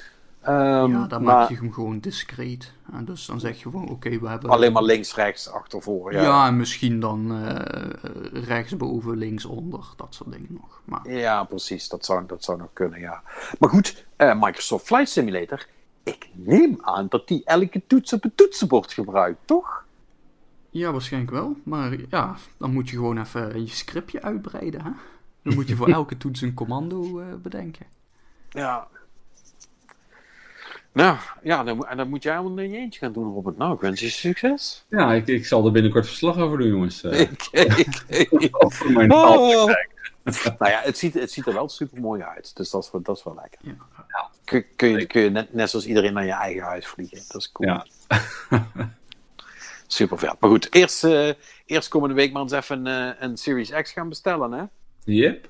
[0.42, 2.72] Ehm, Ja, dan maar maak je hem gewoon discreet.
[2.92, 4.50] En dus dan zeg je gewoon, oké, we hebben...
[4.50, 6.12] alleen maar links, rechts, achter, voor.
[6.12, 10.80] Ja, Ja, en misschien dan eh rechtsboven, linksonder, dat soort dingen nog.
[10.84, 11.88] Maar Ja, precies.
[11.88, 13.22] Dat zou, dat zou nog kunnen, ja.
[13.58, 15.66] Maar goed, eh, Microsoft Flight Simulator.
[16.06, 19.84] Ik neem aan dat die elke toets op het toetsenbord gebruikt, toch?
[20.70, 21.56] ja, waarschijnlijk wel.
[21.62, 24.90] Maar ja, dan moet je gewoon even je scriptje uitbreiden, hè?
[25.42, 27.86] Dan moet je voor elke toets een commando eh, bedenken.
[28.50, 28.86] Ja.
[30.92, 33.56] Nou, ja, dan, en dan moet jij allemaal in je eentje gaan doen, Robert.
[33.56, 34.84] Nou, ik wens je succes.
[34.88, 37.02] Ja, ik, ik zal er binnenkort verslag over doen, jongens.
[37.26, 37.48] Ik-
[38.08, 39.70] ik- over mijn Oh.
[40.58, 42.56] nou ja, het ziet, het ziet er wel super mooi uit.
[42.56, 43.58] Dus dat is, wel- dat is wel lekker.
[43.62, 44.30] Ja.
[44.44, 47.18] Kun, kun je, kun je net, net zoals iedereen naar je eigen huis vliegen.
[47.28, 47.68] Dat is cool.
[47.68, 47.86] Ja.
[49.86, 50.34] Super vet.
[50.40, 51.30] Maar goed, eerst, eh,
[51.66, 54.64] eerst komende week maar eens even eh, een Series X gaan bestellen, hè?
[55.04, 55.48] Yep.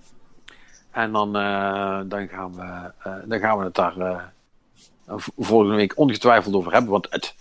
[0.91, 4.23] En dan, eh, dan, gaan, we, eh, dan gaan we het daar eh,
[5.37, 6.91] volgende week ongetwijfeld over hebben.
[6.91, 7.35] Want het,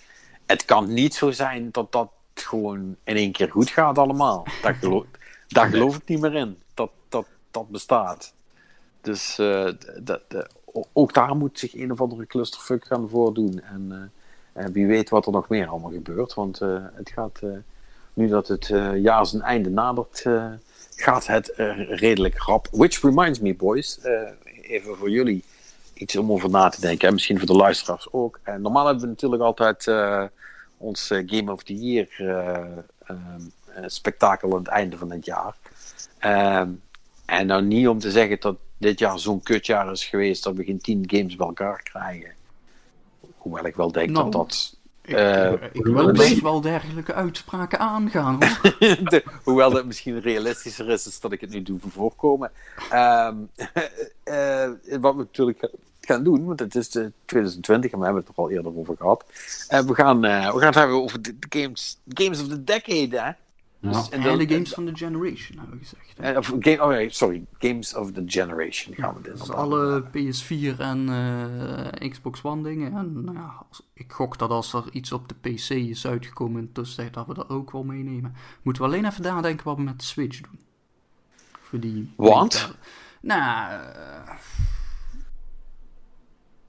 [0.46, 4.48] het kan niet zo zijn dat dat gewoon in één keer goed gaat allemaal.
[4.62, 5.06] Daar geloof,
[5.48, 6.62] daar geloof ik niet meer in.
[7.56, 8.34] Dat dat, dat bestaat.
[9.02, 13.10] Dus eh, d- d- d- o- ook daar moet zich een of andere clusterfuck gaan
[13.10, 13.62] voordoen.
[13.62, 14.12] En
[14.54, 16.34] eh, eh, wie weet wat er nog meer allemaal gebeurt.
[16.34, 17.40] Want eh, het gaat,
[18.14, 20.26] nu dat het jaar zijn einde nadert,
[20.96, 21.54] gaat het
[21.90, 22.68] redelijk rap.
[22.72, 24.00] Which reminds me, boys,
[24.62, 25.44] even voor jullie.
[25.94, 27.08] iets om over na te denken.
[27.08, 28.40] En misschien voor de luisteraars ook.
[28.44, 29.88] En normaal hebben we natuurlijk altijd
[30.78, 32.08] ons Game of the Year
[33.86, 35.56] spektakel aan het einde van het jaar.
[37.26, 40.64] En nou niet om te zeggen dat dit jaar zo'n kutjaar is geweest dat we
[40.64, 42.32] geen tien games bij elkaar krijgen.
[43.38, 44.78] Hoewel ik wel denk dat Nou, dat.
[45.02, 48.40] Ik, eh, ik wil best wel dergelijke uitspraken aangaan.
[49.12, 52.52] de- hoewel dat misschien realistischer is, is dat ik het nu doe voor voorkomen.
[52.90, 53.36] Ehm,
[54.24, 54.70] eh,
[55.00, 55.70] wat we natuurlijk
[56.02, 58.96] gaan doen, want het is de 2020 en we hebben het er al eerder over
[58.98, 59.26] gehad.
[59.68, 62.64] Eh, we, gaan, eh, we gaan het hebben over de, de games, games of the
[62.64, 63.20] decade.
[63.20, 63.32] Hè?
[63.92, 66.18] Dus En de games van de generation, hebben we gezegd.
[66.18, 66.32] hè.
[66.32, 69.66] Eh, of game, oh nee, sorry, Games of the Generation gaan we dit Dus inderdaad
[69.66, 70.34] alle doen.
[70.34, 71.10] PS4 en
[72.00, 72.94] eh, Xbox One dingen.
[72.94, 76.60] En nou ja, als- ik gok dat als er iets op de PC is uitgekomen
[76.62, 78.36] in de tussentijd, dat we dat ook wel meenemen.
[78.62, 80.60] Moeten we alleen even nadenken wat we met de Switch doen.
[81.62, 82.14] Voor die...
[82.16, 82.76] Want?
[83.22, 83.72] Nou...
[83.72, 84.34] eh,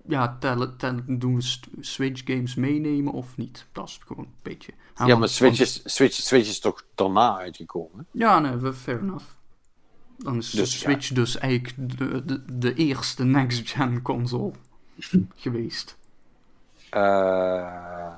[0.08, 3.66] ja, tellen, tellen, doen we Switch games meenemen of niet?
[3.72, 4.72] Dat is gewoon een beetje...
[5.06, 8.06] Ja, maar Switch is, Switch, Switch is toch daarna uitgekomen?
[8.10, 9.24] Ja, nee, fair enough.
[10.18, 10.78] Dan is de Dus, ja.
[10.78, 14.52] Switch dus eigenlijk de, de, de eerste next-gen console
[15.34, 15.96] geweest.
[16.90, 18.16] Eh,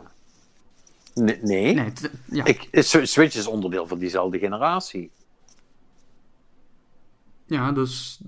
[1.15, 1.39] nee.
[1.43, 1.85] nee.
[2.25, 2.45] Ja.
[2.45, 2.69] Ik,
[3.03, 5.11] Switch is onderdeel van diezelfde generatie.
[7.47, 8.21] ja, dus...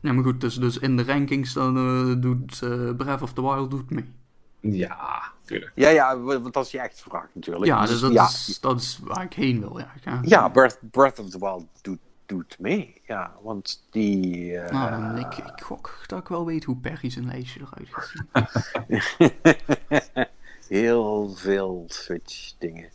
[0.00, 3.42] Ja, maar goed, dus, dus in de rankings dan eh, doet eh, Breath of the
[3.42, 4.12] Wild doet mee.
[4.60, 5.72] Ja, tuurlijk.
[5.74, 7.66] Ja, ja, want dat is je echt vraag natuurlijk.
[7.66, 9.78] Ja, Dus dus dat, ja, Is, dat is waar ik heen wil.
[9.78, 10.20] Ja, ja.
[10.24, 13.00] ja Breath, Breath of the Wild doet, doet mee.
[13.06, 14.56] Ja, want die...
[14.58, 17.88] eh, Nou, dan, ik, ik gok dat ik wel weet hoe Perry zijn lijstje eruit
[17.90, 18.64] gaat
[19.18, 20.26] zien.
[20.78, 22.88] Heel veel Switch dingen.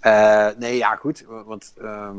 [0.00, 1.24] Eh, nee, ja, goed.
[1.28, 2.16] Want ehm,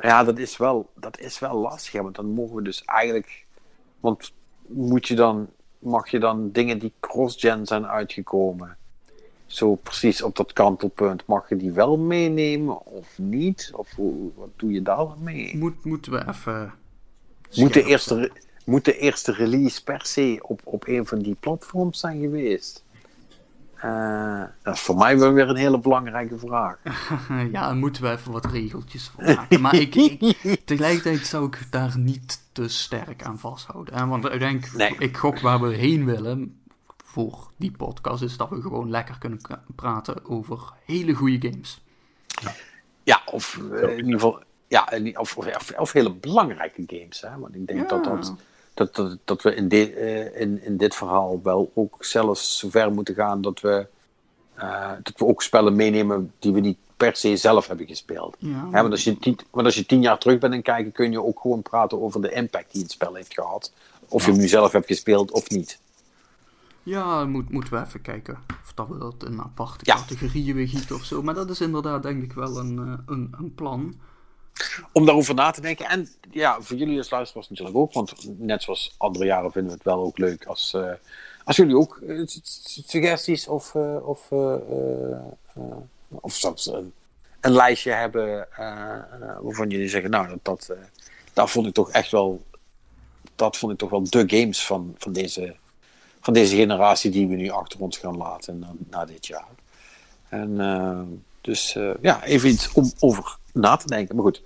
[0.00, 1.92] ja, dat is, wel, dat is wel lastig.
[1.92, 3.46] hè, Want dan mogen we dus eigenlijk.
[4.00, 4.32] Want
[4.66, 5.48] moet je dan,
[5.78, 8.76] mag je dan dingen die cross-gen zijn uitgekomen.
[9.46, 11.26] Zo precies op dat kantelpunt.
[11.26, 13.70] Mag je die wel meenemen of niet?
[13.74, 15.56] Of hoe, wat doe je daar mee?
[15.56, 16.72] Moet, moeten we even...
[17.56, 18.30] Moet de, eerste,
[18.64, 22.84] moet de eerste release per se op, op een van die platforms zijn geweest?
[23.80, 26.78] Eh, dat is voor mij wel weer een hele belangrijke vraag.
[27.52, 29.60] Ja, daar moeten we even wat regeltjes voor maken.
[29.60, 33.94] Maar ik, ik, tegelijkertijd zou ik daar niet te sterk aan vasthouden.
[33.94, 34.06] Hè?
[34.06, 34.94] Want ik denk, Nee.
[34.98, 36.60] ik gok waar we heen willen
[37.04, 39.40] voor die podcast, is dat we gewoon lekker kunnen
[39.74, 41.82] praten over hele goede games.
[43.02, 47.20] Ja, of eh, in ieder geval, ja, of, of, of, of hele belangrijke games.
[47.20, 47.38] Hè?
[47.38, 47.86] Want ik denk Ja.
[47.86, 48.34] dat, dat,
[48.80, 52.92] dat, dat, dat we in, dit eh, in, in dit verhaal wel ook zelfs zover
[52.92, 53.86] moeten gaan dat we,
[54.54, 58.36] eh, dat we ook spellen meenemen die we niet per se zelf hebben gespeeld.
[58.38, 58.68] Ja.
[58.70, 61.10] Hè, want, als je tien, want als je tien jaar terug bent en kijken, kun
[61.10, 63.72] je ook gewoon praten over de impact die het spel heeft gehad.
[64.08, 65.80] Of je hem nu zelf hebt gespeeld of niet.
[66.82, 69.94] Ja, moet, moeten we even kijken of dat we dat in aparte Ja.
[69.94, 71.22] categorieën weer gieten of zo.
[71.22, 73.94] Maar dat is inderdaad denk ik wel een, eh, een, een plan.
[74.92, 75.88] Om daarover na te denken.
[75.88, 77.92] En ja, voor jullie als luisteraars natuurlijk ook.
[77.92, 80.92] Want net zoals andere jaren vinden we het wel ook leuk als, eh,
[81.44, 82.22] als jullie ook eh,
[82.86, 84.30] suggesties of, eh, of,
[86.08, 86.92] of zelfs een,
[87.40, 88.48] lijstje hebben
[89.40, 90.72] waarvan jullie zeggen, nou, dat,
[91.32, 92.42] dat, vond ik toch echt wel,
[93.34, 95.56] dat vond ik toch wel de games van, van, deze,
[96.20, 99.48] van deze generatie die we nu achter ons gaan laten na, na dit jaar.
[100.28, 104.14] En dus ja, even iets om over na te denken.
[104.14, 104.42] Maar goed,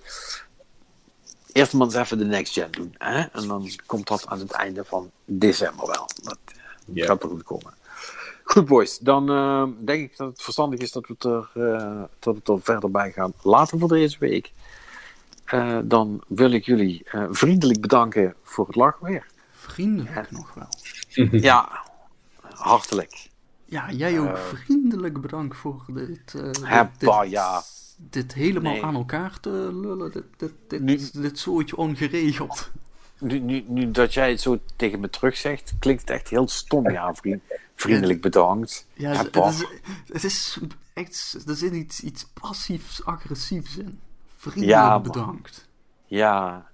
[1.51, 2.95] eerst maar eens even de next gen doen.
[2.97, 3.21] Hè?
[3.21, 6.09] En dan komt dat aan het einde van december wel.
[6.23, 6.37] Dat
[6.95, 7.73] eh, gaat er goed komen.
[8.43, 12.03] Goed boys, dan eh, denk ik dat het verstandig is dat we het er, eh,
[12.19, 14.51] dat we het er verder bij gaan laten voor deze week.
[15.45, 19.25] Eh, dan wil ik jullie eh, vriendelijk bedanken voor het lachweer.
[19.51, 20.67] Vriendelijk nog wel.
[21.31, 21.83] Ja,
[22.41, 23.29] hartelijk.
[23.65, 27.63] Ja, jij ook vriendelijk bedankt voor dit, eh, dit, ja.
[27.97, 28.83] Dit helemaal Nee.
[28.83, 30.11] aan elkaar te lullen.
[30.11, 32.71] Dit, dit, dit, Nu- dit soortje ongeregeld.
[33.19, 36.47] Nu, nu, nu dat jij het zo tegen me terug zegt, klinkt het echt heel
[36.47, 36.89] stom.
[36.89, 37.41] Ja, vriend,
[37.75, 38.85] vriendelijk bedankt.
[38.93, 39.45] Ja, het, Heppa.
[39.45, 39.65] het is,
[40.13, 40.59] het is
[40.93, 43.99] echt, er zit iets, iets passiefs-agressiefs in.
[44.37, 45.01] Vriendelijk Ja, man.
[45.01, 45.67] bedankt.
[46.05, 46.65] Ja,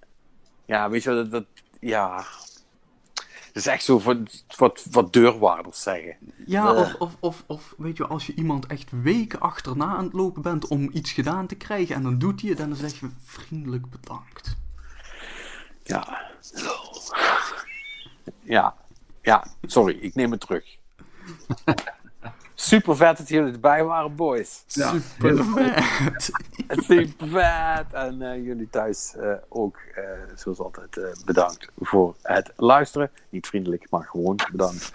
[0.66, 1.46] ja, weet je wat, dat, dat
[1.80, 2.26] ja.
[3.54, 6.16] Is echt zo wat, wat, wat deurwaarders zeggen.
[6.46, 10.14] Ja, of, of, of, of weet je, als je iemand echt weken achterna aan het
[10.14, 13.00] lopen bent om iets gedaan te krijgen en dan doet hij het en dan zeg
[13.00, 14.56] je vriendelijk bedankt.
[15.84, 16.30] Ja.
[18.44, 18.76] Ja,
[19.22, 20.78] ja, sorry, ik neem het terug.
[22.62, 24.64] Super vet dat jullie erbij waren, boys.
[24.68, 26.30] Ja, Super vet.
[26.86, 27.94] Super vet.
[27.94, 30.04] En eh, jullie thuis eh, ook, eh,
[30.36, 33.12] zoals altijd, eh, bedankt voor het luisteren.
[33.30, 34.92] Niet vriendelijk, maar gewoon bedankt.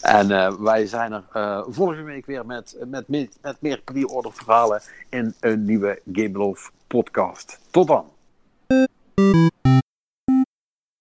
[0.00, 4.32] En eh, wij zijn er eh, volgende week weer met, met, meer, met meer pre-order
[4.32, 7.60] verhalen in een nieuwe Game Love podcast.
[7.70, 8.12] Tot dan.